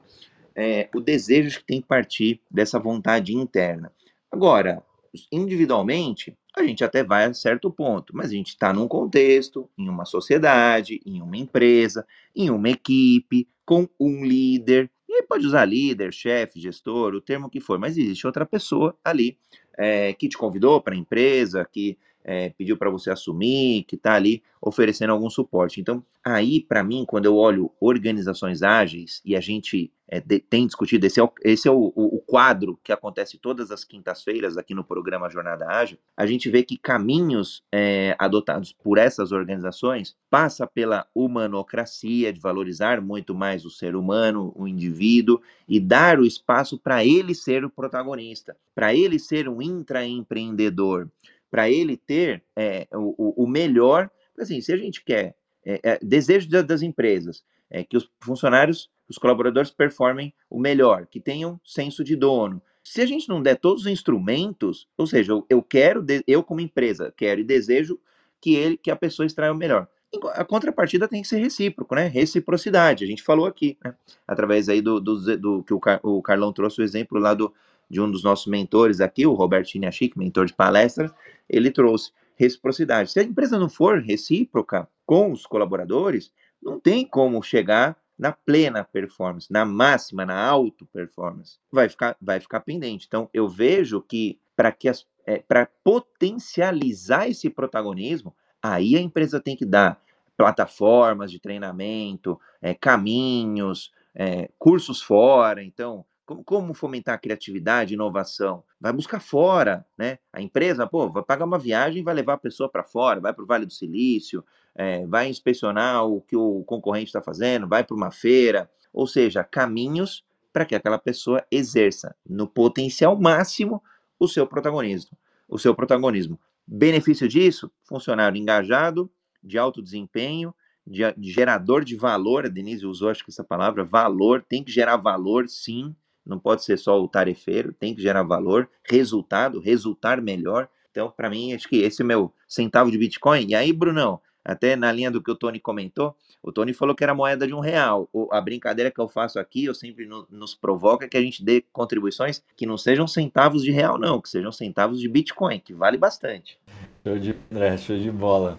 é, 0.56 0.90
o 0.94 1.00
desejo 1.00 1.60
que 1.60 1.66
tem 1.66 1.82
que 1.82 1.88
partir 1.88 2.42
dessa 2.50 2.80
vontade 2.80 3.34
interna. 3.36 3.92
Agora, 4.32 4.84
individualmente, 5.32 6.38
a 6.56 6.64
gente 6.64 6.84
até 6.84 7.04
vai 7.04 7.26
a 7.26 7.34
certo 7.34 7.72
ponto, 7.72 8.16
mas 8.16 8.28
a 8.28 8.34
gente 8.34 8.50
está 8.50 8.74
num 8.74 8.88
contexto, 8.88 9.70
em 9.78 9.88
uma 9.88 10.06
sociedade, 10.06 11.02
em 11.06 11.22
uma 11.22 11.38
empresa, 11.38 12.06
em 12.36 12.50
uma 12.50 12.70
equipe, 12.70 13.48
com 13.66 13.88
um 14.00 14.26
líder, 14.26 14.90
e 15.08 15.14
aí 15.14 15.24
pode 15.24 15.46
usar 15.46 15.66
líder, 15.66 16.14
chefe, 16.14 16.60
gestor, 16.60 17.14
o 17.14 17.22
termo 17.22 17.50
que 17.50 17.60
for, 17.60 17.80
mas 17.80 17.98
existe 17.98 18.28
outra 18.28 18.46
pessoa 18.46 18.96
ali 19.04 19.38
é, 19.78 20.14
que 20.14 20.28
te 20.28 20.38
convidou 20.38 20.82
para 20.82 20.94
a 20.94 20.98
empresa, 20.98 21.68
que 21.72 21.98
é, 22.24 22.50
pediu 22.50 22.78
para 22.78 22.90
você 22.90 23.10
assumir, 23.10 23.84
que 23.84 23.96
está 23.96 24.14
ali 24.14 24.44
oferecendo 24.62 25.12
algum 25.12 25.30
suporte. 25.30 25.80
Então, 25.80 26.04
aí, 26.24 26.62
para 26.62 26.84
mim, 26.84 27.06
quando 27.08 27.26
eu 27.26 27.36
olho 27.36 27.72
organizações 27.80 28.62
ágeis, 28.62 29.22
e 29.24 29.36
a 29.36 29.40
gente 29.40 29.92
é, 30.08 30.20
de, 30.20 30.40
tem 30.40 30.66
discutido, 30.66 31.06
esse 31.06 31.20
é, 31.20 31.24
o, 31.24 31.32
esse 31.44 31.68
é 31.68 31.72
o, 31.72 31.94
o, 31.96 32.18
o 32.18 32.20
quadro 32.20 32.78
que 32.84 32.92
acontece 32.92 33.38
todas 33.38 33.72
as 33.72 33.84
quintas-feiras 33.84 34.58
aqui 34.58 34.74
no 34.74 34.84
programa 34.84 35.30
Jornada 35.30 35.68
Ágil, 35.68 35.98
a 36.18 36.26
gente 36.26 36.50
vê 36.50 36.64
que 36.64 36.78
caminhos 36.78 37.64
é, 37.72 38.16
adotados 38.20 38.74
por 38.74 38.98
essas 38.98 39.32
organizações 39.32 40.16
passa 40.30 40.68
pela 40.68 41.08
humanocracia, 41.16 42.34
de 42.34 42.40
valorizar 42.40 43.02
muito 43.02 43.34
mais 43.34 43.64
o 43.66 43.70
ser 43.70 43.96
humano, 43.96 44.52
o 44.56 44.68
indivíduo, 44.68 45.42
e 45.68 45.80
dar 45.80 46.20
o 46.20 46.26
espaço 46.26 46.78
para 46.78 47.06
ele 47.06 47.34
ser 47.34 47.64
o 47.64 47.70
protagonista, 47.70 48.58
para 48.76 48.94
ele 48.94 49.20
ser 49.20 49.48
um 49.48 49.62
intraempreendedor 49.62 51.08
para 51.50 51.70
ele 51.70 51.98
ter 51.98 52.44
é, 52.56 52.88
o, 52.94 53.44
o, 53.44 53.48
melhor. 53.48 54.10
Assim, 54.38 54.62
se 54.62 54.72
a 54.72 54.78
gente 54.78 55.04
quer 55.04 55.36
é, 55.66 55.80
é, 55.84 56.00
desejo 56.02 56.50
das 56.64 56.82
empresas 56.82 57.44
é 57.70 57.84
que 57.84 57.96
os 57.96 58.10
funcionários, 58.20 58.90
os 59.08 59.18
colaboradores 59.18 59.70
performem 59.70 60.34
o 60.50 60.60
melhor, 60.60 61.06
que 61.06 61.20
tenham 61.20 61.60
senso 61.64 62.04
de 62.04 62.16
dono. 62.16 62.62
Se 62.84 63.02
a 63.02 63.06
gente 63.06 63.30
não 63.30 63.42
der 63.42 63.58
todos 63.58 63.84
os 63.84 63.92
instrumentos, 63.92 64.88
ou 64.98 65.06
seja, 65.06 65.34
eu, 65.34 65.46
eu 65.50 65.62
quero, 65.62 66.04
eu 66.26 66.44
como 66.44 66.62
empresa, 66.62 67.14
quero 67.16 67.42
e 67.42 67.44
desejo 67.44 68.00
que 68.42 68.56
ele, 68.56 68.78
que 68.78 68.90
a 68.90 68.96
pessoa 68.96 69.26
extraia 69.26 69.52
o 69.52 69.56
melhor. 69.56 69.88
A 70.34 70.44
contrapartida 70.44 71.08
tem 71.08 71.22
que 71.22 71.28
ser 71.28 71.38
recíproco, 71.38 71.94
né? 71.94 72.08
Reciprocidade. 72.08 73.04
A 73.04 73.08
gente 73.08 73.22
falou 73.22 73.46
aqui, 73.46 73.78
né? 73.84 73.94
Através 74.28 74.68
aí 74.68 74.82
do, 74.82 75.00
do, 75.00 75.38
do 75.38 75.64
que 75.64 75.74
o, 75.74 75.80
Car, 75.80 76.00
o 76.02 76.20
Carlão 76.24 76.52
trouxe 76.52 76.82
o 76.82 76.84
exemplo 76.84 77.20
lá 77.20 77.36
do, 77.36 77.54
de 77.90 78.00
um 78.00 78.10
dos 78.10 78.24
nossos 78.24 78.48
mentores 78.48 79.02
aqui, 79.02 79.26
o 79.26 79.34
Roberto 79.34 79.70
Chiniachik, 79.70 80.18
mentor 80.18 80.46
de 80.46 80.54
palestras, 80.54 81.12
ele 81.50 81.72
trouxe 81.72 82.12
reciprocidade. 82.36 83.12
Se 83.12 83.20
a 83.20 83.24
empresa 83.24 83.58
não 83.58 83.70
for 83.70 84.00
recíproca 84.00 84.88
com 85.06 85.32
os 85.32 85.46
colaboradores, 85.46 86.32
não 86.62 86.80
tem 86.80 87.06
como 87.06 87.42
chegar 87.42 87.98
na 88.18 88.34
plena 88.34 88.84
performance, 88.84 89.52
na 89.52 89.64
máxima, 89.66 90.26
na 90.26 90.38
alto 90.38 90.86
performance. 90.88 91.58
Vai 91.72 91.88
ficar, 91.88 92.18
vai 92.22 92.40
ficar 92.40 92.60
pendente. 92.60 93.06
Então, 93.08 93.30
eu 93.34 93.48
vejo 93.48 94.02
que 94.02 94.38
para 94.56 94.72
que 94.74 94.90
é, 95.26 95.38
para 95.40 95.68
potencializar 95.84 97.30
esse 97.30 97.50
protagonismo, 97.50 98.36
aí 98.62 98.98
a 98.98 99.02
empresa 99.02 99.40
tem 99.40 99.56
que 99.56 99.66
dar 99.66 100.02
plataformas 100.36 101.32
de 101.32 101.40
treinamento, 101.40 102.40
é, 102.62 102.74
caminhos, 102.74 103.92
é, 104.14 104.50
cursos 104.58 105.02
fora. 105.02 105.64
Então, 105.64 106.06
como, 106.30 106.44
como 106.44 106.74
fomentar 106.76 107.16
a 107.16 107.18
criatividade, 107.18 107.96
inovação? 107.96 108.64
Vai 108.80 108.94
buscar 108.94 109.20
fora, 109.20 109.84
né? 109.98 110.20
A 110.32 110.40
empresa, 110.40 110.86
pô, 110.86 111.10
vai 111.10 111.24
pagar 111.24 111.46
uma 111.46 111.58
viagem, 111.58 112.04
vai 112.04 112.14
levar 112.14 112.34
a 112.34 112.38
pessoa 112.38 112.70
para 112.70 112.84
fora, 112.84 113.20
vai 113.20 113.34
para 113.34 113.44
o 113.44 113.48
Vale 113.48 113.66
do 113.66 113.74
Silício, 113.74 114.46
é, 114.76 115.08
vai 115.08 115.28
inspecionar 115.28 116.06
o 116.06 116.22
que 116.22 116.36
o 116.36 116.64
concorrente 116.66 117.08
está 117.08 117.20
fazendo, 117.22 117.68
vai 117.68 117.84
para 117.84 117.96
uma 117.96 118.12
feira, 118.12 118.70
ou 118.94 119.08
seja, 119.08 119.44
caminhos 119.44 120.24
para 120.54 120.66
que 120.66 120.76
aquela 120.76 121.00
pessoa 121.00 121.44
exerça 121.50 122.16
no 122.28 122.48
potencial 122.48 123.20
máximo 123.20 123.82
o 124.20 124.28
seu 124.28 124.46
protagonismo, 124.46 125.18
o 125.48 125.58
seu 125.58 125.74
protagonismo. 125.74 126.40
Benefício 126.68 127.28
disso? 127.28 127.72
Funcionário 127.84 128.38
engajado, 128.38 129.10
de 129.44 129.58
alto 129.58 129.82
desempenho, 129.82 130.54
de, 130.86 131.12
de 131.18 131.32
gerador 131.32 131.84
de 131.84 131.96
valor. 131.96 132.46
A 132.46 132.50
Denise 132.50 132.86
usou, 132.86 133.10
acho 133.10 133.24
que 133.24 133.32
essa 133.32 133.44
palavra, 133.44 133.84
valor. 133.84 134.46
Tem 134.48 134.64
que 134.64 134.72
gerar 134.72 134.98
valor, 134.98 135.50
sim 135.50 135.96
não 136.30 136.40
pode 136.40 136.64
ser 136.64 136.78
só 136.78 137.02
o 137.02 137.08
tarefeiro, 137.08 137.74
tem 137.74 137.96
que 137.96 138.02
gerar 138.02 138.24
valor, 138.24 138.70
resultado, 138.88 139.60
resultar 139.60 140.22
melhor. 140.22 140.70
Então, 140.92 141.12
para 141.16 141.30
mim, 141.30 141.54
acho 141.54 141.68
que 141.68 141.78
esse 141.78 142.02
é 142.02 142.06
o 142.06 142.08
meu 142.08 142.34
centavo 142.48 142.92
de 142.92 142.98
Bitcoin. 142.98 143.48
E 143.48 143.56
aí, 143.56 143.74
Brunão, 143.74 144.22
até 144.44 144.76
na 144.76 144.92
linha 144.92 145.12
do 145.12 145.22
que 145.22 145.32
o 145.32 145.36
Tony 145.36 145.60
comentou, 145.60 146.16
o 146.42 146.52
Tony 146.52 146.74
falou 146.74 146.96
que 146.96 147.04
era 147.04 147.14
moeda 147.14 147.46
de 147.46 147.54
um 147.54 147.60
real. 147.60 148.10
A 148.32 148.40
brincadeira 148.40 148.90
que 148.90 149.00
eu 149.00 149.10
faço 149.10 149.40
aqui, 149.40 149.66
eu 149.66 149.76
sempre 149.76 150.06
no, 150.06 150.26
nos 150.30 150.56
provoca 150.56 151.08
que 151.08 151.18
a 151.18 151.22
gente 151.22 151.44
dê 151.44 151.64
contribuições 151.74 152.42
que 152.56 152.66
não 152.66 152.78
sejam 152.78 153.08
centavos 153.08 153.62
de 153.64 153.72
real, 153.72 153.98
não, 153.98 154.22
que 154.22 154.30
sejam 154.30 154.52
centavos 154.52 155.00
de 155.00 155.08
Bitcoin, 155.08 155.60
que 155.60 155.74
vale 155.74 155.98
bastante. 155.98 156.58
Show 157.06 157.20
de, 157.20 157.36
é, 157.52 157.78
show 157.78 157.98
de 157.98 158.12
bola. 158.12 158.58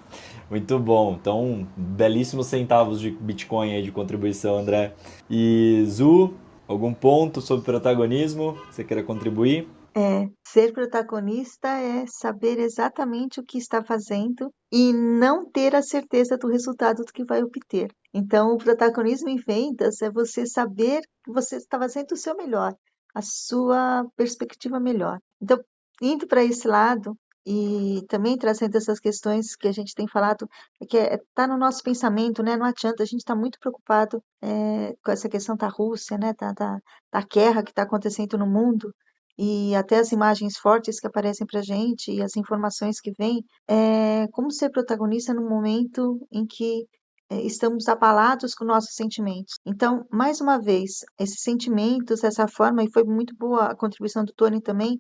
Muito 0.51 0.79
bom. 0.79 1.16
Então, 1.21 1.66
belíssimos 1.77 2.47
centavos 2.47 3.01
de 3.01 3.11
Bitcoin 3.11 3.73
aí 3.73 3.83
de 3.83 3.93
contribuição, 3.93 4.59
André. 4.59 4.95
E 5.31 5.85
Zu, 5.87 6.35
algum 6.71 6.95
ponto 6.95 7.41
sobre 7.41 7.64
protagonismo 7.64 8.55
que 8.68 8.75
você 8.75 8.85
queira 8.85 9.03
contribuir? 9.03 9.68
É, 9.93 10.29
ser 10.47 10.73
protagonista 10.73 11.68
é 11.68 12.05
saber 12.07 12.61
exatamente 12.61 13.41
o 13.41 13.45
que 13.45 13.59
está 13.59 13.83
fazendo 13.83 14.53
e 14.71 14.93
não 14.93 15.51
ter 15.51 15.75
a 15.75 15.83
certeza 15.83 16.39
do 16.39 16.47
resultado 16.47 17.05
do 17.05 17.12
que 17.12 17.25
vai 17.25 17.43
obter. 17.43 17.93
Então, 18.14 18.53
o 18.53 18.59
protagonismo 18.59 19.29
em 19.29 19.37
vendas 19.37 20.01
é 20.01 20.11
você 20.11 20.47
saber 20.47 21.01
que 21.25 21.33
você 21.33 21.57
está 21.57 21.77
fazendo 21.77 22.12
o 22.12 22.16
seu 22.16 22.37
melhor, 22.37 22.73
a 23.12 23.21
sua 23.21 24.07
perspectiva 24.16 24.79
melhor. 24.79 25.18
Então, 25.43 25.59
indo 26.01 26.25
para 26.29 26.45
esse 26.45 26.68
lado 26.68 27.16
e 27.47 28.05
também 28.09 28.36
trazendo 28.36 28.76
essas 28.76 29.01
questões 29.01 29.57
que 29.57 29.68
a 29.68 29.72
gente 29.72 29.95
tem 29.95 30.07
falado, 30.07 30.49
é 30.80 30.86
que 30.86 30.97
está 30.97 31.14
é, 31.14 31.20
tá 31.34 31.47
no 31.47 31.57
nosso 31.57 31.82
pensamento, 31.82 32.43
né? 32.43 32.57
Não 32.57 32.66
adianta, 32.66 33.03
a 33.03 33.07
gente 33.07 33.20
está 33.20 33.34
muito 33.34 33.59
preocupado 33.59 34.22
é, 34.43 34.95
com 35.05 35.11
essa 35.11 35.28
questão 35.28 35.57
da 35.57 35.68
Rússia, 35.68 36.18
né? 36.18 36.34
Da, 36.38 36.53
da, 36.53 36.78
da 37.12 37.22
guerra 37.22 37.62
que 37.62 37.70
está 37.70 37.82
acontecendo 37.82 38.36
no 38.38 38.47
mundo 38.47 38.95
e 39.43 39.74
até 39.74 39.99
as 39.99 40.12
imagens 40.12 40.59
fortes 40.59 41.01
que 41.01 41.07
aparecem 41.07 41.47
para 41.47 41.61
a 41.61 41.62
gente 41.62 42.12
e 42.12 42.22
as 42.22 42.36
informações 42.36 43.01
que 43.01 43.11
vêm, 43.18 43.43
é 43.66 44.26
como 44.32 44.51
ser 44.51 44.68
protagonista 44.68 45.32
no 45.32 45.49
momento 45.49 46.20
em 46.30 46.47
que 46.47 46.86
é, 47.30 47.41
estamos 47.41 47.88
abalados 47.88 48.55
com 48.55 48.66
nossos 48.66 48.95
sentimentos. 48.95 49.55
Então, 49.64 50.05
mais 50.11 50.43
uma 50.43 50.59
vez, 50.61 51.05
esses 51.18 51.41
sentimentos, 51.41 52.22
essa 52.22 52.47
forma, 52.47 52.84
e 52.84 52.93
foi 52.93 53.05
muito 53.05 53.34
boa 53.34 53.66
a 53.66 53.76
contribuição 53.76 54.26
do 54.26 54.32
Tony 54.34 54.61
também, 54.61 54.99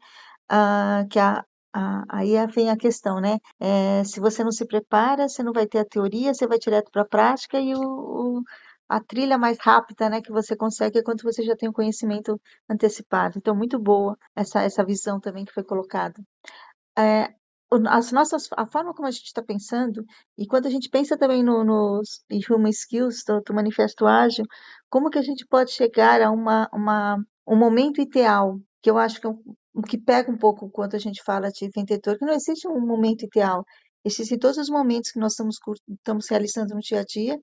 uh, 0.50 1.06
que 1.10 1.18
a, 1.18 1.44
a, 1.72 2.04
aí 2.08 2.34
vem 2.48 2.70
a 2.70 2.76
questão, 2.76 3.20
né? 3.20 3.38
É, 3.58 4.04
se 4.04 4.20
você 4.20 4.42
não 4.44 4.52
se 4.52 4.66
prepara, 4.66 5.28
você 5.28 5.42
não 5.42 5.52
vai 5.52 5.66
ter 5.66 5.78
a 5.78 5.84
teoria, 5.84 6.34
você 6.34 6.46
vai 6.46 6.58
direto 6.58 6.90
para 6.90 7.02
a 7.02 7.08
prática 7.08 7.58
e 7.60 7.74
o, 7.74 7.80
o 7.80 8.42
a 8.90 9.00
trilha 9.00 9.38
mais 9.38 9.56
rápida, 9.60 10.10
né, 10.10 10.20
que 10.20 10.32
você 10.32 10.56
consegue 10.56 10.98
é 10.98 11.02
quando 11.02 11.22
você 11.22 11.44
já 11.44 11.54
tem 11.54 11.68
o 11.68 11.72
conhecimento 11.72 12.40
antecipado. 12.68 13.38
Então, 13.38 13.54
muito 13.54 13.78
boa 13.78 14.18
essa, 14.34 14.62
essa 14.62 14.84
visão 14.84 15.20
também 15.20 15.44
que 15.44 15.52
foi 15.52 15.62
colocada. 15.62 16.20
É, 16.98 17.32
as 17.88 18.10
nossas, 18.10 18.48
a 18.56 18.66
forma 18.66 18.92
como 18.92 19.06
a 19.06 19.10
gente 19.12 19.26
está 19.26 19.42
pensando, 19.42 20.04
e 20.36 20.44
quando 20.44 20.66
a 20.66 20.70
gente 20.70 20.88
pensa 20.88 21.16
também 21.16 21.42
no, 21.44 21.62
nos 21.64 22.24
Human 22.50 22.70
Skills 22.70 23.22
do, 23.24 23.40
do 23.40 23.54
Manifesto 23.54 24.06
Ágil, 24.06 24.44
como 24.88 25.08
que 25.08 25.18
a 25.18 25.22
gente 25.22 25.46
pode 25.46 25.70
chegar 25.70 26.20
a 26.20 26.32
uma, 26.32 26.68
uma, 26.72 27.24
um 27.46 27.56
momento 27.56 28.00
ideal, 28.00 28.58
que 28.82 28.90
eu 28.90 28.98
acho 28.98 29.20
que 29.20 29.26
é 29.28 29.30
que 29.86 29.98
pega 29.98 30.30
um 30.30 30.36
pouco 30.38 30.70
quando 30.70 30.94
a 30.96 30.98
gente 30.98 31.22
fala 31.22 31.50
de 31.50 31.68
vendedor, 31.74 32.18
que 32.18 32.24
não 32.24 32.34
existe 32.34 32.68
um 32.68 32.80
momento 32.80 33.24
ideal, 33.24 33.64
Existem 34.04 34.38
todos 34.38 34.56
os 34.56 34.70
momentos 34.70 35.10
que 35.10 35.18
nós 35.18 35.32
estamos, 35.32 35.56
estamos 35.88 36.28
realizando 36.28 36.74
no 36.74 36.80
dia 36.80 37.00
a 37.00 37.04
dia, 37.04 37.38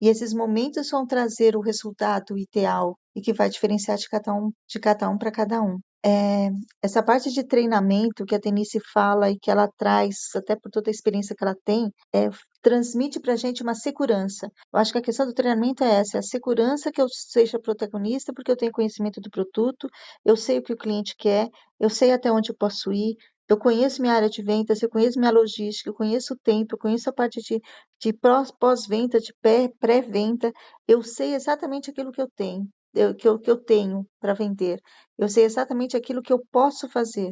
e 0.00 0.08
esses 0.08 0.34
momentos 0.34 0.90
vão 0.90 1.06
trazer 1.06 1.56
o 1.56 1.60
resultado 1.60 2.36
ideal 2.36 2.98
e 3.14 3.20
que 3.20 3.32
vai 3.32 3.48
diferenciar 3.48 3.96
de 3.96 4.08
cada 4.08 4.34
um, 4.34 4.50
de 4.68 4.80
cada 4.80 5.08
um 5.08 5.16
para 5.16 5.30
cada 5.30 5.62
um. 5.62 5.78
É, 6.04 6.48
essa 6.82 7.00
parte 7.00 7.30
de 7.30 7.44
treinamento 7.44 8.24
que 8.24 8.34
a 8.34 8.38
Denise 8.38 8.80
fala 8.92 9.30
e 9.30 9.38
que 9.38 9.48
ela 9.48 9.68
traz, 9.78 10.16
até 10.34 10.56
por 10.56 10.68
toda 10.68 10.90
a 10.90 10.92
experiência 10.92 11.36
que 11.36 11.44
ela 11.44 11.54
tem, 11.64 11.92
é, 12.12 12.28
transmite 12.60 13.20
para 13.20 13.34
a 13.34 13.36
gente 13.36 13.62
uma 13.62 13.76
segurança. 13.76 14.50
Eu 14.72 14.80
acho 14.80 14.90
que 14.90 14.98
a 14.98 15.02
questão 15.02 15.24
do 15.24 15.32
treinamento 15.32 15.84
é 15.84 16.00
essa: 16.00 16.18
é 16.18 16.20
a 16.20 16.22
segurança 16.22 16.90
que 16.90 17.00
eu 17.00 17.06
seja 17.08 17.60
protagonista, 17.60 18.32
porque 18.34 18.50
eu 18.50 18.56
tenho 18.56 18.72
conhecimento 18.72 19.20
do 19.20 19.30
produto, 19.30 19.88
eu 20.24 20.36
sei 20.36 20.58
o 20.58 20.62
que 20.62 20.72
o 20.72 20.76
cliente 20.76 21.14
quer, 21.16 21.48
eu 21.78 21.88
sei 21.88 22.10
até 22.10 22.32
onde 22.32 22.50
eu 22.50 22.56
posso 22.56 22.92
ir, 22.92 23.14
eu 23.48 23.58
conheço 23.58 24.00
minha 24.00 24.14
área 24.14 24.30
de 24.30 24.42
vendas, 24.42 24.82
eu 24.82 24.88
conheço 24.88 25.18
minha 25.18 25.30
logística, 25.30 25.90
eu 25.90 25.94
conheço 25.94 26.34
o 26.34 26.38
tempo, 26.38 26.74
eu 26.74 26.78
conheço 26.78 27.10
a 27.10 27.12
parte 27.12 27.40
de, 27.42 27.60
de 28.00 28.12
pós-venda, 28.58 29.18
de 29.20 29.34
pré-venda. 29.78 30.52
Eu 30.86 31.02
sei 31.02 31.34
exatamente 31.34 31.90
aquilo 31.90 32.12
que 32.12 32.22
eu 32.22 32.28
tenho, 32.36 32.68
eu, 32.94 33.14
que, 33.14 33.28
eu, 33.28 33.38
que 33.38 33.50
eu 33.50 33.56
tenho 33.62 34.06
para 34.20 34.34
vender. 34.34 34.80
Eu 35.18 35.28
sei 35.28 35.44
exatamente 35.44 35.96
aquilo 35.96 36.22
que 36.22 36.32
eu 36.32 36.40
posso 36.50 36.88
fazer. 36.88 37.30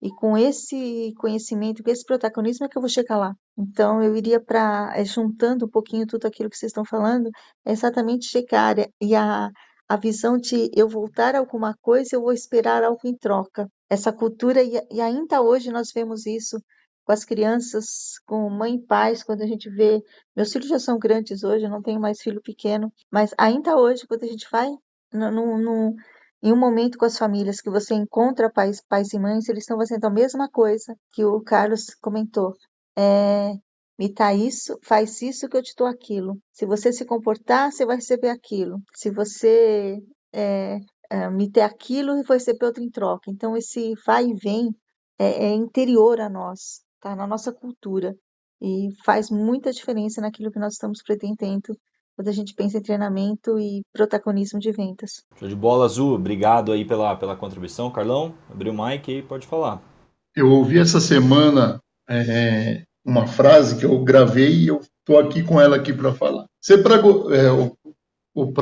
E 0.00 0.10
com 0.10 0.38
esse 0.38 1.12
conhecimento, 1.18 1.82
com 1.82 1.90
esse 1.90 2.04
protagonismo 2.04 2.64
é 2.66 2.68
que 2.68 2.78
eu 2.78 2.82
vou 2.82 2.88
chegar 2.88 3.16
lá. 3.18 3.34
Então, 3.58 4.02
eu 4.02 4.16
iria 4.16 4.40
para, 4.40 4.92
é, 4.96 5.04
juntando 5.04 5.66
um 5.66 5.68
pouquinho 5.68 6.06
tudo 6.06 6.24
aquilo 6.26 6.48
que 6.48 6.56
vocês 6.56 6.70
estão 6.70 6.84
falando, 6.84 7.30
é 7.64 7.72
exatamente 7.72 8.26
chegar 8.26 8.76
e 9.00 9.14
a, 9.16 9.50
a 9.88 9.96
visão 9.96 10.38
de 10.38 10.70
eu 10.74 10.88
voltar 10.88 11.34
a 11.34 11.38
alguma 11.40 11.74
coisa, 11.82 12.10
eu 12.14 12.20
vou 12.22 12.32
esperar 12.32 12.84
algo 12.84 13.00
em 13.04 13.16
troca 13.16 13.68
essa 13.88 14.12
cultura, 14.12 14.62
e, 14.62 14.80
e 14.90 15.00
ainda 15.00 15.40
hoje 15.40 15.70
nós 15.70 15.90
vemos 15.92 16.26
isso 16.26 16.62
com 17.04 17.12
as 17.12 17.24
crianças, 17.24 18.18
com 18.26 18.50
mãe 18.50 18.74
e 18.74 18.86
pais, 18.86 19.22
quando 19.22 19.42
a 19.42 19.46
gente 19.46 19.70
vê. 19.70 20.02
Meus 20.36 20.52
filhos 20.52 20.68
já 20.68 20.78
são 20.78 20.98
grandes 20.98 21.42
hoje, 21.42 21.64
eu 21.64 21.70
não 21.70 21.82
tenho 21.82 21.98
mais 21.98 22.20
filho 22.20 22.42
pequeno, 22.42 22.92
mas 23.10 23.34
ainda 23.38 23.76
hoje, 23.76 24.06
quando 24.06 24.24
a 24.24 24.26
gente 24.26 24.46
vai 24.50 24.68
no, 25.12 25.30
no, 25.30 25.58
no, 25.58 25.96
em 26.42 26.52
um 26.52 26.56
momento 26.56 26.98
com 26.98 27.06
as 27.06 27.16
famílias 27.16 27.62
que 27.62 27.70
você 27.70 27.94
encontra 27.94 28.52
pais, 28.52 28.82
pais 28.86 29.12
e 29.14 29.18
mães, 29.18 29.48
eles 29.48 29.62
estão 29.62 29.78
fazendo 29.78 30.04
a 30.04 30.10
mesma 30.10 30.50
coisa 30.50 30.94
que 31.12 31.24
o 31.24 31.40
Carlos 31.40 31.94
comentou. 32.00 32.54
É, 32.96 33.54
me 33.98 34.12
tá 34.12 34.34
isso, 34.34 34.78
faz 34.82 35.22
isso 35.22 35.48
que 35.48 35.56
eu 35.56 35.62
te 35.62 35.74
dou 35.76 35.86
aquilo. 35.86 36.38
Se 36.52 36.66
você 36.66 36.92
se 36.92 37.04
comportar, 37.04 37.72
você 37.72 37.86
vai 37.86 37.96
receber 37.96 38.28
aquilo. 38.28 38.80
Se 38.94 39.10
você 39.10 39.98
é, 40.32 40.78
uh, 41.12 41.30
me 41.30 41.50
ter 41.50 41.62
aquilo 41.62 42.18
e 42.18 42.22
receber 42.28 42.66
outro 42.66 42.82
em 42.82 42.90
troca. 42.90 43.30
Então, 43.30 43.56
esse 43.56 43.94
vai 44.06 44.26
e 44.26 44.34
vem 44.34 44.74
é, 45.18 45.46
é 45.46 45.54
interior 45.54 46.20
a 46.20 46.28
nós, 46.28 46.82
tá? 47.00 47.14
na 47.14 47.26
nossa 47.26 47.52
cultura. 47.52 48.14
E 48.60 48.88
faz 49.04 49.30
muita 49.30 49.72
diferença 49.72 50.20
naquilo 50.20 50.50
que 50.50 50.58
nós 50.58 50.72
estamos 50.72 51.02
pretendendo 51.02 51.76
quando 52.16 52.28
a 52.28 52.32
gente 52.32 52.52
pensa 52.52 52.78
em 52.78 52.82
treinamento 52.82 53.60
e 53.60 53.82
protagonismo 53.92 54.58
de 54.58 54.72
vendas. 54.72 55.22
Show 55.36 55.48
de 55.48 55.54
bola, 55.54 55.84
Azul. 55.84 56.16
Obrigado 56.16 56.72
aí 56.72 56.84
pela, 56.84 57.14
pela 57.14 57.36
contribuição. 57.36 57.92
Carlão, 57.92 58.34
abriu 58.50 58.72
o 58.72 58.86
mic 58.86 59.08
e 59.08 59.22
pode 59.22 59.46
falar. 59.46 59.80
Eu 60.34 60.50
ouvi 60.50 60.80
essa 60.80 60.98
semana 60.98 61.80
é, 62.08 62.82
uma 63.04 63.28
frase 63.28 63.78
que 63.78 63.86
eu 63.86 64.02
gravei 64.02 64.52
e 64.52 64.66
eu 64.66 64.80
estou 64.80 65.20
aqui 65.20 65.44
com 65.44 65.60
ela 65.60 65.76
aqui 65.76 65.92
para 65.92 66.12
falar. 66.12 66.46
Ser 66.60 66.80
é, 66.80 67.52
o, 67.52 67.76
o 68.34 68.52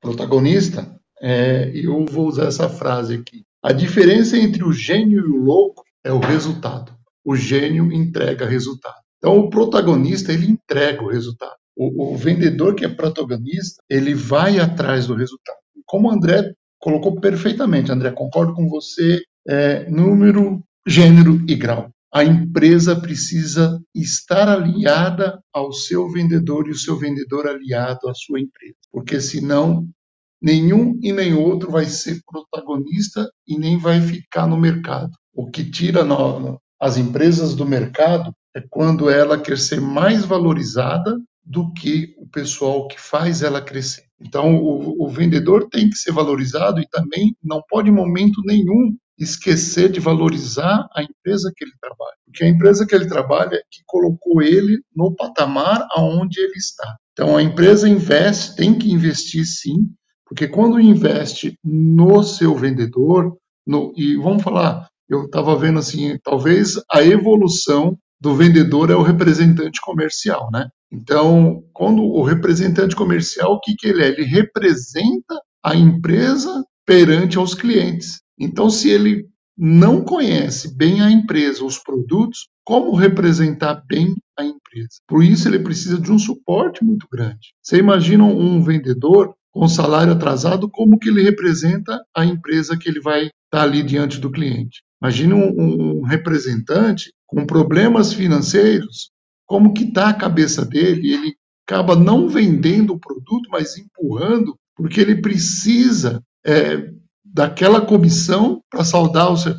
protagonista 0.00 0.88
é, 1.20 1.70
eu 1.74 2.04
vou 2.06 2.28
usar 2.28 2.46
essa 2.46 2.68
frase 2.68 3.14
aqui. 3.14 3.44
A 3.62 3.72
diferença 3.72 4.36
entre 4.36 4.62
o 4.62 4.72
gênio 4.72 5.20
e 5.20 5.30
o 5.30 5.42
louco 5.42 5.82
é 6.04 6.12
o 6.12 6.18
resultado. 6.18 6.92
O 7.24 7.34
gênio 7.34 7.90
entrega 7.92 8.46
resultado. 8.46 8.96
Então, 9.18 9.38
o 9.38 9.48
protagonista, 9.48 10.32
ele 10.32 10.46
entrega 10.46 11.02
o 11.02 11.08
resultado. 11.08 11.56
O, 11.74 12.12
o 12.12 12.16
vendedor 12.16 12.74
que 12.74 12.84
é 12.84 12.88
protagonista, 12.88 13.82
ele 13.88 14.14
vai 14.14 14.58
atrás 14.58 15.06
do 15.06 15.14
resultado. 15.14 15.56
Como 15.86 16.08
o 16.08 16.12
André 16.12 16.52
colocou 16.78 17.18
perfeitamente, 17.18 17.90
André, 17.90 18.10
concordo 18.10 18.52
com 18.52 18.68
você, 18.68 19.22
é, 19.48 19.88
número, 19.88 20.62
gênero 20.86 21.42
e 21.48 21.54
grau. 21.54 21.90
A 22.12 22.22
empresa 22.22 22.94
precisa 22.94 23.80
estar 23.94 24.48
alinhada 24.48 25.40
ao 25.52 25.72
seu 25.72 26.08
vendedor 26.10 26.68
e 26.68 26.70
o 26.70 26.78
seu 26.78 26.96
vendedor 26.96 27.48
aliado 27.48 28.08
à 28.08 28.14
sua 28.14 28.38
empresa, 28.38 28.76
porque 28.92 29.20
senão 29.20 29.88
nenhum 30.44 30.98
e 31.02 31.10
nem 31.10 31.32
outro 31.32 31.70
vai 31.70 31.86
ser 31.86 32.20
protagonista 32.30 33.30
e 33.48 33.58
nem 33.58 33.78
vai 33.78 33.98
ficar 34.02 34.46
no 34.46 34.58
mercado. 34.58 35.10
O 35.32 35.50
que 35.50 35.64
tira 35.64 36.04
no, 36.04 36.60
as 36.78 36.98
empresas 36.98 37.54
do 37.54 37.64
mercado 37.64 38.30
é 38.54 38.62
quando 38.68 39.08
ela 39.08 39.40
quer 39.40 39.56
ser 39.56 39.80
mais 39.80 40.26
valorizada 40.26 41.16
do 41.42 41.72
que 41.72 42.14
o 42.18 42.28
pessoal 42.28 42.86
que 42.86 43.00
faz 43.00 43.42
ela 43.42 43.62
crescer. 43.62 44.04
Então, 44.20 44.56
o, 44.56 45.06
o 45.06 45.08
vendedor 45.08 45.66
tem 45.70 45.88
que 45.88 45.96
ser 45.96 46.12
valorizado 46.12 46.78
e 46.78 46.88
também 46.88 47.34
não 47.42 47.62
pode, 47.66 47.88
em 47.88 47.94
momento 47.94 48.42
nenhum, 48.44 48.94
esquecer 49.18 49.90
de 49.90 50.00
valorizar 50.00 50.86
a 50.94 51.02
empresa 51.02 51.50
que 51.56 51.64
ele 51.64 51.72
trabalha. 51.80 52.16
Porque 52.26 52.44
a 52.44 52.48
empresa 52.48 52.86
que 52.86 52.94
ele 52.94 53.06
trabalha 53.06 53.56
é 53.56 53.62
que 53.70 53.82
colocou 53.86 54.42
ele 54.42 54.80
no 54.94 55.14
patamar 55.14 55.86
aonde 55.92 56.38
ele 56.38 56.56
está. 56.56 56.96
Então, 57.12 57.36
a 57.36 57.42
empresa 57.42 57.88
investe, 57.88 58.56
tem 58.56 58.76
que 58.76 58.90
investir 58.90 59.46
sim, 59.46 59.88
porque 60.34 60.48
quando 60.48 60.80
investe 60.80 61.56
no 61.62 62.24
seu 62.24 62.56
vendedor, 62.56 63.36
no, 63.64 63.92
e 63.96 64.16
vamos 64.16 64.42
falar, 64.42 64.88
eu 65.08 65.26
estava 65.26 65.56
vendo 65.56 65.78
assim, 65.78 66.18
talvez 66.24 66.74
a 66.90 67.04
evolução 67.04 67.96
do 68.20 68.34
vendedor 68.34 68.90
é 68.90 68.96
o 68.96 69.02
representante 69.02 69.80
comercial, 69.80 70.50
né? 70.52 70.66
Então, 70.92 71.62
quando 71.72 72.02
o 72.02 72.24
representante 72.24 72.96
comercial, 72.96 73.52
o 73.52 73.60
que, 73.60 73.76
que 73.76 73.86
ele 73.86 74.02
é? 74.02 74.08
Ele 74.08 74.24
representa 74.24 75.40
a 75.62 75.76
empresa 75.76 76.64
perante 76.84 77.38
aos 77.38 77.54
clientes. 77.54 78.20
Então, 78.36 78.68
se 78.68 78.90
ele 78.90 79.28
não 79.56 80.02
conhece 80.02 80.76
bem 80.76 81.00
a 81.00 81.12
empresa, 81.12 81.64
os 81.64 81.78
produtos, 81.78 82.48
como 82.64 82.96
representar 82.96 83.84
bem 83.86 84.16
a 84.36 84.44
empresa? 84.44 84.98
Por 85.06 85.22
isso, 85.22 85.46
ele 85.46 85.60
precisa 85.60 86.00
de 86.00 86.10
um 86.10 86.18
suporte 86.18 86.84
muito 86.84 87.06
grande. 87.12 87.54
Você 87.62 87.76
imagina 87.76 88.24
um 88.24 88.60
vendedor 88.60 89.32
com 89.54 89.68
salário 89.68 90.12
atrasado, 90.12 90.68
como 90.68 90.98
que 90.98 91.08
ele 91.08 91.22
representa 91.22 92.04
a 92.14 92.24
empresa 92.24 92.76
que 92.76 92.88
ele 92.88 93.00
vai 93.00 93.26
estar 93.26 93.62
ali 93.62 93.84
diante 93.84 94.18
do 94.18 94.30
cliente. 94.30 94.82
Imagine 95.00 95.32
um, 95.32 96.00
um 96.00 96.02
representante 96.02 97.12
com 97.24 97.46
problemas 97.46 98.12
financeiros, 98.12 99.12
como 99.46 99.72
que 99.72 99.84
está 99.84 100.08
a 100.08 100.14
cabeça 100.14 100.64
dele? 100.64 101.12
Ele 101.12 101.36
acaba 101.64 101.94
não 101.94 102.28
vendendo 102.28 102.94
o 102.94 102.98
produto, 102.98 103.48
mas 103.48 103.78
empurrando, 103.78 104.56
porque 104.74 105.00
ele 105.00 105.22
precisa 105.22 106.20
é, 106.44 106.90
daquela 107.24 107.80
comissão 107.80 108.60
para 108.68 108.82
saldar 108.82 109.30
o 109.32 109.36
seu. 109.36 109.54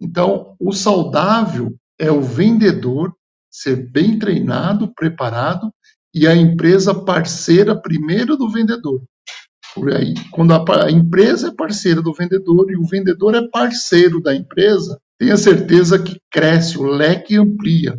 Então, 0.00 0.54
o 0.60 0.72
saudável 0.72 1.74
é 1.98 2.12
o 2.12 2.22
vendedor 2.22 3.12
ser 3.50 3.90
bem 3.90 4.18
treinado, 4.18 4.92
preparado 4.94 5.72
e 6.14 6.28
a 6.28 6.36
empresa 6.36 6.94
parceira 6.94 7.74
primeiro 7.74 8.36
do 8.36 8.48
vendedor. 8.48 9.02
Aí, 9.96 10.14
quando 10.30 10.52
a, 10.52 10.84
a 10.84 10.90
empresa 10.90 11.48
é 11.48 11.54
parceira 11.54 12.02
do 12.02 12.12
vendedor 12.12 12.70
e 12.70 12.76
o 12.76 12.84
vendedor 12.84 13.34
é 13.34 13.48
parceiro 13.48 14.20
da 14.20 14.34
empresa, 14.34 14.98
tenha 15.18 15.36
certeza 15.36 15.98
que 15.98 16.20
cresce, 16.30 16.78
o 16.78 16.82
leque 16.82 17.36
amplia. 17.36 17.98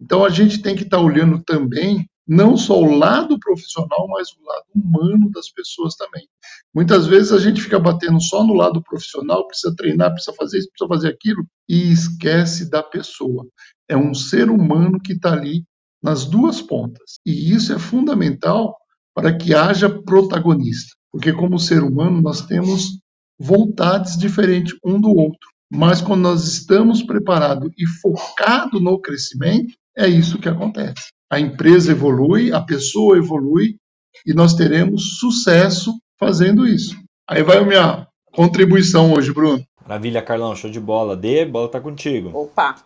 Então 0.00 0.24
a 0.24 0.28
gente 0.28 0.60
tem 0.60 0.74
que 0.74 0.82
estar 0.82 0.96
tá 0.96 1.02
olhando 1.02 1.42
também 1.42 2.06
não 2.26 2.56
só 2.56 2.80
o 2.80 2.96
lado 2.96 3.38
profissional, 3.38 4.08
mas 4.08 4.28
o 4.30 4.42
lado 4.44 4.64
humano 4.74 5.30
das 5.30 5.50
pessoas 5.50 5.94
também. 5.94 6.26
Muitas 6.74 7.06
vezes 7.06 7.32
a 7.32 7.38
gente 7.38 7.60
fica 7.60 7.78
batendo 7.78 8.20
só 8.20 8.42
no 8.42 8.54
lado 8.54 8.82
profissional, 8.82 9.46
precisa 9.46 9.74
treinar, 9.76 10.10
precisa 10.12 10.34
fazer 10.34 10.58
isso, 10.58 10.70
precisa 10.70 10.88
fazer 10.88 11.08
aquilo, 11.08 11.46
e 11.68 11.92
esquece 11.92 12.70
da 12.70 12.82
pessoa. 12.82 13.46
É 13.88 13.96
um 13.96 14.14
ser 14.14 14.48
humano 14.50 14.98
que 15.00 15.12
está 15.12 15.32
ali 15.32 15.64
nas 16.02 16.24
duas 16.24 16.62
pontas. 16.62 17.18
E 17.26 17.52
isso 17.52 17.72
é 17.72 17.78
fundamental 17.78 18.76
para 19.14 19.36
que 19.36 19.54
haja 19.54 19.88
protagonista. 19.88 20.94
Porque, 21.14 21.32
como 21.32 21.60
ser 21.60 21.84
humano, 21.84 22.20
nós 22.20 22.40
temos 22.42 22.98
vontades 23.38 24.18
diferentes 24.18 24.74
um 24.84 25.00
do 25.00 25.10
outro. 25.10 25.48
Mas 25.70 26.00
quando 26.00 26.22
nós 26.22 26.44
estamos 26.44 27.02
preparados 27.02 27.70
e 27.78 27.86
focados 27.86 28.82
no 28.82 28.98
crescimento, 28.98 29.74
é 29.96 30.08
isso 30.08 30.40
que 30.40 30.48
acontece 30.48 31.14
a 31.34 31.40
empresa 31.40 31.90
evolui, 31.90 32.52
a 32.52 32.60
pessoa 32.60 33.18
evolui 33.18 33.76
e 34.24 34.32
nós 34.32 34.54
teremos 34.54 35.18
sucesso 35.18 35.92
fazendo 36.18 36.66
isso. 36.66 36.96
Aí 37.28 37.42
vai 37.42 37.58
a 37.58 37.64
minha 37.64 38.06
contribuição 38.32 39.12
hoje, 39.12 39.32
Bruno. 39.32 39.64
Maravilha, 39.82 40.22
Carlão, 40.22 40.54
show 40.54 40.70
de 40.70 40.80
bola. 40.80 41.16
Dê, 41.16 41.44
bola 41.44 41.68
tá 41.68 41.80
contigo. 41.80 42.30
Opa! 42.32 42.76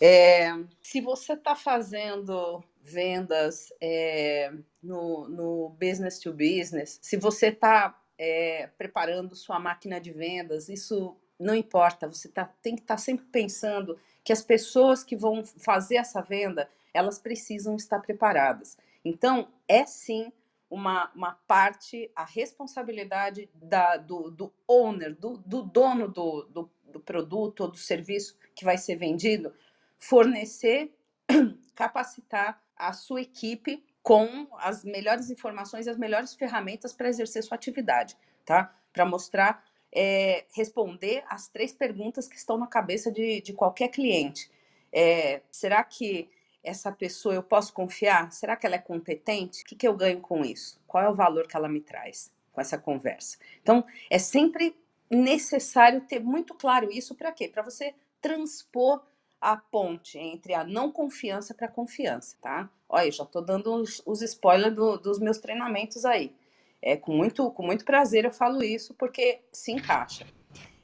É, 0.00 0.52
se 0.82 1.00
você 1.00 1.34
está 1.34 1.54
fazendo 1.54 2.62
vendas 2.82 3.72
é, 3.80 4.52
no, 4.82 5.28
no, 5.28 5.76
business 5.78 6.18
to 6.18 6.32
business, 6.32 6.98
se 7.00 7.16
você 7.16 7.46
está 7.48 7.98
é, 8.18 8.68
preparando 8.76 9.36
sua 9.36 9.58
máquina 9.58 10.00
de 10.00 10.12
vendas, 10.12 10.68
isso 10.68 11.16
não 11.38 11.54
importa, 11.54 12.06
você 12.06 12.28
tá, 12.28 12.44
tem 12.62 12.74
que 12.74 12.82
estar 12.82 12.94
tá 12.94 12.98
sempre 12.98 13.26
pensando 13.26 13.98
que 14.24 14.32
as 14.32 14.42
pessoas 14.42 15.02
que 15.02 15.16
vão 15.16 15.44
fazer 15.44 15.96
essa 15.96 16.20
venda, 16.20 16.68
elas 16.94 17.18
precisam 17.18 17.74
estar 17.76 18.00
preparadas. 18.00 18.76
Então, 19.04 19.48
é 19.66 19.84
sim 19.84 20.32
uma, 20.70 21.10
uma 21.14 21.32
parte, 21.46 22.10
a 22.14 22.24
responsabilidade 22.24 23.50
da, 23.54 23.96
do, 23.96 24.30
do 24.30 24.52
owner, 24.66 25.14
do, 25.14 25.36
do 25.38 25.62
dono 25.62 26.08
do, 26.08 26.44
do, 26.44 26.70
do 26.84 27.00
produto 27.00 27.60
ou 27.60 27.70
do 27.70 27.76
serviço 27.76 28.38
que 28.54 28.64
vai 28.64 28.78
ser 28.78 28.96
vendido, 28.96 29.52
fornecer, 29.98 30.94
capacitar 31.74 32.62
a 32.76 32.92
sua 32.92 33.20
equipe 33.22 33.84
com 34.02 34.48
as 34.58 34.84
melhores 34.84 35.30
informações 35.30 35.86
e 35.86 35.90
as 35.90 35.96
melhores 35.96 36.34
ferramentas 36.34 36.92
para 36.92 37.08
exercer 37.08 37.42
sua 37.42 37.54
atividade, 37.54 38.16
tá? 38.44 38.74
Para 38.92 39.06
mostrar, 39.06 39.64
é, 39.94 40.44
responder 40.54 41.22
as 41.28 41.48
três 41.48 41.72
perguntas 41.72 42.26
que 42.26 42.36
estão 42.36 42.58
na 42.58 42.66
cabeça 42.66 43.10
de, 43.10 43.40
de 43.40 43.52
qualquer 43.52 43.88
cliente. 43.88 44.50
É, 44.92 45.40
será 45.50 45.82
que 45.84 46.28
essa 46.64 46.90
pessoa 46.92 47.34
eu 47.34 47.42
posso 47.42 47.72
confiar? 47.72 48.32
Será 48.32 48.56
que 48.56 48.66
ela 48.66 48.76
é 48.76 48.78
competente? 48.78 49.62
O 49.62 49.66
que, 49.66 49.76
que 49.76 49.86
eu 49.86 49.96
ganho 49.96 50.20
com 50.20 50.44
isso? 50.44 50.80
Qual 50.86 51.02
é 51.02 51.08
o 51.08 51.14
valor 51.14 51.46
que 51.46 51.56
ela 51.56 51.68
me 51.68 51.80
traz 51.80 52.32
com 52.52 52.60
essa 52.60 52.78
conversa? 52.78 53.38
Então, 53.62 53.84
é 54.10 54.18
sempre 54.18 54.76
necessário 55.10 56.00
ter 56.02 56.20
muito 56.20 56.54
claro 56.54 56.90
isso 56.90 57.14
para 57.14 57.32
quê? 57.32 57.48
Para 57.48 57.62
você 57.62 57.94
transpor 58.20 59.02
a 59.42 59.56
ponte 59.56 60.16
entre 60.16 60.54
a 60.54 60.62
não 60.62 60.92
confiança 60.92 61.52
para 61.52 61.66
a 61.66 61.70
confiança, 61.70 62.36
tá? 62.40 62.70
Olha, 62.88 63.10
já 63.10 63.24
estou 63.24 63.42
dando 63.42 63.74
os, 63.74 64.00
os 64.06 64.22
spoilers 64.22 64.74
do, 64.74 64.96
dos 64.96 65.18
meus 65.18 65.38
treinamentos 65.38 66.04
aí. 66.04 66.32
É, 66.80 66.96
com, 66.96 67.12
muito, 67.12 67.50
com 67.50 67.64
muito 67.64 67.84
prazer 67.84 68.24
eu 68.24 68.32
falo 68.32 68.62
isso 68.62 68.94
porque 68.94 69.40
se 69.52 69.72
encaixa. 69.72 70.26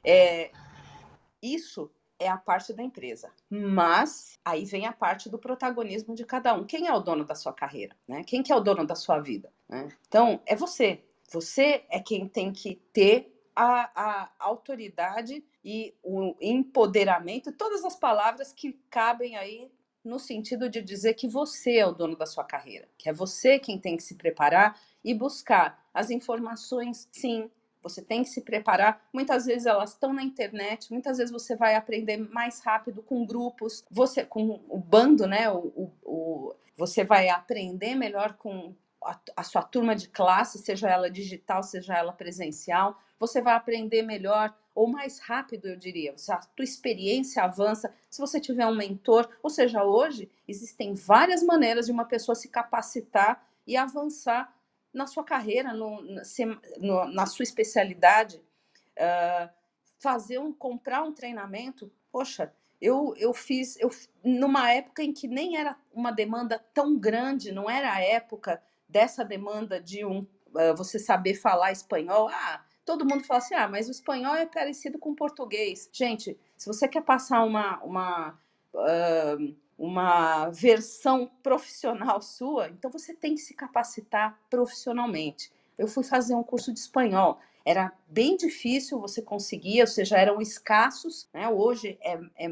É, 0.03 0.51
isso 1.41 1.89
é 2.19 2.27
a 2.27 2.37
parte 2.37 2.73
da 2.73 2.83
empresa. 2.83 3.31
Mas 3.49 4.37
aí 4.43 4.65
vem 4.65 4.85
a 4.85 4.91
parte 4.91 5.29
do 5.29 5.39
protagonismo 5.39 6.13
de 6.13 6.25
cada 6.25 6.53
um. 6.53 6.65
Quem 6.65 6.87
é 6.87 6.93
o 6.93 6.99
dono 6.99 7.23
da 7.23 7.35
sua 7.35 7.53
carreira? 7.53 7.95
Né? 8.05 8.23
Quem 8.25 8.43
que 8.43 8.51
é 8.51 8.55
o 8.55 8.59
dono 8.59 8.85
da 8.85 8.95
sua 8.95 9.19
vida? 9.19 9.49
Né? 9.69 9.87
Então, 10.05 10.41
é 10.45 10.53
você. 10.53 11.01
Você 11.31 11.85
é 11.89 11.99
quem 11.99 12.27
tem 12.27 12.51
que 12.51 12.75
ter 12.91 13.33
a, 13.55 13.89
a 13.95 14.31
autoridade 14.39 15.43
e 15.63 15.93
o 16.03 16.35
empoderamento, 16.41 17.51
todas 17.51 17.83
as 17.83 17.95
palavras 17.95 18.53
que 18.53 18.73
cabem 18.89 19.35
aí 19.35 19.71
no 20.03 20.17
sentido 20.17 20.69
de 20.69 20.81
dizer 20.81 21.13
que 21.13 21.27
você 21.27 21.77
é 21.77 21.85
o 21.85 21.91
dono 21.91 22.15
da 22.15 22.25
sua 22.25 22.43
carreira, 22.43 22.87
que 22.97 23.09
é 23.09 23.13
você 23.13 23.59
quem 23.59 23.77
tem 23.77 23.97
que 23.97 24.03
se 24.03 24.15
preparar 24.15 24.79
e 25.03 25.13
buscar 25.13 25.85
as 25.93 26.09
informações, 26.09 27.07
sim, 27.11 27.49
você 27.81 28.01
tem 28.01 28.23
que 28.23 28.29
se 28.29 28.41
preparar. 28.41 29.01
Muitas 29.13 29.45
vezes 29.45 29.65
elas 29.65 29.91
estão 29.91 30.13
na 30.13 30.23
internet, 30.23 30.91
muitas 30.91 31.17
vezes 31.17 31.31
você 31.31 31.55
vai 31.55 31.75
aprender 31.75 32.17
mais 32.17 32.59
rápido 32.61 33.01
com 33.01 33.25
grupos, 33.25 33.85
você 33.89 34.25
com 34.25 34.61
o 34.67 34.77
bando, 34.77 35.27
né? 35.27 35.49
O, 35.49 35.57
o, 35.75 35.91
o 36.03 36.55
você 36.75 37.03
vai 37.03 37.29
aprender 37.29 37.95
melhor 37.95 38.33
com 38.33 38.73
a, 39.03 39.19
a, 39.35 39.43
sua 39.43 39.61
turma 39.61 39.95
de 39.95 40.07
classe, 40.07 40.57
seja 40.59 40.89
ela 40.89 41.09
digital, 41.09 41.61
seja 41.63 41.93
ela 41.93 42.13
presencial. 42.13 42.97
Você 43.19 43.41
vai 43.41 43.53
aprender 43.53 44.01
melhor 44.01 44.53
ou 44.79 44.87
mais 44.87 45.19
rápido, 45.19 45.67
eu 45.67 45.75
diria. 45.75 46.15
A 46.29 46.37
tua 46.37 46.63
experiência 46.63 47.43
avança 47.43 47.93
se 48.09 48.21
você 48.21 48.39
tiver 48.39 48.65
um 48.65 48.73
mentor. 48.75 49.29
Ou 49.43 49.49
seja, 49.49 49.83
hoje 49.83 50.31
existem 50.47 50.93
várias 50.93 51.43
maneiras 51.43 51.87
de 51.87 51.91
uma 51.91 52.05
pessoa 52.05 52.33
se 52.33 52.47
capacitar 52.47 53.45
e 53.67 53.75
avançar 53.75 54.55
na 54.93 55.05
sua 55.05 55.25
carreira, 55.25 55.73
no, 55.73 56.01
no, 56.77 57.05
na 57.11 57.25
sua 57.25 57.43
especialidade, 57.43 58.37
uh, 58.37 59.49
fazer 59.99 60.39
um, 60.39 60.53
comprar 60.53 61.03
um 61.03 61.11
treinamento, 61.11 61.91
poxa, 62.09 62.53
eu, 62.81 63.13
eu 63.17 63.33
fiz, 63.33 63.77
eu, 63.81 63.91
numa 64.23 64.71
época 64.71 65.03
em 65.03 65.11
que 65.11 65.27
nem 65.27 65.57
era 65.57 65.75
uma 65.93 66.11
demanda 66.11 66.57
tão 66.73 66.97
grande, 66.97 67.51
não 67.51 67.69
era 67.69 67.93
a 67.93 67.99
época 67.99 68.63
dessa 68.87 69.25
demanda 69.25 69.77
de 69.81 70.05
um, 70.05 70.19
uh, 70.19 70.73
você 70.77 70.97
saber 70.97 71.33
falar 71.33 71.73
espanhol, 71.73 72.29
ah, 72.29 72.63
todo 72.89 73.05
mundo 73.05 73.23
fala 73.23 73.37
assim, 73.37 73.53
ah, 73.53 73.67
mas 73.67 73.87
o 73.87 73.91
espanhol 73.91 74.33
é 74.33 74.47
parecido 74.47 74.97
com 74.97 75.11
o 75.11 75.15
português. 75.15 75.87
Gente, 75.93 76.35
se 76.57 76.65
você 76.65 76.87
quer 76.87 77.03
passar 77.03 77.43
uma, 77.43 77.77
uma 77.83 78.39
uh, 78.73 79.55
uma 79.77 80.49
versão 80.49 81.29
profissional 81.43 82.19
sua, 82.19 82.67
então 82.69 82.89
você 82.89 83.13
tem 83.13 83.35
que 83.35 83.41
se 83.41 83.53
capacitar 83.53 84.39
profissionalmente. 84.49 85.51
Eu 85.77 85.87
fui 85.87 86.03
fazer 86.03 86.33
um 86.33 86.41
curso 86.41 86.73
de 86.73 86.79
espanhol, 86.79 87.39
era 87.63 87.93
bem 88.07 88.35
difícil 88.35 88.99
você 88.99 89.21
conseguir, 89.21 89.81
ou 89.81 89.87
seja, 89.87 90.17
eram 90.17 90.41
escassos, 90.41 91.29
né? 91.31 91.47
hoje 91.47 91.95
é, 92.01 92.19
é 92.43 92.49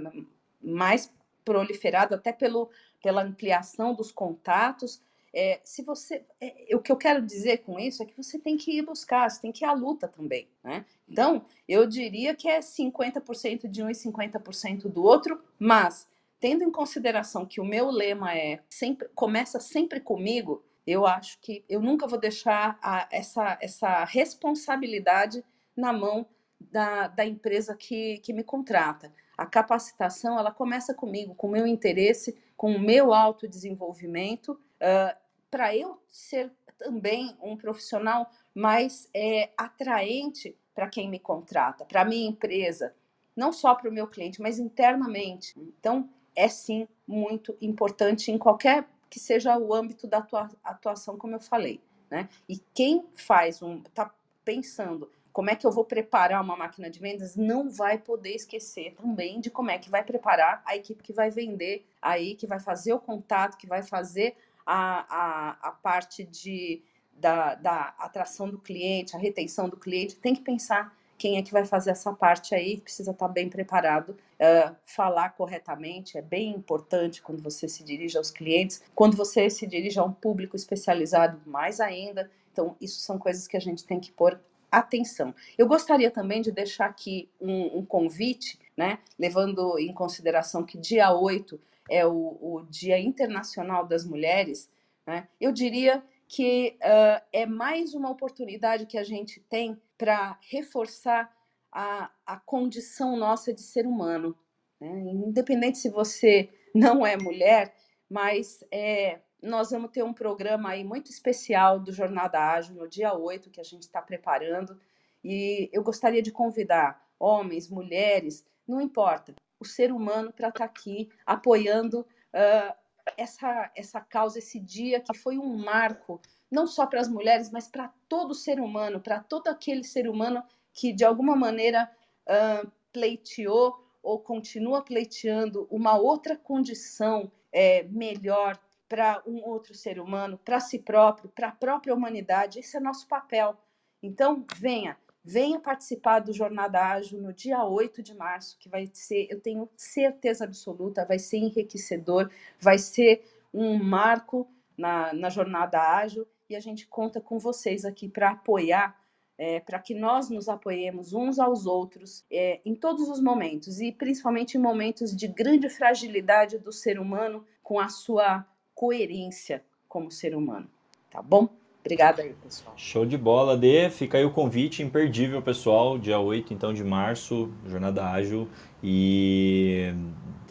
mais 0.61 1.11
proliferado 1.43 2.13
até 2.13 2.31
pelo, 2.31 2.69
pela 3.01 3.23
ampliação 3.23 3.95
dos 3.95 4.11
contatos. 4.11 5.01
É, 5.39 5.61
se 5.63 5.83
você, 5.83 6.25
é, 6.41 6.75
o 6.75 6.79
que 6.79 6.91
eu 6.91 6.95
quero 6.95 7.21
dizer 7.21 7.59
com 7.59 7.79
isso 7.79 8.01
é 8.01 8.07
que 8.07 8.17
você 8.17 8.39
tem 8.39 8.57
que 8.57 8.75
ir 8.75 8.81
buscar, 8.81 9.29
você 9.29 9.39
tem 9.39 9.51
que 9.51 9.63
ir 9.63 9.67
à 9.67 9.71
luta 9.71 10.07
também, 10.07 10.47
né? 10.63 10.83
Então, 11.07 11.45
eu 11.69 11.85
diria 11.85 12.33
que 12.33 12.49
é 12.49 12.57
50% 12.57 13.67
de 13.67 13.83
um 13.83 13.87
e 13.87 13.93
50% 13.93 14.89
do 14.89 15.03
outro, 15.03 15.39
mas 15.59 16.07
tendo 16.39 16.63
em 16.63 16.71
consideração 16.71 17.45
que 17.45 17.61
o 17.61 17.65
meu 17.65 17.91
lema 17.91 18.35
é 18.35 18.63
sempre 18.67 19.07
começa 19.13 19.59
sempre 19.59 19.99
comigo, 19.99 20.63
eu 20.87 21.05
acho 21.05 21.39
que 21.39 21.63
eu 21.69 21.81
nunca 21.81 22.07
vou 22.07 22.19
deixar 22.19 22.79
a, 22.81 23.07
essa, 23.11 23.59
essa 23.61 24.05
responsabilidade 24.05 25.43
na 25.75 25.93
mão 25.93 26.25
da, 26.59 27.09
da 27.09 27.23
empresa 27.23 27.75
que, 27.75 28.17
que 28.23 28.33
me 28.33 28.43
contrata. 28.43 29.13
A 29.37 29.45
capacitação 29.45 30.39
ela 30.39 30.49
começa 30.49 30.95
comigo, 30.95 31.35
com 31.35 31.45
o 31.45 31.51
meu 31.51 31.67
interesse, 31.67 32.35
com 32.55 32.71
o 32.71 32.79
meu 32.79 33.13
autodesenvolvimento, 33.13 34.53
uh, 34.81 35.26
para 35.49 35.75
eu 35.75 36.01
ser 36.09 36.51
também 36.77 37.35
um 37.41 37.57
profissional 37.57 38.29
mais 38.53 39.09
é, 39.13 39.49
atraente 39.57 40.55
para 40.73 40.87
quem 40.87 41.09
me 41.09 41.19
contrata, 41.19 41.85
para 41.85 42.05
minha 42.05 42.29
empresa, 42.29 42.93
não 43.35 43.51
só 43.51 43.73
para 43.73 43.89
o 43.89 43.93
meu 43.93 44.07
cliente, 44.07 44.41
mas 44.41 44.59
internamente. 44.59 45.53
Então, 45.57 46.09
é 46.35 46.47
sim 46.47 46.87
muito 47.07 47.57
importante 47.59 48.31
em 48.31 48.37
qualquer 48.37 48.87
que 49.09 49.19
seja 49.19 49.57
o 49.57 49.73
âmbito 49.73 50.05
da 50.05 50.21
tua 50.21 50.49
atuação, 50.63 51.17
como 51.17 51.35
eu 51.35 51.39
falei. 51.39 51.81
Né? 52.09 52.29
E 52.47 52.57
quem 52.73 53.05
faz 53.15 53.61
um. 53.61 53.77
está 53.77 54.13
pensando 54.45 55.11
como 55.33 55.51
é 55.51 55.55
que 55.55 55.67
eu 55.67 55.71
vou 55.71 55.85
preparar 55.85 56.41
uma 56.41 56.57
máquina 56.57 56.89
de 56.89 56.99
vendas, 56.99 57.35
não 57.35 57.69
vai 57.69 57.99
poder 57.99 58.33
esquecer 58.33 58.95
também 58.95 59.39
de 59.39 59.51
como 59.51 59.69
é 59.69 59.77
que 59.77 59.87
vai 59.87 60.03
preparar 60.03 60.63
a 60.65 60.75
equipe 60.75 61.03
que 61.03 61.13
vai 61.13 61.29
vender 61.29 61.85
aí, 62.01 62.33
que 62.33 62.47
vai 62.47 62.59
fazer 62.59 62.93
o 62.93 62.99
contato, 62.99 63.55
que 63.55 63.67
vai 63.67 63.83
fazer 63.83 64.35
a, 64.67 65.05
a, 65.09 65.69
a 65.69 65.71
parte 65.71 66.25
de, 66.25 66.83
da, 67.13 67.55
da 67.55 67.95
atração 67.97 68.49
do 68.49 68.59
cliente, 68.59 69.15
a 69.15 69.19
retenção 69.19 69.69
do 69.69 69.77
cliente. 69.77 70.17
Tem 70.17 70.35
que 70.35 70.41
pensar 70.41 70.93
quem 71.17 71.37
é 71.37 71.41
que 71.41 71.51
vai 71.51 71.65
fazer 71.65 71.91
essa 71.91 72.13
parte 72.13 72.53
aí, 72.53 72.79
precisa 72.79 73.11
estar 73.11 73.29
bem 73.29 73.49
preparado, 73.49 74.09
uh, 74.11 74.75
falar 74.85 75.29
corretamente, 75.29 76.17
é 76.17 76.21
bem 76.21 76.51
importante 76.51 77.21
quando 77.21 77.41
você 77.41 77.67
se 77.67 77.83
dirige 77.83 78.17
aos 78.17 78.29
clientes, 78.29 78.83
quando 78.93 79.15
você 79.15 79.49
se 79.49 79.65
dirige 79.65 79.97
a 79.97 80.03
um 80.03 80.11
público 80.11 80.55
especializado, 80.55 81.41
mais 81.45 81.79
ainda. 81.79 82.29
Então, 82.51 82.75
isso 82.79 82.99
são 82.99 83.17
coisas 83.17 83.47
que 83.47 83.57
a 83.57 83.61
gente 83.61 83.85
tem 83.85 83.99
que 83.99 84.11
pôr 84.11 84.39
atenção. 84.71 85.33
Eu 85.57 85.65
gostaria 85.65 86.11
também 86.11 86.41
de 86.41 86.51
deixar 86.51 86.85
aqui 86.85 87.29
um, 87.39 87.79
um 87.79 87.85
convite, 87.85 88.59
né, 88.75 88.99
levando 89.17 89.79
em 89.79 89.93
consideração 89.93 90.63
que 90.63 90.77
dia 90.77 91.11
8 91.11 91.59
é 91.89 92.05
o, 92.05 92.37
o 92.39 92.65
Dia 92.69 92.99
Internacional 92.99 93.85
das 93.87 94.05
Mulheres, 94.05 94.69
né, 95.05 95.27
eu 95.39 95.51
diria 95.51 96.03
que 96.27 96.77
uh, 96.81 97.23
é 97.31 97.45
mais 97.45 97.93
uma 97.93 98.09
oportunidade 98.09 98.85
que 98.85 98.97
a 98.97 99.03
gente 99.03 99.39
tem 99.39 99.81
para 99.97 100.37
reforçar 100.41 101.33
a, 101.71 102.11
a 102.25 102.37
condição 102.37 103.15
nossa 103.15 103.53
de 103.53 103.61
ser 103.61 103.87
humano. 103.87 104.37
Né? 104.79 104.89
Independente 105.27 105.77
se 105.77 105.89
você 105.89 106.49
não 106.75 107.05
é 107.05 107.15
mulher, 107.17 107.73
mas 108.09 108.63
é, 108.71 109.19
nós 109.41 109.71
vamos 109.71 109.91
ter 109.91 110.03
um 110.03 110.13
programa 110.13 110.69
aí 110.69 110.83
muito 110.83 111.09
especial 111.09 111.79
do 111.79 111.93
Jornada 111.93 112.39
Ágil 112.39 112.75
no 112.75 112.87
dia 112.87 113.13
8, 113.13 113.49
que 113.49 113.61
a 113.61 113.63
gente 113.63 113.83
está 113.83 114.01
preparando. 114.01 114.79
E 115.23 115.69
eu 115.71 115.83
gostaria 115.83 116.21
de 116.21 116.31
convidar 116.31 117.05
homens, 117.19 117.69
mulheres, 117.69 118.45
não 118.67 118.81
importa, 118.81 119.33
o 119.59 119.65
ser 119.65 119.91
humano 119.91 120.31
para 120.31 120.49
estar 120.49 120.59
tá 120.59 120.65
aqui 120.65 121.09
apoiando 121.25 122.01
uh, 122.01 122.75
essa, 123.15 123.71
essa 123.75 124.01
causa, 124.01 124.39
esse 124.39 124.59
dia 124.59 124.99
que 124.99 125.13
foi 125.17 125.37
um 125.37 125.57
marco, 125.57 126.21
não 126.49 126.67
só 126.67 126.85
para 126.85 127.01
as 127.01 127.07
mulheres, 127.07 127.51
mas 127.51 127.67
para 127.67 127.93
todo 128.09 128.33
ser 128.33 128.59
humano, 128.59 128.99
para 128.99 129.19
todo 129.19 129.47
aquele 129.47 129.83
ser 129.83 130.09
humano 130.09 130.43
que 130.73 130.93
de 130.93 131.05
alguma 131.05 131.35
maneira 131.35 131.89
uh, 132.27 132.71
pleiteou 132.91 133.83
ou 134.01 134.19
continua 134.19 134.81
pleiteando 134.81 135.67
uma 135.69 135.97
outra 135.97 136.37
condição 136.37 137.31
é, 137.51 137.83
melhor 137.83 138.57
para 138.87 139.21
um 139.25 139.43
outro 139.43 139.75
ser 139.75 139.99
humano, 139.99 140.37
para 140.37 140.59
si 140.59 140.79
próprio, 140.79 141.29
para 141.29 141.49
a 141.49 141.51
própria 141.51 141.93
humanidade. 141.93 142.59
Esse 142.59 142.77
é 142.77 142.79
nosso 142.79 143.07
papel. 143.07 143.57
Então, 144.01 144.45
venha, 144.55 144.97
venha 145.27 145.59
participar 145.59 146.19
do 146.19 146.31
Jornada 146.31 146.79
Ágil 146.79 147.19
no 147.19 147.33
dia 147.33 147.61
8 147.61 148.01
de 148.01 148.15
março, 148.15 148.57
que 148.57 148.69
vai 148.69 148.89
ser, 148.93 149.27
eu 149.29 149.41
tenho 149.41 149.69
certeza 149.75 150.45
absoluta, 150.45 151.03
vai 151.03 151.19
ser 151.19 151.35
enriquecedor, 151.39 152.31
vai 152.61 152.77
ser 152.77 153.25
um 153.53 153.77
marco 153.77 154.47
na, 154.77 155.11
na 155.13 155.29
Jornada 155.29 155.81
Ágil 155.81 156.25
e 156.49 156.55
a 156.55 156.61
gente 156.61 156.87
conta 156.87 157.19
com 157.19 157.37
vocês 157.37 157.83
aqui 157.83 158.07
para 158.07 158.31
apoiar, 158.31 158.97
é, 159.37 159.59
para 159.59 159.79
que 159.79 159.93
nós 159.93 160.29
nos 160.29 160.47
apoiemos 160.47 161.11
uns 161.11 161.39
aos 161.39 161.65
outros 161.65 162.23
é, 162.31 162.61
em 162.63 162.73
todos 162.73 163.09
os 163.09 163.21
momentos 163.21 163.81
e 163.81 163.91
principalmente 163.91 164.57
em 164.57 164.61
momentos 164.61 165.13
de 165.13 165.27
grande 165.27 165.67
fragilidade 165.67 166.57
do 166.57 166.71
ser 166.71 166.97
humano 166.97 167.45
com 167.61 167.81
a 167.81 167.89
sua 167.89 168.47
coerência 168.73 169.61
como 169.89 170.09
ser 170.09 170.33
humano. 170.33 170.71
Tá 171.11 171.21
bom? 171.21 171.49
Obrigada 171.87 172.21
aí, 172.21 172.33
pessoal. 172.43 172.73
Show 172.75 173.05
de 173.05 173.17
bola, 173.17 173.55
Dê. 173.55 173.89
Fica 173.89 174.17
aí 174.17 174.25
o 174.25 174.29
convite 174.29 174.83
imperdível, 174.83 175.41
pessoal. 175.41 175.97
Dia 175.97 176.19
8, 176.19 176.53
então, 176.53 176.73
de 176.73 176.83
março, 176.83 177.49
Jornada 177.65 178.05
Ágil. 178.05 178.49
E 178.83 179.93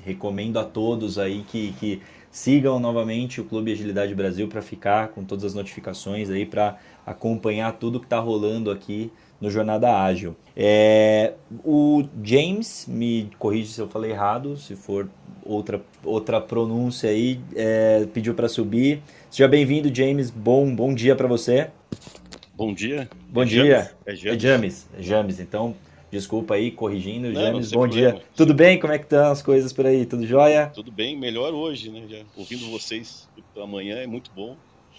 recomendo 0.03 0.59
a 0.59 0.64
todos 0.64 1.18
aí 1.18 1.45
que, 1.47 1.72
que 1.74 2.01
sigam 2.30 2.80
novamente 2.80 3.39
o 3.39 3.45
Clube 3.45 3.70
Agilidade 3.70 4.14
Brasil 4.14 4.49
para 4.49 4.62
ficar 4.62 5.09
com 5.09 5.22
todas 5.24 5.45
as 5.45 5.53
notificações 5.55 6.30
aí, 6.30 6.47
para 6.47 6.78
acompanhar 7.05 7.72
tudo 7.72 8.01
que 8.01 8.07
está 8.07 8.18
rolando 8.18 8.70
aqui 8.70 9.12
no 9.41 9.51
Jornada 9.51 10.03
Ágil. 10.03 10.37
É, 10.57 11.34
o 11.64 12.05
James, 12.22 12.87
me 12.89 13.30
corrige 13.39 13.68
se 13.72 13.80
eu 13.80 13.89
falei 13.89 14.11
errado, 14.11 14.57
se 14.57 14.74
for 14.74 15.09
outra, 15.45 15.82
outra 16.05 16.41
pronúncia 16.41 17.11
aí, 17.11 17.41
é, 17.55 18.07
pediu 18.12 18.34
para 18.34 18.49
subir. 18.49 19.03
Seja 19.30 19.49
bem-vindo, 19.49 19.95
James. 19.95 20.30
Bom, 20.30 20.74
bom 20.74 20.95
dia 20.95 21.14
para 21.14 21.28
você. 21.28 21.70
Bom 22.55 22.72
dia. 22.72 23.09
Bom 23.28 23.43
é 23.43 23.45
dia. 23.45 23.91
É 24.07 24.14
James. 24.14 24.37
É 24.37 24.39
James. 24.39 24.89
É 24.99 25.03
James. 25.03 25.41
Então, 25.41 25.74
desculpa 26.11 26.55
aí, 26.55 26.70
corrigindo. 26.70 27.30
Não, 27.30 27.41
James, 27.41 27.70
bom 27.70 27.80
problema. 27.80 28.12
dia. 28.12 28.22
Tudo 28.34 28.55
bem? 28.55 28.78
Como 28.80 28.93
é 28.93 28.99
que 28.99 29.05
estão 29.05 29.30
as 29.30 29.43
coisas 29.43 29.72
por 29.72 29.84
aí? 29.84 30.07
Tudo 30.07 30.26
jóia? 30.26 30.70
Tudo 30.74 30.91
bem, 30.91 31.18
melhor 31.18 31.53
hoje, 31.53 31.91
né? 31.91 32.05
Já 32.09 32.18
ouvindo 32.34 32.70
vocês 32.70 33.28
amanhã 33.62 33.97
é 33.97 34.07
muito 34.07 34.30
bom. 34.34 34.57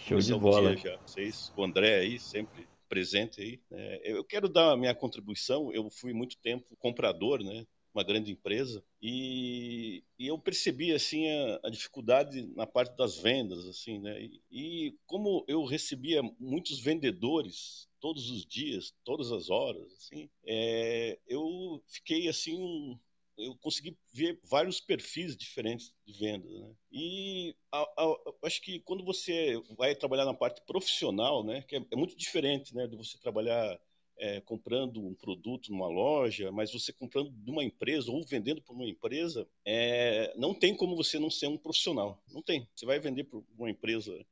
Show 0.07 0.19
de 0.19 0.33
bola. 0.35 0.75
Já. 0.77 0.95
Vocês, 1.05 1.51
o 1.55 1.63
André 1.63 1.95
aí, 1.95 2.19
sempre 2.19 2.66
presente 2.88 3.41
aí. 3.41 3.61
É, 3.71 4.11
eu 4.13 4.23
quero 4.23 4.49
dar 4.49 4.71
a 4.71 4.77
minha 4.77 4.95
contribuição. 4.95 5.71
Eu 5.73 5.89
fui 5.89 6.13
muito 6.13 6.38
tempo 6.38 6.75
comprador, 6.77 7.43
né? 7.43 7.65
Uma 7.93 8.03
grande 8.03 8.31
empresa 8.31 8.83
e, 9.01 10.03
e 10.19 10.27
eu 10.27 10.38
percebi 10.38 10.93
assim 10.93 11.27
a, 11.27 11.59
a, 11.63 11.69
dificuldade 11.69 12.43
na 12.55 12.67
parte 12.67 12.95
das 12.95 13.17
vendas, 13.17 13.65
assim, 13.65 13.97
né? 13.97 14.21
E, 14.21 14.41
e 14.51 14.95
como 15.07 15.43
eu 15.47 15.65
recebia 15.65 16.21
muitos 16.39 16.79
vendedores 16.79 17.88
todos 17.99 18.29
os 18.29 18.45
dias, 18.45 18.93
todas 19.03 19.31
as 19.31 19.49
horas, 19.49 19.91
assim, 19.93 20.29
é, 20.45 21.17
eu 21.27 21.81
fiquei 21.88 22.27
assim 22.27 22.99
eu 23.38 23.55
consegui 23.57 23.97
ver 24.11 24.39
vários 24.43 24.79
perfis 24.79 25.35
diferentes 25.38 25.93
de 26.05 26.13
vendas. 26.17 26.51
Né? 26.51 26.71
E 26.91 27.55
a, 27.71 27.81
a, 27.81 28.17
acho 28.43 28.61
que 28.61 28.79
quando 28.79 29.03
você 29.03 29.61
vai 29.77 29.95
trabalhar 29.95 30.25
na 30.25 30.33
parte 30.33 30.61
profissional, 30.65 31.43
né, 31.43 31.61
que 31.61 31.75
é, 31.75 31.85
é 31.91 31.95
muito 31.95 32.15
diferente 32.17 32.75
né, 32.75 32.88
de 32.88 32.95
você 32.95 33.17
trabalhar 33.19 33.79
é, 34.19 34.41
comprando 34.41 35.05
um 35.05 35.13
produto 35.13 35.71
numa 35.71 35.88
loja, 35.88 36.51
mas 36.51 36.73
você 36.73 36.91
comprando 36.91 37.29
de 37.29 37.51
uma 37.51 37.63
empresa 37.63 38.11
ou 38.11 38.25
vendendo 38.25 38.61
para 38.61 38.73
uma 38.73 38.88
empresa, 38.88 39.47
é, 39.63 40.33
não 40.35 40.53
tem 40.53 40.75
como 40.75 40.95
você 40.95 41.19
não 41.19 41.29
ser 41.29 41.47
um 41.47 41.57
profissional. 41.57 42.21
Não 42.33 42.41
tem. 42.41 42.67
Você 42.75 42.85
vai 42.85 42.99
vender 42.99 43.25
para 43.25 43.39
uma 43.57 43.69
empresa 43.69 44.25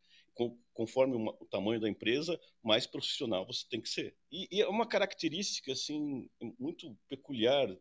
conforme 0.73 1.15
o 1.15 1.45
tamanho 1.45 1.79
da 1.79 1.87
empresa, 1.87 2.37
mais 2.61 2.85
profissional 2.85 3.45
você 3.45 3.65
tem 3.69 3.79
que 3.79 3.87
ser. 3.87 4.13
E, 4.29 4.47
e 4.51 4.61
é 4.61 4.67
uma 4.67 4.85
característica 4.85 5.71
assim 5.71 6.29
muito 6.59 6.93
peculiar 7.07 7.73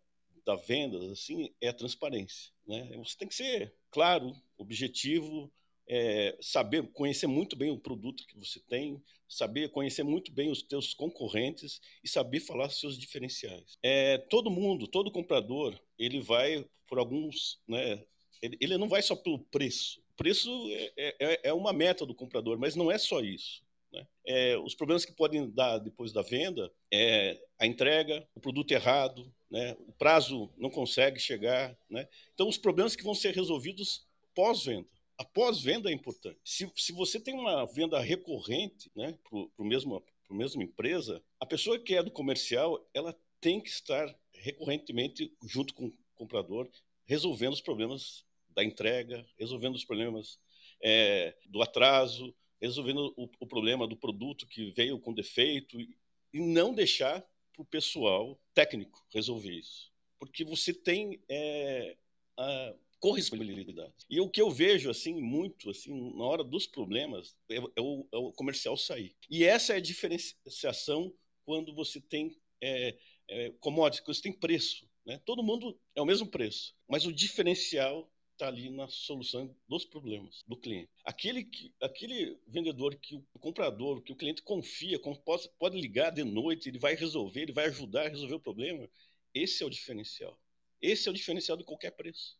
da 0.44 0.56
venda, 0.56 0.98
assim, 1.10 1.52
é 1.60 1.68
a 1.68 1.74
transparência. 1.74 2.52
Né? 2.66 2.90
Você 2.98 3.16
tem 3.16 3.28
que 3.28 3.34
ser 3.34 3.74
claro, 3.90 4.34
objetivo, 4.58 5.50
é, 5.88 6.36
saber 6.40 6.90
conhecer 6.92 7.26
muito 7.26 7.56
bem 7.56 7.70
o 7.70 7.78
produto 7.78 8.26
que 8.26 8.38
você 8.38 8.60
tem, 8.60 9.02
saber 9.28 9.70
conhecer 9.70 10.02
muito 10.02 10.32
bem 10.32 10.50
os 10.50 10.62
teus 10.62 10.94
concorrentes 10.94 11.80
e 12.02 12.08
saber 12.08 12.40
falar 12.40 12.70
seus 12.70 12.98
diferenciais. 12.98 13.78
É, 13.82 14.18
todo 14.18 14.50
mundo, 14.50 14.86
todo 14.86 15.10
comprador, 15.10 15.78
ele 15.98 16.20
vai 16.20 16.64
por 16.86 16.98
alguns, 16.98 17.60
né? 17.66 18.04
Ele, 18.42 18.56
ele 18.60 18.78
não 18.78 18.88
vai 18.88 19.02
só 19.02 19.16
pelo 19.16 19.38
preço. 19.38 20.00
O 20.12 20.16
preço 20.16 20.50
é, 20.96 21.16
é, 21.18 21.40
é 21.44 21.52
uma 21.52 21.72
meta 21.72 22.04
do 22.04 22.14
comprador, 22.14 22.58
mas 22.58 22.76
não 22.76 22.90
é 22.90 22.98
só 22.98 23.20
isso. 23.20 23.64
Né? 23.92 24.06
É, 24.26 24.58
os 24.58 24.74
problemas 24.74 25.04
que 25.04 25.12
podem 25.12 25.50
dar 25.50 25.78
depois 25.78 26.12
da 26.12 26.22
venda 26.22 26.70
é 26.92 27.40
a 27.58 27.66
entrega, 27.66 28.26
o 28.34 28.40
produto 28.40 28.72
errado, 28.72 29.32
né? 29.54 29.76
o 29.86 29.92
prazo 29.92 30.50
não 30.56 30.68
consegue 30.68 31.20
chegar. 31.20 31.78
Né? 31.88 32.08
Então, 32.34 32.48
os 32.48 32.58
problemas 32.58 32.96
que 32.96 33.04
vão 33.04 33.14
ser 33.14 33.32
resolvidos 33.32 34.04
pós-venda. 34.34 34.88
A 35.16 35.24
pós-venda 35.24 35.88
é 35.88 35.92
importante. 35.92 36.40
Se, 36.44 36.68
se 36.74 36.92
você 36.92 37.20
tem 37.20 37.34
uma 37.34 37.64
venda 37.66 38.00
recorrente 38.00 38.90
né, 38.96 39.16
para 39.22 39.64
a 39.64 39.64
mesmo, 39.64 40.04
mesma 40.28 40.64
empresa, 40.64 41.22
a 41.38 41.46
pessoa 41.46 41.78
que 41.78 41.94
é 41.94 42.02
do 42.02 42.10
comercial 42.10 42.84
ela 42.92 43.16
tem 43.40 43.60
que 43.60 43.68
estar 43.68 44.12
recorrentemente 44.32 45.32
junto 45.44 45.72
com 45.72 45.86
o 45.86 45.92
comprador 46.16 46.68
resolvendo 47.06 47.52
os 47.52 47.60
problemas 47.60 48.24
da 48.48 48.64
entrega, 48.64 49.24
resolvendo 49.38 49.76
os 49.76 49.84
problemas 49.84 50.40
é, 50.82 51.36
do 51.46 51.62
atraso, 51.62 52.34
resolvendo 52.60 53.14
o, 53.16 53.30
o, 53.38 53.46
problema 53.46 53.86
do 53.86 53.96
produto 53.96 54.48
que 54.48 54.72
veio 54.72 54.98
com 54.98 55.12
defeito 55.12 55.80
e 55.80 56.40
não 56.40 56.74
deixar 56.74 57.24
para 57.54 57.62
o 57.62 57.66
pessoal 57.66 58.38
técnico 58.52 59.06
resolver 59.10 59.52
isso. 59.52 59.92
Porque 60.18 60.44
você 60.44 60.74
tem 60.74 61.22
é, 61.28 61.96
a 62.36 62.74
corresponsabilidade. 62.98 63.92
E 64.08 64.20
o 64.20 64.28
que 64.28 64.40
eu 64.40 64.50
vejo 64.50 64.90
assim 64.90 65.20
muito 65.20 65.70
assim 65.70 65.92
na 66.16 66.24
hora 66.24 66.42
dos 66.42 66.66
problemas 66.66 67.36
é, 67.50 67.56
é, 67.56 67.80
o, 67.80 68.06
é 68.12 68.16
o, 68.16 68.32
comercial 68.32 68.76
sair. 68.76 69.14
E 69.30 69.44
essa 69.44 69.74
é 69.74 69.76
a 69.76 69.80
diferenciação 69.80 71.14
quando 71.44 71.74
você 71.74 72.00
tem 72.00 72.36
é, 72.60 72.96
é, 73.28 73.50
commodities, 73.60 74.04
quando 74.04 74.16
você 74.16 74.22
tem 74.22 74.32
preço. 74.32 74.88
Né? 75.04 75.20
Todo 75.24 75.42
mundo 75.42 75.78
é 75.94 76.00
o 76.00 76.06
mesmo 76.06 76.26
preço, 76.26 76.74
mas 76.88 77.04
o 77.04 77.12
diferencial 77.12 78.10
está 78.34 78.48
ali 78.48 78.68
na 78.68 78.86
solução 78.88 79.54
dos 79.68 79.84
problemas 79.84 80.42
do 80.46 80.56
cliente. 80.56 80.90
Aquele, 81.04 81.44
que, 81.44 81.72
aquele 81.80 82.38
vendedor 82.46 82.94
que 82.96 83.16
o 83.16 83.38
comprador, 83.38 84.02
que 84.02 84.12
o 84.12 84.16
cliente 84.16 84.42
confia, 84.42 85.00
pode, 85.24 85.48
pode 85.58 85.80
ligar 85.80 86.10
de 86.10 86.24
noite, 86.24 86.68
ele 86.68 86.78
vai 86.78 86.94
resolver, 86.94 87.42
ele 87.42 87.52
vai 87.52 87.66
ajudar 87.66 88.06
a 88.06 88.08
resolver 88.08 88.34
o 88.34 88.40
problema, 88.40 88.88
esse 89.32 89.62
é 89.62 89.66
o 89.66 89.70
diferencial. 89.70 90.38
Esse 90.82 91.08
é 91.08 91.10
o 91.10 91.14
diferencial 91.14 91.56
de 91.56 91.64
qualquer 91.64 91.92
preço. 91.92 92.36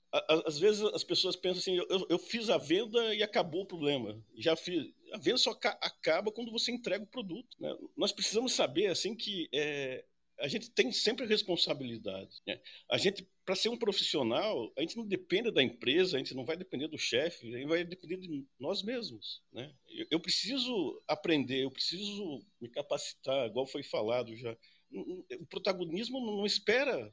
Às 0.47 0.59
vezes 0.59 0.83
as 0.83 1.03
pessoas 1.03 1.35
pensam 1.35 1.61
assim: 1.61 1.77
eu, 1.77 2.07
eu 2.11 2.19
fiz 2.19 2.51
a 2.51 2.59
venda 2.59 3.15
e 3.15 3.23
acabou 3.23 3.63
o 3.63 3.67
problema. 3.67 4.23
Já 4.37 4.55
fiz. 4.55 4.93
A 5.13 5.19
venda 5.19 5.39
só 5.39 5.51
acaba 5.51 6.31
quando 6.31 6.53
você 6.53 6.71
entrega 6.71 7.03
o 7.03 7.07
produto. 7.07 7.57
Né? 7.59 7.75
Nós 7.97 8.13
precisamos 8.13 8.53
saber 8.53 8.89
assim 8.89 9.17
que 9.17 9.49
é, 9.51 10.05
a 10.39 10.49
gente 10.49 10.71
tem 10.71 10.91
sempre 10.93 11.27
responsabilidade. 11.27 12.43
Né? 12.47 12.61
A 12.91 12.99
gente, 12.99 13.27
para 13.45 13.55
ser 13.55 13.69
um 13.69 13.77
profissional, 13.77 14.73
a 14.77 14.81
gente 14.81 14.97
não 14.97 15.07
depende 15.07 15.51
da 15.51 15.63
empresa, 15.63 16.17
a 16.17 16.19
gente 16.19 16.35
não 16.35 16.45
vai 16.45 16.57
depender 16.57 16.89
do 16.89 16.99
chefe, 16.99 17.49
a 17.49 17.59
gente 17.59 17.69
vai 17.69 17.85
depender 17.85 18.17
de 18.17 18.45
nós 18.59 18.83
mesmos. 18.83 19.43
Né? 19.53 19.73
Eu, 19.89 20.07
eu 20.13 20.21
preciso 20.21 21.03
aprender, 21.07 21.65
eu 21.65 21.71
preciso 21.71 22.45
me 22.61 22.69
capacitar, 22.69 23.47
igual 23.47 23.67
foi 23.67 23.83
falado 23.83 24.37
já. 24.37 24.57
O 24.93 25.47
protagonismo 25.47 26.21
não 26.21 26.47
espera 26.47 27.13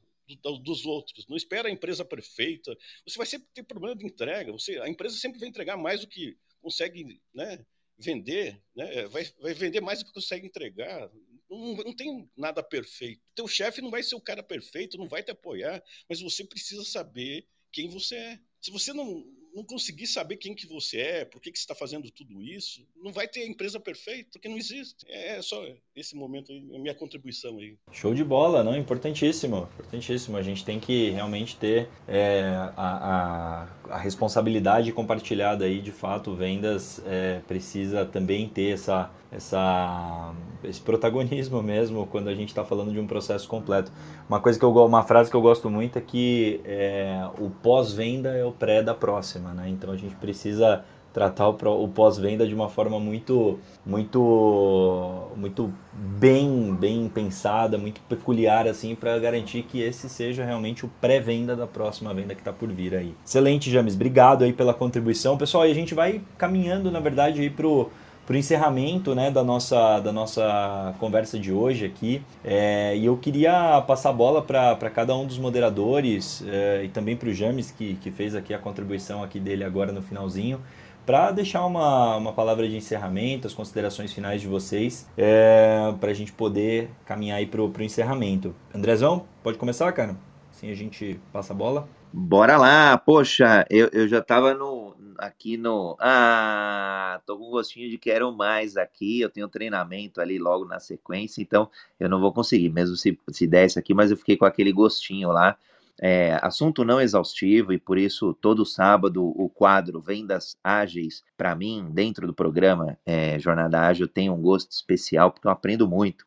dos 0.63 0.85
outros. 0.85 1.27
Não 1.27 1.35
espera 1.35 1.67
a 1.67 1.71
empresa 1.71 2.05
perfeita. 2.05 2.77
Você 3.05 3.17
vai 3.17 3.27
sempre 3.27 3.47
ter 3.53 3.63
problema 3.63 3.95
de 3.95 4.05
entrega. 4.05 4.51
Você, 4.51 4.79
a 4.79 4.87
empresa 4.87 5.17
sempre 5.17 5.39
vai 5.39 5.49
entregar 5.49 5.77
mais 5.77 6.01
do 6.01 6.07
que 6.07 6.37
consegue 6.61 7.19
né, 7.33 7.65
vender, 7.97 8.61
né? 8.75 9.07
Vai, 9.07 9.25
vai 9.39 9.53
vender 9.53 9.81
mais 9.81 9.99
do 9.99 10.05
que 10.05 10.13
consegue 10.13 10.45
entregar. 10.45 11.09
Não, 11.51 11.75
não 11.75 11.93
tem 11.93 12.29
nada 12.37 12.63
perfeito. 12.63 13.21
Teu 13.35 13.45
chefe 13.45 13.81
não 13.81 13.91
vai 13.91 14.01
ser 14.01 14.15
o 14.15 14.21
cara 14.21 14.41
perfeito, 14.41 14.97
não 14.97 15.09
vai 15.09 15.21
te 15.21 15.31
apoiar, 15.31 15.83
mas 16.07 16.21
você 16.21 16.45
precisa 16.45 16.85
saber 16.85 17.45
quem 17.71 17.89
você 17.89 18.15
é. 18.15 18.39
Se 18.61 18.71
você 18.71 18.93
não, 18.93 19.25
não 19.53 19.63
conseguir 19.63 20.07
saber 20.07 20.37
quem 20.37 20.55
que 20.55 20.65
você 20.65 20.97
é, 20.97 21.25
por 21.25 21.41
que, 21.41 21.51
que 21.51 21.57
você 21.57 21.63
está 21.63 21.75
fazendo 21.75 22.09
tudo 22.09 22.41
isso, 22.41 22.87
não 22.95 23.11
vai 23.11 23.27
ter 23.27 23.41
a 23.41 23.47
empresa 23.47 23.79
perfeita, 23.79 24.29
porque 24.33 24.47
não 24.47 24.57
existe. 24.57 25.05
É 25.09 25.41
só 25.41 25.61
esse 25.95 26.15
momento 26.15 26.51
aí, 26.51 26.61
minha 26.61 26.95
contribuição 26.95 27.57
aí. 27.59 27.77
Show 27.91 28.13
de 28.13 28.23
bola, 28.23 28.63
não? 28.63 28.75
Importantíssimo, 28.75 29.69
importantíssimo. 29.73 30.37
A 30.37 30.41
gente 30.41 30.63
tem 30.63 30.79
que 30.79 31.09
realmente 31.09 31.57
ter 31.57 31.89
é, 32.07 32.43
a, 32.77 33.65
a, 33.65 33.80
a, 33.91 33.97
responsabilidade 33.97 34.91
compartilhada 34.91 35.65
aí, 35.65 35.81
de 35.81 35.91
fato, 35.91 36.33
vendas 36.33 37.01
é, 37.05 37.39
precisa 37.47 38.05
também 38.05 38.47
ter 38.47 38.73
essa, 38.73 39.09
essa, 39.31 40.33
esse 40.63 40.81
protagonismo 40.81 41.61
mesmo 41.63 42.07
quando 42.07 42.29
a 42.29 42.33
gente 42.33 42.49
está 42.49 42.63
falando 42.63 42.91
de 42.91 42.99
um 42.99 43.07
processo 43.07 43.47
completo. 43.47 43.91
Uma 44.27 44.39
coisa 44.39 44.57
que 44.57 44.65
eu 44.65 44.71
uma 44.71 45.03
frase 45.03 45.29
que 45.29 45.35
eu 45.35 45.41
gosto 45.41 45.69
muito 45.69 45.97
é 45.97 46.01
que 46.01 46.61
é, 46.65 47.27
o 47.39 47.49
pós-venda 47.49 48.29
é 48.29 48.43
o 48.45 48.51
pré 48.51 48.81
da 48.81 48.93
próxima 48.93 49.51
né? 49.53 49.69
Então 49.69 49.91
a 49.91 49.97
gente 49.97 50.15
precisa 50.15 50.83
tratar 51.13 51.49
o, 51.49 51.87
pós-venda 51.87 52.47
de 52.47 52.53
uma 52.53 52.69
forma 52.69 52.99
muito 52.99 53.59
muito 53.85 55.29
muito 55.35 55.73
bem 55.93 56.73
bem 56.73 57.09
pensada 57.13 57.77
muito 57.77 58.01
peculiar 58.01 58.67
assim 58.67 58.95
para 58.95 59.17
garantir 59.19 59.63
que 59.63 59.81
esse 59.81 60.07
seja 60.09 60.45
realmente 60.45 60.85
o 60.85 60.91
pré-venda 61.01 61.55
da 61.55 61.67
próxima 61.67 62.13
venda 62.13 62.33
que 62.33 62.41
está 62.41 62.53
por 62.53 62.69
vir 62.69 62.95
aí. 62.95 63.13
Excelente 63.25 63.69
James. 63.69 63.95
Obrigado 63.95 64.43
aí 64.43 64.53
pela 64.53 64.73
contribuição. 64.73 65.37
Pessoal 65.37 65.67
e 65.67 65.71
a 65.71 65.75
gente 65.75 65.93
vai 65.93 66.21
caminhando 66.37 66.89
na 66.89 66.99
verdade 66.99 67.41
aí 67.41 67.49
pro 67.49 67.89
para 68.25 68.35
o 68.35 68.37
encerramento 68.37 69.15
né, 69.15 69.31
da, 69.31 69.43
nossa, 69.43 69.99
da 69.99 70.13
nossa 70.13 70.95
conversa 70.99 71.39
de 71.39 71.51
hoje 71.51 71.85
aqui. 71.85 72.21
É, 72.45 72.95
e 72.95 73.05
eu 73.05 73.17
queria 73.17 73.81
passar 73.81 74.11
a 74.11 74.13
bola 74.13 74.41
para 74.41 74.89
cada 74.89 75.15
um 75.15 75.25
dos 75.25 75.37
moderadores 75.37 76.43
é, 76.47 76.83
e 76.85 76.87
também 76.87 77.17
para 77.17 77.29
o 77.29 77.33
James, 77.33 77.71
que, 77.71 77.95
que 77.95 78.11
fez 78.11 78.35
aqui 78.35 78.53
a 78.53 78.57
contribuição 78.57 79.23
aqui 79.23 79.39
dele 79.39 79.63
agora 79.63 79.91
no 79.91 80.01
finalzinho, 80.01 80.61
para 81.05 81.31
deixar 81.31 81.65
uma, 81.65 82.15
uma 82.17 82.33
palavra 82.33 82.67
de 82.67 82.75
encerramento, 82.75 83.47
as 83.47 83.53
considerações 83.53 84.13
finais 84.13 84.41
de 84.41 84.47
vocês, 84.47 85.09
é, 85.17 85.93
para 85.99 86.11
a 86.11 86.13
gente 86.13 86.31
poder 86.31 86.89
caminhar 87.05 87.37
aí 87.37 87.45
para 87.45 87.61
o 87.61 87.73
encerramento. 87.81 88.55
Andrezão, 88.73 89.25
pode 89.43 89.57
começar, 89.57 89.91
cara? 89.91 90.15
Assim 90.51 90.69
a 90.69 90.75
gente 90.75 91.19
passa 91.31 91.53
a 91.53 91.55
bola. 91.55 91.87
Bora 92.13 92.57
lá, 92.57 92.97
poxa, 92.97 93.65
eu, 93.69 93.89
eu 93.93 94.07
já 94.07 94.19
estava 94.19 94.53
no, 94.53 94.95
aqui 95.17 95.55
no. 95.55 95.95
Ah, 95.99 97.21
tô 97.25 97.37
com 97.37 97.49
gostinho 97.49 97.89
de 97.89 97.97
quero 97.97 98.31
mais 98.33 98.75
aqui. 98.75 99.21
Eu 99.21 99.29
tenho 99.29 99.47
treinamento 99.47 100.19
ali 100.19 100.37
logo 100.37 100.65
na 100.65 100.79
sequência, 100.79 101.41
então 101.41 101.69
eu 101.99 102.09
não 102.09 102.19
vou 102.19 102.33
conseguir, 102.33 102.69
mesmo 102.69 102.95
se, 102.95 103.17
se 103.29 103.47
desse 103.47 103.79
aqui, 103.79 103.93
mas 103.93 104.11
eu 104.11 104.17
fiquei 104.17 104.35
com 104.35 104.45
aquele 104.45 104.73
gostinho 104.73 105.29
lá. 105.29 105.57
É, 106.03 106.39
assunto 106.41 106.83
não 106.83 106.99
exaustivo 106.99 107.71
e 107.71 107.77
por 107.77 107.95
isso 107.95 108.33
todo 108.41 108.65
sábado 108.65 109.23
o 109.23 109.47
quadro 109.47 110.01
Vendas 110.01 110.57
Ágeis, 110.63 111.23
para 111.37 111.55
mim, 111.55 111.87
dentro 111.91 112.25
do 112.25 112.33
programa 112.33 112.97
é, 113.05 113.37
Jornada 113.37 113.79
Ágil, 113.81 114.07
tem 114.07 114.27
um 114.27 114.41
gosto 114.41 114.71
especial 114.71 115.31
porque 115.31 115.47
eu 115.47 115.51
aprendo 115.51 115.87
muito 115.87 116.25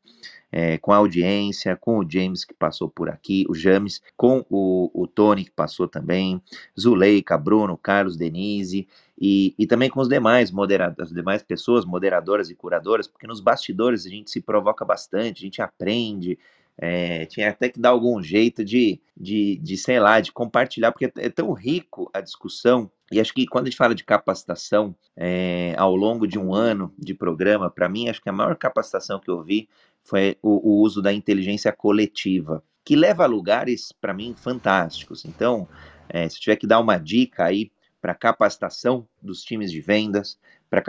é, 0.57 0.79
com 0.79 0.93
a 0.93 0.97
audiência, 0.99 1.75
com 1.75 1.99
o 1.99 2.09
James 2.09 2.45
que 2.45 2.55
passou 2.55 2.89
por 2.89 3.09
aqui, 3.09 3.45
o 3.49 3.55
James, 3.57 4.01
com 4.16 4.47
o, 4.49 4.89
o 4.95 5.05
Tony 5.09 5.45
que 5.45 5.51
passou 5.51 5.89
também, 5.89 6.41
Zuleika, 6.79 7.37
Bruno, 7.37 7.77
Carlos, 7.77 8.16
Denise, 8.16 8.87
e, 9.20 9.53
e 9.59 9.66
também 9.66 9.91
com 9.91 10.01
os 10.01 10.09
demais 10.09 10.53
moderadores, 10.53 11.11
as 11.11 11.16
demais 11.16 11.43
pessoas, 11.43 11.85
moderadoras 11.85 12.51
e 12.51 12.55
curadoras, 12.55 13.09
porque 13.09 13.27
nos 13.27 13.41
bastidores 13.41 14.07
a 14.07 14.09
gente 14.09 14.31
se 14.31 14.41
provoca 14.41 14.85
bastante, 14.85 15.39
a 15.39 15.45
gente 15.45 15.61
aprende, 15.61 16.39
é, 16.77 17.25
tinha 17.27 17.51
até 17.51 17.68
que 17.68 17.81
dar 17.81 17.91
algum 17.91 18.22
jeito 18.22 18.64
de, 18.64 19.01
de, 19.16 19.57
de, 19.62 19.77
sei 19.77 20.01
lá, 20.01 20.20
de 20.20 20.33
compartilhar, 20.33 20.93
porque 20.93 21.12
é 21.16 21.29
tão 21.29 21.53
rico 21.53 22.11
a 22.12 22.20
discussão. 22.20 22.91
E 23.12 23.20
acho 23.20 23.33
que 23.33 23.47
quando 23.47 23.66
a 23.66 23.70
gente 23.70 23.77
fala 23.77 23.95
de 23.95 24.05
capacitação 24.05 24.95
é, 25.16 25.75
ao 25.77 25.95
longo 25.95 26.27
de 26.27 26.39
um 26.39 26.53
ano 26.53 26.93
de 26.99 27.14
programa, 27.14 27.70
para 27.70 27.89
mim, 27.89 28.09
acho 28.09 28.20
que 28.20 28.29
a 28.29 28.33
maior 28.33 28.57
capacitação 28.57 29.20
que 29.20 29.31
eu 29.31 29.43
vi 29.43 29.68
foi 30.03 30.37
o, 30.43 30.70
o 30.70 30.83
uso 30.83 31.01
da 31.01 31.12
inteligência 31.12 31.72
coletiva, 31.72 32.62
que 32.85 32.97
leva 32.97 33.25
a 33.25 33.29
lugares, 33.29 33.93
para 33.93 34.12
mim, 34.12 34.35
fantásticos. 34.37 35.25
Então, 35.25 35.68
é, 36.09 36.29
se 36.29 36.41
tiver 36.41 36.57
que 36.57 36.66
dar 36.66 36.81
uma 36.81 36.99
dica 36.99 37.45
aí 37.45 37.70
para 38.01 38.14
capacitação 38.14 39.07
dos 39.22 39.43
times 39.43 39.70
de 39.70 39.81
vendas, 39.81 40.39
para 40.68 40.83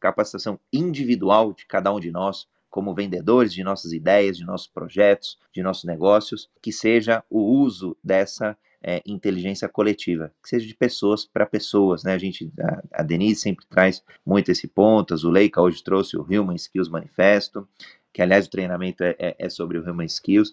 capacitação 0.00 0.58
individual 0.72 1.52
de 1.52 1.66
cada 1.66 1.92
um 1.92 2.00
de 2.00 2.10
nós, 2.10 2.46
como 2.74 2.92
vendedores 2.92 3.54
de 3.54 3.62
nossas 3.62 3.92
ideias, 3.92 4.36
de 4.36 4.44
nossos 4.44 4.66
projetos, 4.66 5.38
de 5.52 5.62
nossos 5.62 5.84
negócios, 5.84 6.50
que 6.60 6.72
seja 6.72 7.22
o 7.30 7.38
uso 7.38 7.96
dessa 8.02 8.58
é, 8.82 9.00
inteligência 9.06 9.68
coletiva, 9.68 10.32
que 10.42 10.48
seja 10.48 10.66
de 10.66 10.74
pessoas 10.74 11.24
para 11.24 11.46
pessoas, 11.46 12.02
né? 12.02 12.14
A 12.14 12.18
gente, 12.18 12.52
a, 12.60 13.00
a, 13.00 13.02
Denise 13.04 13.42
sempre 13.42 13.64
traz 13.70 14.02
muito 14.26 14.50
esse 14.50 14.66
ponto, 14.66 15.14
a 15.14 15.16
Zuleika 15.16 15.62
hoje 15.62 15.84
trouxe 15.84 16.16
o 16.16 16.22
Human 16.22 16.56
Skills 16.56 16.88
Manifesto, 16.88 17.68
que 18.12 18.20
aliás 18.20 18.48
o 18.48 18.50
treinamento 18.50 19.04
é, 19.04 19.14
é, 19.20 19.36
é 19.38 19.48
sobre 19.48 19.78
o 19.78 19.88
Human 19.88 20.06
Skills. 20.06 20.52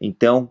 Então, 0.00 0.48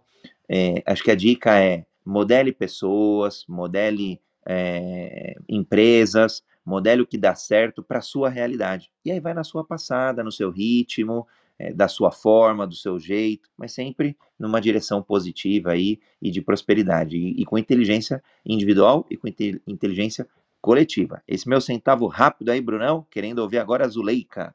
é, 0.50 0.84
acho 0.86 1.02
que 1.02 1.12
a 1.12 1.16
dica 1.16 1.58
é 1.58 1.86
modele 2.04 2.52
pessoas, 2.52 3.46
modele 3.48 4.20
é, 4.46 5.38
empresas, 5.48 6.44
modele 6.66 7.02
o 7.02 7.08
que 7.08 7.18
dá 7.18 7.36
certo 7.36 7.84
para 7.84 8.00
a 8.00 8.02
sua 8.02 8.30
realidade. 8.30 8.90
E 9.04 9.12
aí 9.12 9.20
vai 9.20 9.34
na 9.34 9.44
sua 9.44 9.64
passada, 9.64 10.24
no 10.24 10.32
seu 10.32 10.50
ritmo, 10.50 11.28
é, 11.58 11.72
da 11.72 11.88
sua 11.88 12.12
forma, 12.12 12.68
do 12.68 12.76
seu 12.76 13.00
jeito, 13.00 13.50
mas 13.58 13.74
sempre 13.74 14.18
numa 14.38 14.60
direção 14.60 15.02
positiva 15.02 15.72
aí 15.72 16.00
e 16.22 16.32
de 16.32 16.42
prosperidade, 16.42 17.16
e, 17.18 17.42
e 17.42 17.46
com 17.46 17.58
inteligência 17.58 18.22
individual 18.46 19.06
e 19.10 19.16
com 19.16 19.28
inteligência 19.28 20.28
coletiva. 20.62 21.22
Esse 21.28 21.48
meu 21.48 21.62
centavo 21.62 22.08
rápido 22.08 22.50
aí, 22.50 22.60
Brunão, 22.60 23.06
querendo 23.12 23.40
ouvir 23.40 23.60
agora 23.60 23.86
a 23.86 23.88
Zuleika. 23.88 24.54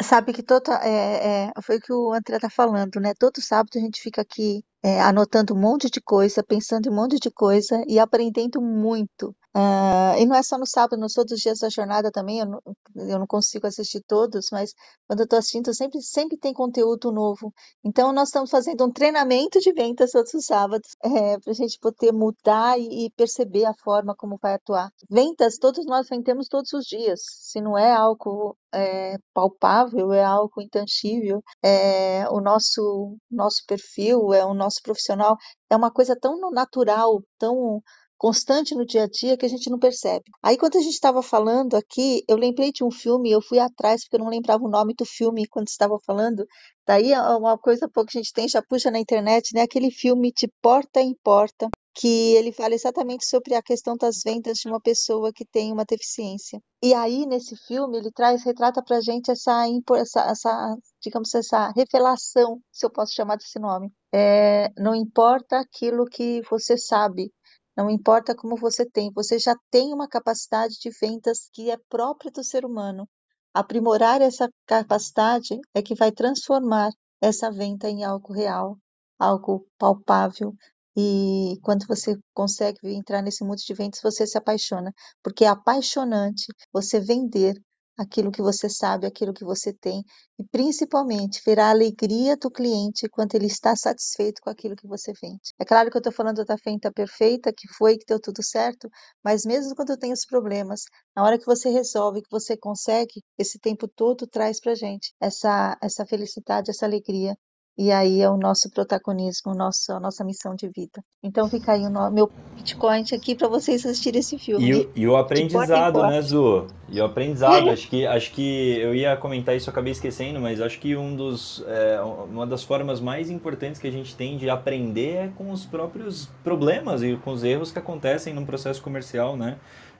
Sabe 0.00 0.32
que 0.32 0.42
todo, 0.42 0.72
é, 0.72 1.46
é, 1.46 1.52
foi 1.62 1.76
o 1.76 1.80
que 1.80 1.92
o 1.92 2.12
André 2.12 2.38
tá 2.38 2.50
falando, 2.50 3.00
né? 3.00 3.14
Todo 3.18 3.40
sábado 3.40 3.70
a 3.76 3.80
gente 3.80 4.00
fica 4.00 4.22
aqui 4.22 4.64
é, 4.82 5.00
anotando 5.00 5.54
um 5.54 5.60
monte 5.60 5.88
de 5.88 6.00
coisa, 6.00 6.42
pensando 6.42 6.86
em 6.86 6.90
um 6.90 6.94
monte 6.94 7.18
de 7.18 7.30
coisa 7.30 7.82
e 7.86 7.98
aprendendo 7.98 8.60
muito. 8.60 9.34
Uh, 9.56 10.18
e 10.18 10.26
não 10.26 10.34
é 10.34 10.42
só 10.42 10.58
no 10.58 10.66
sábado, 10.66 10.98
nos 10.98 11.16
outros 11.16 11.38
dias 11.38 11.60
da 11.60 11.68
jornada 11.68 12.10
também, 12.10 12.40
eu 12.40 12.46
não, 12.46 12.60
eu 12.96 13.18
não 13.20 13.26
consigo 13.26 13.68
assistir 13.68 14.02
todos, 14.04 14.48
mas 14.50 14.74
quando 15.06 15.20
eu 15.20 15.24
estou 15.24 15.38
assistindo, 15.38 15.72
sempre, 15.72 16.02
sempre 16.02 16.36
tem 16.36 16.52
conteúdo 16.52 17.12
novo. 17.12 17.54
Então, 17.84 18.12
nós 18.12 18.28
estamos 18.28 18.50
fazendo 18.50 18.84
um 18.84 18.90
treinamento 18.92 19.60
de 19.60 19.72
vendas 19.72 20.10
todos 20.10 20.34
os 20.34 20.44
sábados, 20.44 20.88
é, 21.04 21.38
para 21.38 21.52
a 21.52 21.54
gente 21.54 21.78
poder 21.78 22.12
mudar 22.12 22.76
e, 22.80 23.06
e, 23.06 23.10
perceber 23.10 23.64
a 23.64 23.74
forma 23.74 24.14
como 24.16 24.38
vai 24.42 24.54
atuar. 24.54 24.90
Vendas, 25.08 25.56
todos 25.56 25.86
nós 25.86 26.08
vendemos 26.08 26.48
todos 26.48 26.72
os 26.72 26.84
dias. 26.84 27.20
Se 27.24 27.60
não 27.60 27.78
é 27.78 27.92
algo 27.92 28.56
é, 28.72 29.16
palpável, 29.32 30.12
é 30.12 30.24
algo 30.24 30.60
intangível, 30.60 31.40
é, 31.62 32.28
o 32.28 32.40
nosso, 32.40 33.16
nosso 33.30 33.62
perfil, 33.68 34.34
é 34.34 34.44
o 34.44 34.52
nosso 34.52 34.80
profissional, 34.82 35.36
é 35.70 35.76
uma 35.76 35.92
coisa 35.92 36.16
tão 36.20 36.50
natural, 36.50 37.22
tão 37.38 37.80
constante 38.24 38.74
no 38.74 38.86
dia 38.86 39.02
a 39.04 39.06
dia 39.06 39.36
que 39.36 39.44
a 39.44 39.48
gente 39.50 39.68
não 39.68 39.78
percebe. 39.78 40.24
Aí 40.42 40.56
quando 40.56 40.78
a 40.78 40.80
gente 40.80 40.94
estava 40.94 41.22
falando 41.22 41.74
aqui, 41.74 42.24
eu 42.26 42.38
lembrei 42.38 42.72
de 42.72 42.82
um 42.82 42.90
filme, 42.90 43.30
eu 43.30 43.42
fui 43.42 43.58
atrás 43.58 44.02
porque 44.02 44.16
eu 44.16 44.20
não 44.20 44.30
lembrava 44.30 44.64
o 44.64 44.70
nome 44.70 44.94
do 44.94 45.04
filme 45.04 45.46
quando 45.46 45.68
estava 45.68 45.98
falando. 46.06 46.46
Daí 46.86 47.12
é 47.12 47.20
uma 47.20 47.58
coisa 47.58 47.86
pouco 47.86 48.10
que 48.10 48.16
a 48.16 48.22
gente 48.22 48.32
tem, 48.32 48.48
já 48.48 48.62
puxa 48.62 48.90
na 48.90 48.98
internet, 48.98 49.52
né? 49.54 49.60
Aquele 49.60 49.90
filme 49.90 50.32
de 50.34 50.48
porta 50.62 51.02
em 51.02 51.14
porta 51.22 51.68
que 51.94 52.32
ele 52.34 52.50
fala 52.50 52.74
exatamente 52.74 53.26
sobre 53.26 53.54
a 53.54 53.62
questão 53.62 53.94
das 53.94 54.22
vendas 54.24 54.56
de 54.56 54.68
uma 54.68 54.80
pessoa 54.80 55.30
que 55.30 55.44
tem 55.44 55.70
uma 55.70 55.84
deficiência. 55.84 56.60
E 56.82 56.94
aí, 56.94 57.26
nesse 57.26 57.54
filme, 57.68 57.98
ele 57.98 58.10
traz, 58.10 58.42
retrata 58.42 58.82
pra 58.82 59.02
gente 59.02 59.30
essa, 59.30 59.66
essa, 59.96 60.20
essa 60.22 60.76
digamos, 61.00 61.32
essa 61.34 61.70
revelação, 61.76 62.58
se 62.72 62.86
eu 62.86 62.90
posso 62.90 63.12
chamar 63.12 63.36
desse 63.36 63.58
nome. 63.60 63.92
É, 64.12 64.70
não 64.78 64.94
importa 64.94 65.58
aquilo 65.58 66.06
que 66.06 66.40
você 66.50 66.76
sabe, 66.76 67.30
não 67.76 67.90
importa 67.90 68.34
como 68.34 68.56
você 68.56 68.88
tem, 68.88 69.10
você 69.12 69.38
já 69.38 69.54
tem 69.70 69.92
uma 69.92 70.08
capacidade 70.08 70.74
de 70.80 70.90
vendas 70.90 71.48
que 71.52 71.70
é 71.70 71.76
própria 71.88 72.30
do 72.30 72.44
ser 72.44 72.64
humano. 72.64 73.08
Aprimorar 73.52 74.20
essa 74.20 74.48
capacidade 74.66 75.58
é 75.74 75.82
que 75.82 75.94
vai 75.94 76.12
transformar 76.12 76.90
essa 77.20 77.50
venda 77.50 77.88
em 77.88 78.04
algo 78.04 78.32
real, 78.32 78.76
algo 79.18 79.66
palpável. 79.78 80.54
E 80.96 81.58
quando 81.62 81.86
você 81.86 82.16
consegue 82.32 82.78
entrar 82.84 83.22
nesse 83.22 83.44
mundo 83.44 83.58
de 83.58 83.74
vendas, 83.74 84.00
você 84.02 84.26
se 84.26 84.38
apaixona, 84.38 84.92
porque 85.22 85.44
é 85.44 85.48
apaixonante 85.48 86.46
você 86.72 87.00
vender 87.00 87.54
aquilo 87.96 88.30
que 88.30 88.42
você 88.42 88.68
sabe, 88.68 89.06
aquilo 89.06 89.32
que 89.32 89.44
você 89.44 89.72
tem, 89.72 90.02
e 90.38 90.44
principalmente 90.44 91.40
ver 91.44 91.58
a 91.60 91.70
alegria 91.70 92.36
do 92.36 92.50
cliente 92.50 93.08
quando 93.08 93.34
ele 93.34 93.46
está 93.46 93.74
satisfeito 93.76 94.40
com 94.42 94.50
aquilo 94.50 94.76
que 94.76 94.86
você 94.86 95.12
vende. 95.20 95.52
É 95.58 95.64
claro 95.64 95.90
que 95.90 95.96
eu 95.96 96.00
estou 96.00 96.12
falando 96.12 96.44
da 96.44 96.56
venda 96.64 96.92
perfeita, 96.92 97.52
que 97.52 97.68
foi, 97.76 97.96
que 97.96 98.06
deu 98.06 98.20
tudo 98.20 98.42
certo, 98.42 98.88
mas 99.24 99.44
mesmo 99.44 99.74
quando 99.74 99.96
tem 99.96 100.12
os 100.12 100.26
problemas, 100.26 100.82
na 101.16 101.24
hora 101.24 101.38
que 101.38 101.46
você 101.46 101.70
resolve, 101.70 102.22
que 102.22 102.30
você 102.30 102.56
consegue, 102.56 103.22
esse 103.38 103.58
tempo 103.58 103.86
todo 103.88 104.26
traz 104.26 104.60
para 104.60 104.74
gente 104.74 105.12
essa, 105.20 105.76
essa 105.82 106.04
felicidade, 106.06 106.70
essa 106.70 106.86
alegria. 106.86 107.36
E 107.76 107.90
aí 107.90 108.20
é 108.20 108.28
o 108.30 108.36
nosso 108.36 108.70
protagonismo, 108.70 109.54
nosso, 109.54 109.92
a 109.92 110.00
nossa 110.00 110.24
missão 110.24 110.54
de 110.54 110.68
vida. 110.68 111.02
Então 111.22 111.48
fica 111.48 111.72
aí 111.72 111.84
o 111.86 111.90
no, 111.90 112.10
meu 112.10 112.30
Bitcoin 112.56 113.04
aqui 113.12 113.34
para 113.34 113.48
vocês 113.48 113.84
assistirem 113.84 114.20
esse 114.20 114.38
filme. 114.38 114.70
E, 114.70 114.74
o- 114.74 114.90
e 114.94 115.06
o 115.08 115.16
aprendizado, 115.16 116.04
né, 116.04 116.22
Zu? 116.22 116.68
E 116.88 117.00
o 117.00 117.04
aprendizado, 117.04 117.68
acho 117.70 117.88
que, 117.88 118.06
acho 118.06 118.30
que 118.32 118.78
eu 118.78 118.94
ia 118.94 119.16
comentar 119.16 119.56
isso, 119.56 119.68
acabei 119.68 119.90
esquecendo, 119.90 120.40
mas 120.40 120.60
acho 120.60 120.78
que 120.78 120.94
um 120.96 121.16
dos, 121.16 121.64
é, 121.66 122.00
uma 122.00 122.46
das 122.46 122.62
formas 122.62 123.00
mais 123.00 123.30
importantes 123.30 123.80
que 123.80 123.88
a 123.88 123.90
gente 123.90 124.14
tem 124.14 124.36
de 124.38 124.48
aprender 124.48 125.14
é 125.16 125.28
com 125.34 125.50
os 125.50 125.66
próprios 125.66 126.26
problemas 126.44 127.02
e 127.02 127.16
com 127.16 127.32
os 127.32 127.42
erros 127.42 127.72
que 127.72 127.78
acontecem 127.80 128.32
no 128.32 128.46
processo 128.46 128.80
comercial, 128.80 129.36
né? 129.36 129.56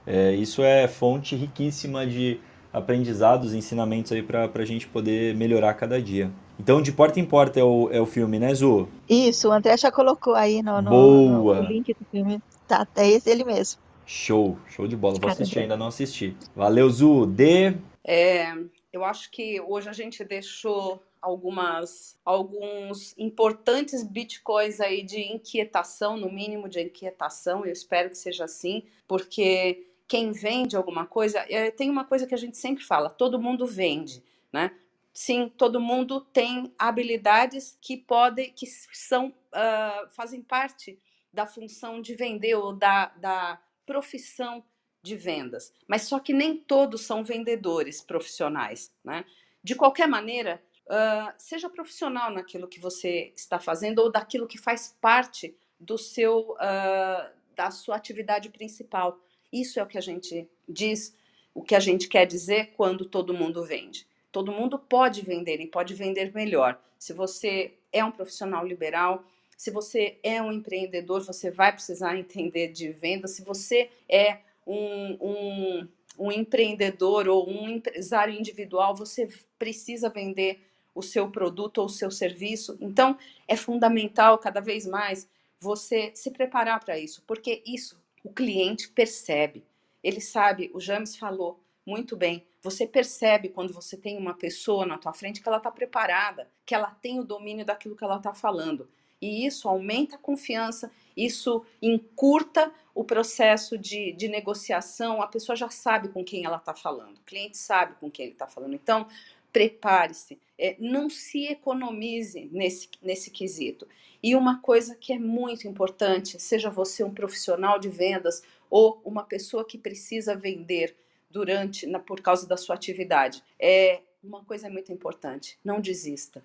É, 0.07 0.31
isso 0.35 0.63
é 0.63 0.87
fonte 0.87 1.35
riquíssima 1.35 2.05
de 2.07 2.39
aprendizados, 2.71 3.53
ensinamentos 3.53 4.11
aí 4.13 4.21
para 4.23 4.49
a 4.53 4.65
gente 4.65 4.87
poder 4.87 5.35
melhorar 5.35 5.73
cada 5.73 6.01
dia. 6.01 6.31
Então, 6.59 6.81
de 6.81 6.91
porta 6.91 7.19
em 7.19 7.25
porta 7.25 7.59
é 7.59 7.63
o, 7.63 7.89
é 7.91 7.99
o 7.99 8.05
filme, 8.05 8.39
né, 8.39 8.53
Zu? 8.53 8.87
Isso, 9.09 9.49
o 9.49 9.51
André 9.51 9.77
já 9.77 9.91
colocou 9.91 10.35
aí 10.35 10.63
no, 10.63 10.81
no, 10.81 10.89
Boa. 10.89 11.61
no 11.61 11.67
link 11.67 11.93
do 11.93 12.05
filme. 12.11 12.41
Tá, 12.67 12.87
é 12.95 13.09
esse 13.09 13.29
ele 13.29 13.43
mesmo. 13.43 13.79
Show, 14.05 14.57
show 14.69 14.87
de 14.87 14.95
bola. 14.95 15.13
Vou 15.13 15.21
Cara, 15.21 15.33
assistir, 15.33 15.59
ainda 15.59 15.75
não 15.75 15.87
assisti. 15.87 16.35
Valeu, 16.55 16.89
Zu. 16.89 17.25
D. 17.25 17.75
É, 18.03 18.53
eu 18.93 19.03
acho 19.03 19.31
que 19.31 19.59
hoje 19.61 19.89
a 19.89 19.93
gente 19.93 20.23
deixou 20.23 21.01
algumas, 21.21 22.15
alguns 22.23 23.17
importantes 23.17 24.03
bitcoins 24.03 24.79
aí 24.79 25.01
de 25.01 25.19
inquietação, 25.19 26.15
no 26.15 26.31
mínimo 26.31 26.69
de 26.69 26.81
inquietação. 26.81 27.65
Eu 27.65 27.73
espero 27.73 28.09
que 28.09 28.17
seja 28.17 28.45
assim, 28.45 28.83
porque 29.07 29.87
quem 30.07 30.31
vende 30.31 30.75
alguma 30.75 31.05
coisa, 31.05 31.43
é, 31.49 31.71
tem 31.71 31.89
uma 31.89 32.05
coisa 32.05 32.27
que 32.27 32.35
a 32.35 32.37
gente 32.37 32.57
sempre 32.57 32.83
fala: 32.83 33.09
todo 33.09 33.41
mundo 33.41 33.65
vende, 33.65 34.23
né? 34.53 34.71
Sim, 35.17 35.47
todo 35.47 35.79
mundo 35.79 36.19
tem 36.19 36.75
habilidades 36.77 37.77
que 37.81 37.95
podem, 37.95 38.51
que 38.51 38.67
são, 38.67 39.33
ah, 39.53 40.09
fazem 40.09 40.41
parte 40.41 40.99
da 41.31 41.47
função 41.47 42.01
de 42.01 42.13
vender 42.15 42.55
ou 42.55 42.73
da, 42.73 43.05
da 43.15 43.57
profissão 43.85 44.61
de 45.01 45.15
vendas. 45.15 45.73
Mas 45.87 46.01
só 46.01 46.19
que 46.19 46.33
nem 46.33 46.57
todos 46.57 47.05
são 47.05 47.23
vendedores 47.23 48.01
profissionais, 48.01 48.91
né? 49.05 49.23
De 49.63 49.73
qualquer 49.73 50.05
maneira, 50.05 50.61
ah, 50.89 51.33
seja 51.37 51.69
profissional 51.69 52.29
naquilo 52.29 52.67
que 52.67 52.81
você 52.81 53.31
está 53.37 53.57
fazendo 53.57 53.99
ou 53.99 54.11
daquilo 54.11 54.45
que 54.45 54.57
faz 54.57 54.97
parte 54.99 55.55
do 55.79 55.97
seu, 55.97 56.57
ah, 56.59 57.31
da 57.55 57.71
sua 57.71 57.95
atividade 57.95 58.49
principal. 58.49 59.17
Isso 59.49 59.79
é 59.79 59.83
o 59.83 59.87
que 59.87 59.97
a 59.97 60.01
gente 60.01 60.49
diz, 60.67 61.15
o 61.53 61.63
que 61.63 61.73
a 61.73 61.79
gente 61.79 62.09
quer 62.09 62.25
dizer 62.25 62.73
quando 62.75 63.05
todo 63.05 63.33
mundo 63.33 63.63
vende. 63.63 64.05
Todo 64.35 64.51
mundo 64.51 64.77
pode 64.77 65.21
vender 65.21 65.61
e 65.61 65.65
pode 65.65 65.93
vender 65.93 66.33
melhor. 66.33 66.77
Se 66.99 67.13
você 67.13 67.71
é 67.89 68.03
um 68.03 68.11
profissional 68.11 68.67
liberal, 68.67 69.23
se 69.55 69.71
você 69.71 70.17
é 70.21 70.41
um 70.41 70.51
empreendedor, 70.51 71.23
você 71.23 71.49
vai 71.49 71.71
precisar 71.71 72.17
entender 72.19 72.67
de 72.67 72.89
venda. 72.89 73.29
Se 73.29 73.45
você 73.45 73.89
é 74.09 74.39
um, 74.67 75.13
um, 75.21 75.87
um 76.19 76.31
empreendedor 76.33 77.29
ou 77.29 77.49
um 77.49 77.69
empresário 77.69 78.37
individual, 78.37 78.93
você 78.93 79.29
precisa 79.57 80.09
vender 80.09 80.59
o 80.93 81.01
seu 81.01 81.31
produto 81.31 81.77
ou 81.77 81.85
o 81.85 81.89
seu 81.89 82.11
serviço. 82.11 82.77
Então, 82.81 83.17
é 83.47 83.55
fundamental 83.55 84.37
cada 84.37 84.59
vez 84.59 84.85
mais 84.85 85.29
você 85.61 86.11
se 86.13 86.29
preparar 86.29 86.83
para 86.83 86.99
isso, 86.99 87.23
porque 87.25 87.63
isso 87.65 87.97
o 88.21 88.33
cliente 88.33 88.89
percebe. 88.89 89.63
Ele 90.03 90.19
sabe, 90.19 90.69
o 90.73 90.81
James 90.81 91.15
falou 91.15 91.57
muito 91.85 92.17
bem. 92.17 92.43
Você 92.65 92.87
percebe 92.87 93.49
quando 93.49 93.71
você 93.71 93.95
tem 93.95 94.17
uma 94.17 94.33
pessoa 94.33 94.87
na 94.87 94.97
tua 94.97 95.13
frente 95.13 95.39
que 95.39 95.47
ela 95.47 95.59
está 95.59 95.69
preparada, 95.69 96.49
que 96.65 96.73
ela 96.73 96.89
tem 96.99 97.19
o 97.19 97.23
domínio 97.23 97.63
daquilo 97.63 97.95
que 97.95 98.03
ela 98.03 98.17
está 98.17 98.33
falando. 98.33 98.89
E 99.21 99.45
isso 99.45 99.69
aumenta 99.69 100.15
a 100.15 100.19
confiança, 100.19 100.91
isso 101.15 101.63
encurta 101.79 102.73
o 102.95 103.03
processo 103.03 103.77
de, 103.77 104.13
de 104.13 104.27
negociação, 104.27 105.21
a 105.21 105.27
pessoa 105.27 105.55
já 105.55 105.69
sabe 105.69 106.09
com 106.09 106.23
quem 106.23 106.43
ela 106.43 106.57
está 106.57 106.73
falando, 106.73 107.17
o 107.17 107.23
cliente 107.25 107.55
sabe 107.55 107.95
com 107.99 108.09
quem 108.09 108.25
ele 108.25 108.33
está 108.33 108.47
falando. 108.47 108.73
Então, 108.73 109.07
prepare-se, 109.53 110.39
é, 110.57 110.75
não 110.79 111.07
se 111.07 111.45
economize 111.45 112.49
nesse, 112.51 112.89
nesse 112.99 113.29
quesito. 113.29 113.87
E 114.23 114.35
uma 114.35 114.59
coisa 114.59 114.95
que 114.95 115.13
é 115.13 115.19
muito 115.19 115.67
importante, 115.67 116.41
seja 116.41 116.71
você 116.71 117.03
um 117.03 117.13
profissional 117.13 117.77
de 117.77 117.89
vendas 117.89 118.41
ou 118.71 118.99
uma 119.05 119.23
pessoa 119.23 119.63
que 119.63 119.77
precisa 119.77 120.35
vender 120.35 120.95
durante, 121.29 121.85
na, 121.87 121.99
por 121.99 122.21
causa 122.21 122.47
da 122.47 122.57
sua 122.57 122.75
atividade, 122.75 123.43
é 123.59 124.01
uma 124.23 124.43
coisa 124.43 124.69
muito 124.69 124.91
importante: 124.91 125.57
não 125.63 125.79
desista. 125.79 126.43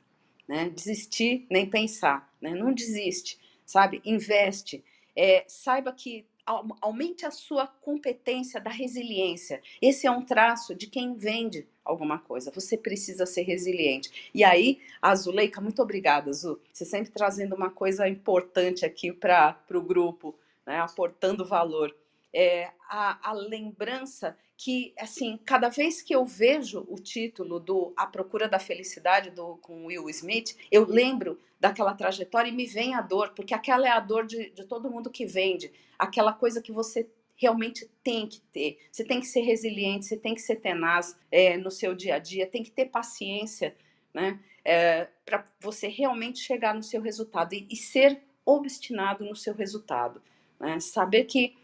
Né? 0.48 0.68
Desistir, 0.68 1.46
nem 1.50 1.68
pensar. 1.68 2.32
Né? 2.40 2.54
Não 2.54 2.72
desiste, 2.72 3.38
sabe? 3.64 4.00
Investe. 4.04 4.84
É, 5.14 5.44
saiba 5.46 5.92
que 5.92 6.26
au- 6.44 6.76
aumente 6.80 7.24
a 7.24 7.30
sua 7.30 7.66
competência 7.66 8.60
da 8.60 8.70
resiliência. 8.70 9.62
Esse 9.80 10.06
é 10.06 10.10
um 10.10 10.22
traço 10.24 10.74
de 10.74 10.86
quem 10.88 11.14
vende 11.14 11.66
alguma 11.84 12.18
coisa. 12.18 12.50
Você 12.50 12.76
precisa 12.76 13.26
ser 13.26 13.42
resiliente. 13.42 14.30
E 14.34 14.42
aí, 14.42 14.80
a 15.00 15.14
Zuleika, 15.14 15.60
muito 15.60 15.80
obrigada, 15.82 16.32
Zu. 16.32 16.60
Você 16.72 16.84
sempre 16.84 17.10
trazendo 17.12 17.54
uma 17.54 17.70
coisa 17.70 18.08
importante 18.08 18.84
aqui 18.84 19.12
para 19.12 19.56
o 19.72 19.80
grupo, 19.80 20.34
né? 20.66 20.80
aportando 20.80 21.44
valor. 21.44 21.94
É, 22.32 22.70
a, 22.88 23.30
a 23.30 23.32
lembrança 23.32 24.36
que, 24.62 24.92
assim, 24.98 25.38
cada 25.42 25.70
vez 25.70 26.02
que 26.02 26.14
eu 26.14 26.22
vejo 26.22 26.84
o 26.86 26.96
título 26.96 27.58
do 27.58 27.94
A 27.96 28.06
Procura 28.06 28.46
da 28.46 28.58
Felicidade 28.58 29.30
do, 29.30 29.56
com 29.56 29.86
Will 29.86 30.10
Smith, 30.10 30.54
eu 30.70 30.86
lembro 30.86 31.40
daquela 31.58 31.94
trajetória 31.94 32.50
e 32.50 32.52
me 32.52 32.66
vem 32.66 32.94
a 32.94 33.00
dor, 33.00 33.30
porque 33.30 33.54
aquela 33.54 33.88
é 33.88 33.90
a 33.90 33.98
dor 33.98 34.26
de, 34.26 34.50
de 34.50 34.66
todo 34.66 34.90
mundo 34.90 35.08
que 35.08 35.24
vende, 35.24 35.72
aquela 35.98 36.34
coisa 36.34 36.60
que 36.60 36.72
você 36.72 37.08
realmente 37.36 37.90
tem 38.04 38.26
que 38.26 38.42
ter. 38.52 38.78
Você 38.92 39.02
tem 39.02 39.18
que 39.18 39.26
ser 39.26 39.40
resiliente, 39.40 40.04
você 40.04 40.16
tem 40.18 40.34
que 40.34 40.42
ser 40.42 40.56
tenaz 40.56 41.18
é, 41.32 41.56
no 41.56 41.70
seu 41.70 41.94
dia 41.94 42.16
a 42.16 42.18
dia, 42.18 42.46
tem 42.46 42.62
que 42.62 42.70
ter 42.70 42.84
paciência, 42.84 43.74
né? 44.12 44.38
É, 44.62 45.08
para 45.24 45.42
você 45.58 45.88
realmente 45.88 46.38
chegar 46.38 46.74
no 46.74 46.82
seu 46.82 47.00
resultado 47.00 47.54
e, 47.54 47.66
e 47.70 47.76
ser 47.76 48.20
obstinado 48.44 49.24
no 49.24 49.34
seu 49.34 49.54
resultado. 49.54 50.20
Né? 50.60 50.78
Saber 50.80 51.24
que. 51.24 51.56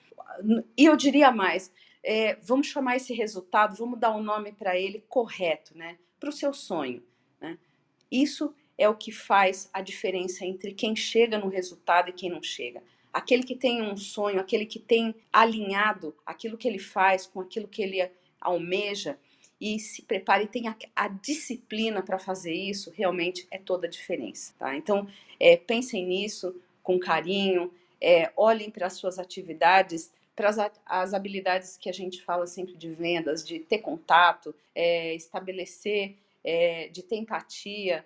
E 0.79 0.87
eu 0.87 0.97
diria 0.97 1.31
mais, 1.31 1.71
é, 2.07 2.39
vamos 2.41 2.69
chamar 2.69 2.97
esse 2.97 3.13
resultado, 3.13 3.77
vamos 3.77 3.99
dar 3.99 4.15
um 4.15 4.23
nome 4.23 4.53
para 4.53 4.79
ele 4.79 5.05
correto, 5.09 5.77
né? 5.77 5.99
Para 6.21 6.29
o 6.29 6.33
seu 6.33 6.55
sonho. 6.55 7.03
Né? 7.41 7.59
Isso 8.09 8.55
é 8.79 8.89
o 8.89 8.95
que 8.95 9.11
faz 9.11 9.69
a 9.73 9.81
diferença 9.83 10.47
entre 10.47 10.73
quem 10.73 10.95
chega 10.95 11.37
no 11.37 11.49
resultado 11.49 12.09
e 12.09 12.13
quem 12.13 12.31
não 12.31 12.41
chega. 12.41 12.81
Aquele 13.13 13.43
que 13.43 13.57
tem 13.57 13.83
um 13.83 13.97
sonho, 13.97 14.39
aquele 14.39 14.65
que 14.65 14.79
tem 14.79 15.17
alinhado 15.33 16.15
aquilo 16.25 16.57
que 16.57 16.69
ele 16.69 16.79
faz 16.79 17.27
com 17.27 17.41
aquilo 17.41 17.67
que 17.67 17.83
ele 17.83 18.09
almeja 18.41 19.19
e 19.61 19.81
se 19.81 20.03
prepare 20.03 20.45
e 20.45 20.49
tenha 20.49 20.77
a 20.95 21.09
disciplina 21.09 22.03
para 22.03 22.21
fazer 22.21 22.55
isso, 22.55 22.93
realmente 22.95 23.49
é 23.51 23.59
toda 23.59 23.89
a 23.89 23.91
diferença. 23.91 24.55
Tá? 24.57 24.77
Então, 24.77 25.09
é, 25.41 25.57
pensem 25.57 26.07
nisso 26.07 26.55
com 26.85 27.01
carinho, 27.01 27.73
é, 28.01 28.31
olhem 28.37 28.71
para 28.71 28.87
as 28.87 28.93
suas 28.93 29.19
atividades, 29.19 30.13
para 30.37 30.51
as, 30.51 30.59
as 30.85 31.15
habilidades 31.15 31.77
que 31.77 31.89
a 31.89 31.93
gente 31.93 32.23
fala 32.23 32.47
sempre 32.47 32.75
de 32.75 32.91
vendas, 32.91 33.45
de 33.45 33.59
ter 33.59 33.79
contato, 33.79 34.55
é, 34.75 35.15
estabelecer, 35.15 36.15
é, 36.45 36.89
de 36.89 37.03
ter 37.03 37.17
empatia, 37.17 38.05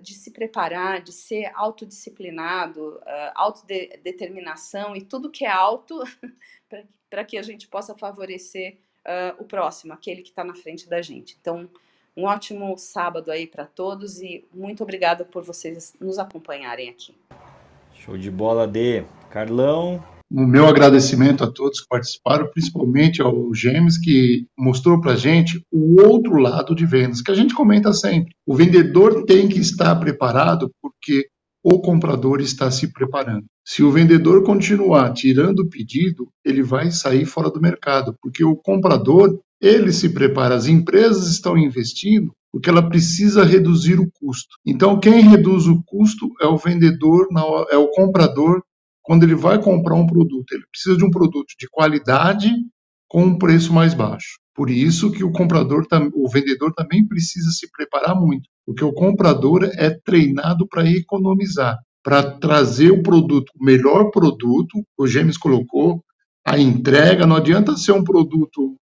de 0.00 0.14
se 0.14 0.30
preparar, 0.30 1.00
de 1.00 1.10
ser 1.10 1.50
autodisciplinado, 1.52 3.00
uh, 3.02 3.32
autodeterminação 3.34 4.94
e 4.94 5.02
tudo 5.02 5.28
que 5.28 5.44
é 5.44 5.50
alto 5.50 6.04
para 7.10 7.24
que 7.24 7.36
a 7.36 7.42
gente 7.42 7.66
possa 7.66 7.92
favorecer 7.92 8.76
o 9.40 9.44
próximo, 9.44 9.92
aquele 9.92 10.22
que 10.22 10.28
está 10.28 10.44
na 10.44 10.54
frente 10.54 10.88
da 10.88 11.02
gente. 11.02 11.36
Então, 11.40 11.68
um 12.16 12.24
ótimo 12.24 12.76
sábado 12.78 13.30
aí 13.30 13.46
para 13.46 13.66
todos 13.66 14.22
e 14.22 14.44
muito 14.52 14.82
obrigada 14.82 15.24
por 15.24 15.42
vocês 15.42 15.94
nos 16.00 16.18
acompanharem 16.18 16.88
aqui. 16.88 17.14
Show 17.94 18.16
de 18.16 18.30
bola, 18.30 18.66
D. 18.66 19.04
Carlão. 19.30 20.02
O 20.30 20.44
meu 20.44 20.66
agradecimento 20.66 21.44
a 21.44 21.50
todos 21.50 21.80
que 21.80 21.88
participaram, 21.88 22.50
principalmente 22.50 23.22
ao 23.22 23.54
Gêmeos, 23.54 23.96
que 23.96 24.46
mostrou 24.58 25.00
para 25.00 25.14
gente 25.14 25.62
o 25.70 26.02
outro 26.02 26.36
lado 26.36 26.74
de 26.74 26.84
vendas, 26.84 27.22
que 27.22 27.30
a 27.30 27.34
gente 27.34 27.54
comenta 27.54 27.92
sempre. 27.92 28.34
O 28.44 28.54
vendedor 28.54 29.24
tem 29.24 29.48
que 29.48 29.60
estar 29.60 29.94
preparado 29.96 30.68
porque 30.82 31.28
o 31.62 31.80
comprador 31.80 32.40
está 32.40 32.70
se 32.70 32.92
preparando. 32.92 33.44
Se 33.64 33.82
o 33.82 33.90
vendedor 33.90 34.44
continuar 34.44 35.12
tirando 35.12 35.60
o 35.60 35.68
pedido, 35.68 36.28
ele 36.44 36.62
vai 36.62 36.90
sair 36.90 37.24
fora 37.24 37.50
do 37.50 37.60
mercado, 37.60 38.14
porque 38.20 38.44
o 38.44 38.56
comprador, 38.56 39.38
ele 39.60 39.92
se 39.92 40.08
prepara. 40.08 40.54
As 40.54 40.66
empresas 40.66 41.28
estão 41.28 41.56
investindo 41.56 42.32
porque 42.52 42.70
ela 42.70 42.88
precisa 42.88 43.44
reduzir 43.44 44.00
o 44.00 44.10
custo. 44.20 44.56
Então, 44.64 44.98
quem 44.98 45.20
reduz 45.20 45.66
o 45.66 45.82
custo 45.84 46.32
é 46.40 46.46
o 46.46 46.56
vendedor, 46.56 47.28
é 47.70 47.76
o 47.76 47.88
comprador, 47.88 48.62
quando 49.06 49.22
ele 49.22 49.36
vai 49.36 49.62
comprar 49.62 49.94
um 49.94 50.06
produto. 50.06 50.52
Ele 50.52 50.64
precisa 50.68 50.96
de 50.96 51.04
um 51.04 51.10
produto 51.10 51.54
de 51.56 51.68
qualidade 51.70 52.50
com 53.08 53.22
um 53.22 53.38
preço 53.38 53.72
mais 53.72 53.94
baixo. 53.94 54.36
Por 54.52 54.68
isso 54.68 55.12
que 55.12 55.22
o 55.22 55.30
comprador, 55.30 55.86
o 56.12 56.28
vendedor 56.28 56.74
também 56.74 57.06
precisa 57.06 57.50
se 57.52 57.70
preparar 57.70 58.16
muito, 58.16 58.48
porque 58.66 58.84
o 58.84 58.92
comprador 58.92 59.62
é 59.74 59.90
treinado 60.04 60.66
para 60.66 60.90
economizar, 60.90 61.78
para 62.02 62.38
trazer 62.38 62.90
o 62.90 63.02
produto, 63.02 63.52
o 63.54 63.64
melhor 63.64 64.10
produto, 64.10 64.82
o 64.98 65.06
James 65.06 65.38
colocou, 65.38 66.02
a 66.44 66.58
entrega, 66.58 67.26
não 67.26 67.36
adianta 67.36 67.76
ser 67.76 67.92
um 67.92 68.02
produto, 68.02 68.76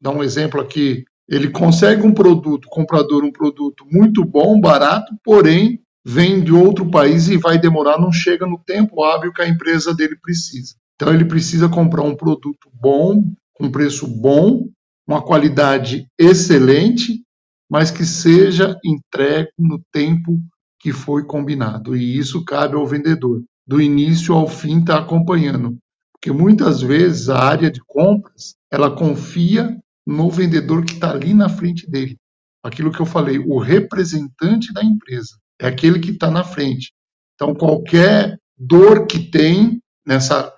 dar 0.00 0.10
um 0.10 0.22
exemplo 0.22 0.60
aqui, 0.60 1.04
ele 1.28 1.50
consegue 1.50 2.06
um 2.06 2.14
produto, 2.14 2.66
o 2.66 2.70
comprador 2.70 3.24
um 3.24 3.32
produto 3.32 3.84
muito 3.90 4.24
bom, 4.24 4.60
barato, 4.60 5.12
porém 5.24 5.80
vem 6.08 6.42
de 6.42 6.54
outro 6.54 6.90
país 6.90 7.28
e 7.28 7.36
vai 7.36 7.58
demorar, 7.58 8.00
não 8.00 8.10
chega 8.10 8.46
no 8.46 8.58
tempo 8.58 9.04
hábil 9.04 9.30
que 9.30 9.42
a 9.42 9.48
empresa 9.48 9.94
dele 9.94 10.16
precisa. 10.16 10.74
Então 10.94 11.12
ele 11.12 11.26
precisa 11.26 11.68
comprar 11.68 12.02
um 12.02 12.16
produto 12.16 12.70
bom, 12.72 13.22
com 13.52 13.70
preço 13.70 14.06
bom, 14.06 14.70
uma 15.06 15.20
qualidade 15.20 16.06
excelente, 16.18 17.22
mas 17.70 17.90
que 17.90 18.06
seja 18.06 18.74
entregue 18.82 19.50
no 19.58 19.82
tempo 19.92 20.40
que 20.80 20.94
foi 20.94 21.24
combinado. 21.24 21.94
E 21.94 22.16
isso 22.16 22.42
cabe 22.42 22.74
ao 22.74 22.86
vendedor. 22.86 23.44
Do 23.66 23.78
início 23.78 24.34
ao 24.34 24.48
fim 24.48 24.80
está 24.80 25.00
acompanhando. 25.00 25.76
Porque 26.14 26.32
muitas 26.32 26.80
vezes 26.80 27.28
a 27.28 27.38
área 27.38 27.70
de 27.70 27.82
compras, 27.86 28.54
ela 28.72 28.96
confia 28.96 29.78
no 30.06 30.30
vendedor 30.30 30.86
que 30.86 30.94
está 30.94 31.10
ali 31.10 31.34
na 31.34 31.50
frente 31.50 31.88
dele. 31.88 32.16
Aquilo 32.64 32.90
que 32.90 33.00
eu 33.00 33.06
falei, 33.06 33.38
o 33.38 33.58
representante 33.58 34.72
da 34.72 34.82
empresa. 34.82 35.36
É 35.60 35.66
aquele 35.66 35.98
que 35.98 36.10
está 36.10 36.30
na 36.30 36.44
frente. 36.44 36.92
Então, 37.34 37.54
qualquer 37.54 38.38
dor 38.56 39.06
que 39.06 39.18
tem 39.18 39.80
nessa, 40.06 40.52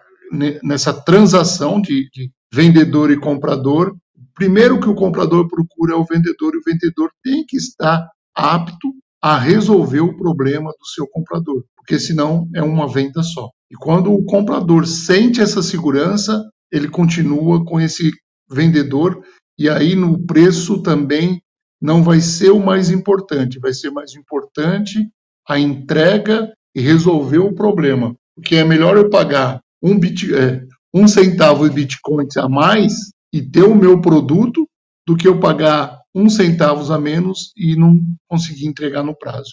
nessa 0.62 0.92
transação 0.92 1.80
de, 1.80 2.08
de 2.10 2.30
vendedor 2.52 3.10
e 3.10 3.20
comprador, 3.20 3.94
primeiro 4.34 4.80
que 4.80 4.88
o 4.88 4.94
comprador 4.94 5.48
procura 5.48 5.92
é 5.92 5.96
o 5.96 6.04
vendedor, 6.04 6.54
e 6.54 6.58
o 6.58 6.62
vendedor 6.64 7.10
tem 7.22 7.44
que 7.46 7.56
estar 7.56 8.08
apto 8.34 8.94
a 9.22 9.38
resolver 9.38 10.00
o 10.00 10.16
problema 10.16 10.70
do 10.70 10.86
seu 10.86 11.06
comprador, 11.06 11.62
porque 11.76 11.98
senão 11.98 12.48
é 12.54 12.62
uma 12.62 12.88
venda 12.88 13.22
só. 13.22 13.50
E 13.70 13.76
quando 13.76 14.12
o 14.12 14.24
comprador 14.24 14.86
sente 14.86 15.40
essa 15.40 15.62
segurança, 15.62 16.42
ele 16.72 16.88
continua 16.88 17.64
com 17.64 17.78
esse 17.78 18.10
vendedor, 18.50 19.22
e 19.58 19.68
aí 19.68 19.94
no 19.94 20.24
preço 20.24 20.82
também 20.82 21.42
não 21.80 22.02
vai 22.02 22.20
ser 22.20 22.50
o 22.50 22.60
mais 22.60 22.90
importante, 22.90 23.58
vai 23.58 23.72
ser 23.72 23.90
mais 23.90 24.14
importante 24.14 25.08
a 25.48 25.58
entrega 25.58 26.52
e 26.74 26.80
resolver 26.80 27.38
o 27.38 27.54
problema. 27.54 28.14
Porque 28.34 28.56
é 28.56 28.64
melhor 28.64 28.96
eu 28.96 29.08
pagar 29.08 29.60
um, 29.82 29.98
bit, 29.98 30.32
é, 30.34 30.64
um 30.94 31.08
centavo 31.08 31.68
de 31.68 31.74
bitcoins 31.74 32.36
a 32.36 32.48
mais 32.48 32.92
e 33.32 33.42
ter 33.42 33.62
o 33.62 33.74
meu 33.74 34.00
produto 34.00 34.68
do 35.06 35.16
que 35.16 35.26
eu 35.26 35.40
pagar 35.40 35.98
uns 36.14 36.36
centavos 36.36 36.90
a 36.90 36.98
menos 36.98 37.52
e 37.56 37.76
não 37.76 37.98
conseguir 38.28 38.66
entregar 38.66 39.02
no 39.02 39.16
prazo. 39.16 39.50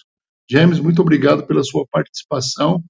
James, 0.50 0.80
muito 0.80 1.02
obrigado 1.02 1.46
pela 1.46 1.62
sua 1.62 1.84
participação. 1.90 2.82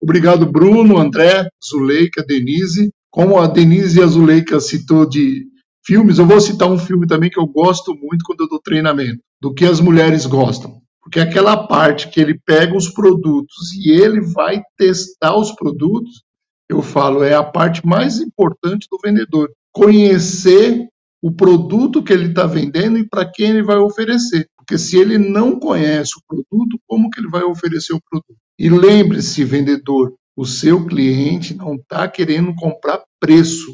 Obrigado, 0.00 0.50
Bruno, 0.50 0.98
André, 0.98 1.48
Zuleika, 1.64 2.24
Denise. 2.24 2.90
Como 3.10 3.38
a 3.38 3.46
Denise 3.46 4.00
e 4.00 4.02
a 4.02 4.06
Zuleika 4.06 4.58
citou 4.60 5.08
de 5.08 5.46
filmes, 5.84 6.18
eu 6.18 6.26
vou 6.26 6.40
citar 6.40 6.70
um 6.70 6.78
filme 6.78 7.06
também 7.06 7.30
que 7.30 7.38
eu 7.38 7.46
gosto 7.46 7.94
muito 7.94 8.24
quando 8.24 8.40
eu 8.40 8.48
dou 8.48 8.60
treinamento, 8.60 9.20
do 9.40 9.52
que 9.52 9.64
as 9.64 9.80
mulheres 9.80 10.26
gostam. 10.26 10.80
Porque 11.02 11.18
é 11.18 11.22
aquela 11.22 11.66
parte 11.66 12.08
que 12.08 12.20
ele 12.20 12.38
pega 12.46 12.76
os 12.76 12.88
produtos 12.88 13.72
e 13.74 13.90
ele 13.90 14.20
vai 14.20 14.62
testar 14.76 15.36
os 15.36 15.52
produtos, 15.52 16.22
eu 16.68 16.80
falo, 16.80 17.22
é 17.22 17.34
a 17.34 17.42
parte 17.42 17.84
mais 17.86 18.18
importante 18.18 18.86
do 18.90 18.98
vendedor 19.02 19.50
conhecer 19.72 20.86
o 21.22 21.32
produto 21.32 22.02
que 22.02 22.12
ele 22.12 22.28
está 22.28 22.46
vendendo 22.46 22.98
e 22.98 23.08
para 23.08 23.30
quem 23.30 23.50
ele 23.50 23.62
vai 23.62 23.76
oferecer. 23.76 24.46
Porque 24.56 24.76
se 24.76 24.98
ele 24.98 25.18
não 25.18 25.58
conhece 25.58 26.12
o 26.16 26.22
produto, 26.26 26.78
como 26.86 27.10
que 27.10 27.20
ele 27.20 27.28
vai 27.28 27.42
oferecer 27.42 27.94
o 27.94 28.00
produto? 28.10 28.36
E 28.58 28.68
lembre-se, 28.68 29.44
vendedor, 29.44 30.14
o 30.36 30.44
seu 30.44 30.84
cliente 30.86 31.54
não 31.54 31.74
está 31.74 32.08
querendo 32.08 32.54
comprar 32.54 33.02
preço, 33.20 33.72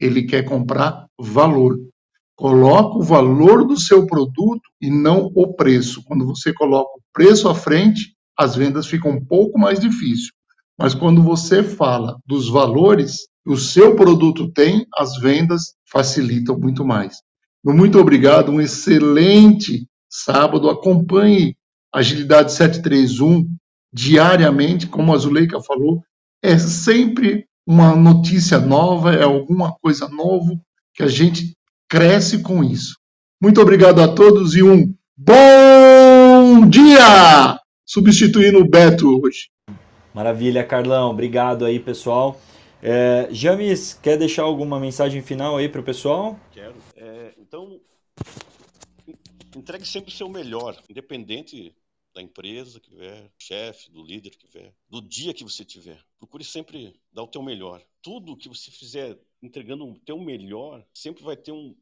ele 0.00 0.24
quer 0.24 0.44
comprar 0.44 1.06
valor. 1.18 1.78
Coloca 2.36 2.98
o 2.98 3.02
valor 3.02 3.66
do 3.66 3.78
seu 3.78 4.06
produto 4.06 4.62
e 4.80 4.90
não 4.90 5.30
o 5.34 5.54
preço. 5.54 6.02
Quando 6.04 6.26
você 6.26 6.52
coloca 6.52 6.90
o 6.90 7.02
preço 7.12 7.48
à 7.48 7.54
frente, 7.54 8.14
as 8.36 8.54
vendas 8.54 8.86
ficam 8.86 9.12
um 9.12 9.24
pouco 9.24 9.58
mais 9.58 9.80
difíceis. 9.80 10.30
Mas 10.78 10.94
quando 10.94 11.22
você 11.22 11.62
fala 11.62 12.18
dos 12.26 12.50
valores, 12.50 13.26
o 13.46 13.56
seu 13.56 13.96
produto 13.96 14.52
tem, 14.52 14.86
as 14.94 15.16
vendas 15.18 15.74
facilitam 15.90 16.58
muito 16.58 16.84
mais. 16.84 17.16
Muito 17.64 17.98
obrigado, 17.98 18.52
um 18.52 18.60
excelente 18.60 19.88
sábado. 20.10 20.68
Acompanhe 20.68 21.56
Agilidade 21.92 22.52
731 22.52 23.48
diariamente, 23.90 24.86
como 24.86 25.14
a 25.14 25.16
Zuleika 25.16 25.58
falou, 25.62 26.02
é 26.42 26.58
sempre 26.58 27.46
uma 27.66 27.96
notícia 27.96 28.58
nova, 28.58 29.12
é 29.12 29.24
alguma 29.24 29.72
coisa 29.72 30.08
nova 30.08 30.52
que 30.94 31.02
a 31.02 31.08
gente 31.08 31.56
cresce 31.88 32.42
com 32.42 32.62
isso. 32.62 32.94
Muito 33.42 33.60
obrigado 33.60 34.00
a 34.00 34.08
todos 34.08 34.54
e 34.54 34.62
um 34.62 34.94
bom 35.16 36.66
dia! 36.68 37.58
Substituindo 37.84 38.58
o 38.60 38.68
Beto 38.68 39.20
hoje. 39.20 39.48
Maravilha, 40.14 40.64
Carlão. 40.64 41.10
Obrigado 41.10 41.64
aí, 41.64 41.78
pessoal. 41.78 42.40
É, 42.82 43.28
James, 43.30 43.94
quer 43.94 44.16
deixar 44.16 44.42
alguma 44.42 44.78
mensagem 44.78 45.20
final 45.20 45.56
aí 45.56 45.68
para 45.68 45.80
o 45.80 45.84
pessoal? 45.84 46.38
Quero. 46.52 46.74
É, 46.96 47.32
então, 47.38 47.80
entregue 49.56 49.86
sempre 49.86 50.10
o 50.10 50.14
seu 50.14 50.28
melhor, 50.28 50.76
independente 50.88 51.74
da 52.16 52.22
empresa 52.22 52.80
que 52.80 52.88
tiver, 52.88 53.30
chefe, 53.38 53.90
do 53.90 54.02
líder 54.02 54.30
que 54.30 54.38
tiver, 54.38 54.72
do 54.88 55.02
dia 55.02 55.34
que 55.34 55.44
você 55.44 55.62
tiver. 55.62 56.02
Procure 56.18 56.42
sempre 56.42 56.98
dar 57.12 57.22
o 57.22 57.28
teu 57.28 57.42
melhor. 57.42 57.84
Tudo 58.00 58.36
que 58.36 58.48
você 58.48 58.70
fizer 58.70 59.18
entregando 59.42 59.86
o 59.86 59.98
teu 59.98 60.18
melhor, 60.18 60.82
sempre 60.94 61.22
vai 61.22 61.36
ter 61.36 61.52
um, 61.52 61.76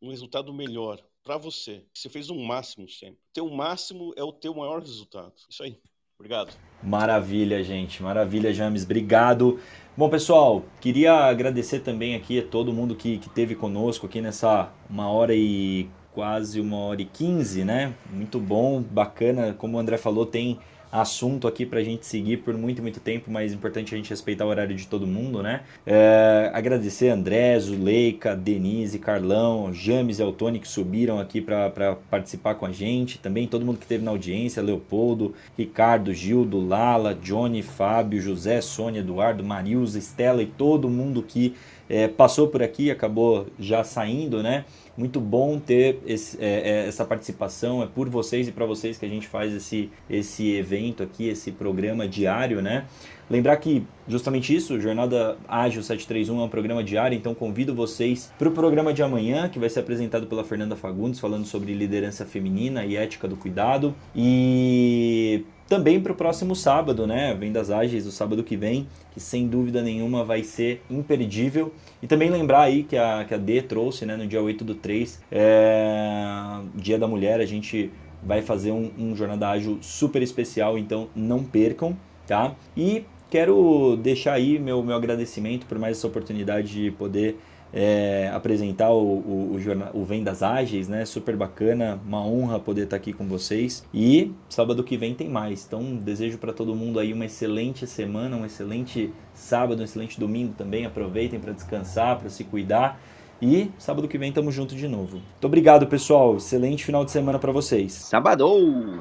um 0.00 0.10
resultado 0.10 0.54
melhor 0.54 1.04
para 1.24 1.36
você. 1.36 1.84
Você 1.92 2.08
fez 2.08 2.30
um 2.30 2.40
máximo 2.40 2.88
sempre. 2.88 3.16
O 3.16 3.32
teu 3.32 3.50
máximo 3.50 4.14
é 4.16 4.22
o 4.22 4.32
teu 4.32 4.54
maior 4.54 4.80
resultado. 4.80 5.34
Isso 5.48 5.62
aí. 5.64 5.76
Obrigado. 6.16 6.56
Maravilha, 6.82 7.60
gente. 7.64 8.00
Maravilha, 8.00 8.54
James. 8.54 8.84
Obrigado. 8.84 9.58
Bom, 9.96 10.08
pessoal, 10.08 10.64
queria 10.80 11.14
agradecer 11.14 11.80
também 11.80 12.14
aqui 12.14 12.38
a 12.38 12.46
todo 12.46 12.72
mundo 12.72 12.94
que, 12.94 13.18
que 13.18 13.28
teve 13.28 13.56
conosco 13.56 14.06
aqui 14.06 14.20
nessa 14.20 14.72
uma 14.88 15.10
hora 15.10 15.34
e 15.34 15.88
quase 16.12 16.60
uma 16.60 16.76
hora 16.76 17.02
e 17.02 17.04
quinze, 17.04 17.64
né? 17.64 17.92
Muito 18.12 18.38
bom, 18.38 18.82
bacana. 18.82 19.54
Como 19.56 19.76
o 19.76 19.80
André 19.80 19.96
falou, 19.96 20.26
tem 20.26 20.58
assunto 20.92 21.46
aqui 21.46 21.64
para 21.64 21.78
a 21.78 21.84
gente 21.84 22.04
seguir 22.04 22.38
por 22.38 22.56
muito, 22.56 22.82
muito 22.82 22.98
tempo, 22.98 23.30
mas 23.30 23.52
é 23.52 23.54
importante 23.54 23.94
a 23.94 23.96
gente 23.96 24.10
respeitar 24.10 24.44
o 24.44 24.48
horário 24.48 24.74
de 24.74 24.86
todo 24.86 25.06
mundo, 25.06 25.42
né? 25.42 25.60
É, 25.86 26.50
agradecer 26.52 27.10
a 27.10 27.14
André, 27.14 27.58
Zuleika, 27.60 28.34
Denise, 28.34 28.98
Carlão, 28.98 29.72
James 29.72 30.18
e 30.18 30.22
Altoni 30.22 30.58
que 30.58 30.66
subiram 30.66 31.20
aqui 31.20 31.40
para 31.40 31.96
participar 32.10 32.56
com 32.56 32.66
a 32.66 32.72
gente, 32.72 33.18
também 33.18 33.46
todo 33.46 33.64
mundo 33.64 33.78
que 33.78 33.84
esteve 33.84 34.04
na 34.04 34.10
audiência, 34.10 34.62
Leopoldo, 34.62 35.34
Ricardo, 35.56 36.12
Gildo, 36.12 36.58
Lala, 36.58 37.14
Johnny, 37.14 37.62
Fábio, 37.62 38.20
José, 38.20 38.60
Sônia, 38.60 39.00
Eduardo, 39.00 39.44
Marilza, 39.44 39.98
Estela 39.98 40.42
e 40.42 40.46
todo 40.46 40.90
mundo 40.90 41.22
que 41.22 41.54
é, 41.88 42.06
passou 42.06 42.48
por 42.48 42.62
aqui, 42.62 42.90
acabou 42.90 43.46
já 43.58 43.82
saindo, 43.82 44.42
né? 44.42 44.64
Muito 44.96 45.20
bom 45.20 45.58
ter 45.58 46.00
esse, 46.06 46.36
é, 46.40 46.84
é, 46.84 46.88
essa 46.88 47.04
participação, 47.04 47.82
é 47.82 47.86
por 47.86 48.08
vocês 48.08 48.48
e 48.48 48.52
para 48.52 48.66
vocês 48.66 48.98
que 48.98 49.06
a 49.06 49.08
gente 49.08 49.26
faz 49.26 49.52
esse, 49.52 49.90
esse 50.08 50.50
evento 50.52 51.02
aqui, 51.02 51.28
esse 51.28 51.52
programa 51.52 52.06
diário, 52.06 52.60
né? 52.60 52.84
Lembrar 53.30 53.56
que 53.58 53.84
justamente 54.08 54.54
isso, 54.54 54.80
Jornada 54.80 55.38
Ágil 55.48 55.82
731 55.84 56.40
é 56.40 56.44
um 56.44 56.48
programa 56.48 56.82
diário, 56.82 57.16
então 57.16 57.32
convido 57.32 57.72
vocês 57.72 58.32
para 58.36 58.48
o 58.48 58.52
programa 58.52 58.92
de 58.92 59.04
amanhã, 59.04 59.48
que 59.48 59.58
vai 59.58 59.70
ser 59.70 59.80
apresentado 59.80 60.26
pela 60.26 60.42
Fernanda 60.42 60.74
Fagundes, 60.74 61.20
falando 61.20 61.44
sobre 61.44 61.72
liderança 61.72 62.26
feminina 62.26 62.84
e 62.84 62.96
ética 62.96 63.28
do 63.28 63.36
cuidado. 63.36 63.94
E 64.16 65.44
também 65.70 66.00
para 66.00 66.10
o 66.10 66.16
próximo 66.16 66.56
sábado, 66.56 67.06
né? 67.06 67.32
Vendas 67.32 67.70
Ágeis, 67.70 68.04
o 68.04 68.10
sábado 68.10 68.42
que 68.42 68.56
vem, 68.56 68.88
que 69.12 69.20
sem 69.20 69.46
dúvida 69.46 69.80
nenhuma 69.80 70.24
vai 70.24 70.42
ser 70.42 70.82
imperdível. 70.90 71.72
E 72.02 72.08
também 72.08 72.28
lembrar 72.28 72.62
aí 72.62 72.82
que 72.82 72.96
a, 72.96 73.24
que 73.24 73.32
a 73.32 73.38
D 73.38 73.62
trouxe, 73.62 74.04
né, 74.04 74.16
no 74.16 74.26
dia 74.26 74.42
8 74.42 74.64
do 74.64 74.74
3, 74.74 75.22
é, 75.30 76.60
Dia 76.74 76.98
da 76.98 77.06
Mulher, 77.06 77.38
a 77.40 77.46
gente 77.46 77.88
vai 78.20 78.42
fazer 78.42 78.72
um, 78.72 78.90
um 78.98 79.14
Jornada 79.14 79.48
Ágil 79.48 79.78
super 79.80 80.20
especial, 80.20 80.76
então 80.76 81.08
não 81.14 81.44
percam, 81.44 81.96
tá? 82.26 82.56
E 82.76 83.04
Quero 83.30 83.96
deixar 83.96 84.32
aí 84.32 84.58
meu, 84.58 84.82
meu 84.82 84.96
agradecimento 84.96 85.64
por 85.64 85.78
mais 85.78 85.96
essa 85.96 86.06
oportunidade 86.08 86.72
de 86.72 86.90
poder 86.90 87.38
é, 87.72 88.30
apresentar 88.34 88.90
o, 88.90 88.96
o, 88.96 89.52
o, 89.54 89.60
jornal, 89.60 89.90
o 89.94 90.04
Vendas 90.04 90.42
Ágeis, 90.42 90.88
né? 90.88 91.04
Super 91.04 91.36
bacana, 91.36 92.00
uma 92.06 92.24
honra 92.24 92.58
poder 92.58 92.84
estar 92.84 92.96
aqui 92.96 93.12
com 93.12 93.26
vocês. 93.26 93.84
E 93.92 94.32
sábado 94.48 94.82
que 94.82 94.96
vem 94.96 95.14
tem 95.14 95.28
mais. 95.28 95.64
Então 95.66 95.96
desejo 95.96 96.38
para 96.38 96.52
todo 96.52 96.74
mundo 96.74 96.98
aí 96.98 97.12
uma 97.12 97.24
excelente 97.24 97.86
semana, 97.86 98.36
um 98.36 98.44
excelente 98.44 99.12
sábado, 99.34 99.80
um 99.80 99.84
excelente 99.84 100.18
domingo 100.18 100.54
também. 100.56 100.84
Aproveitem 100.84 101.38
para 101.38 101.52
descansar, 101.52 102.18
para 102.18 102.28
se 102.28 102.44
cuidar. 102.44 103.00
E 103.42 103.70
sábado 103.78 104.06
que 104.06 104.18
vem 104.18 104.32
tamo 104.32 104.52
junto 104.52 104.74
de 104.74 104.86
novo. 104.86 105.12
Muito 105.16 105.44
obrigado, 105.46 105.86
pessoal. 105.86 106.36
Excelente 106.36 106.84
final 106.84 107.04
de 107.04 107.10
semana 107.10 107.38
para 107.38 107.52
vocês. 107.52 107.92
Sabadou! 107.92 108.98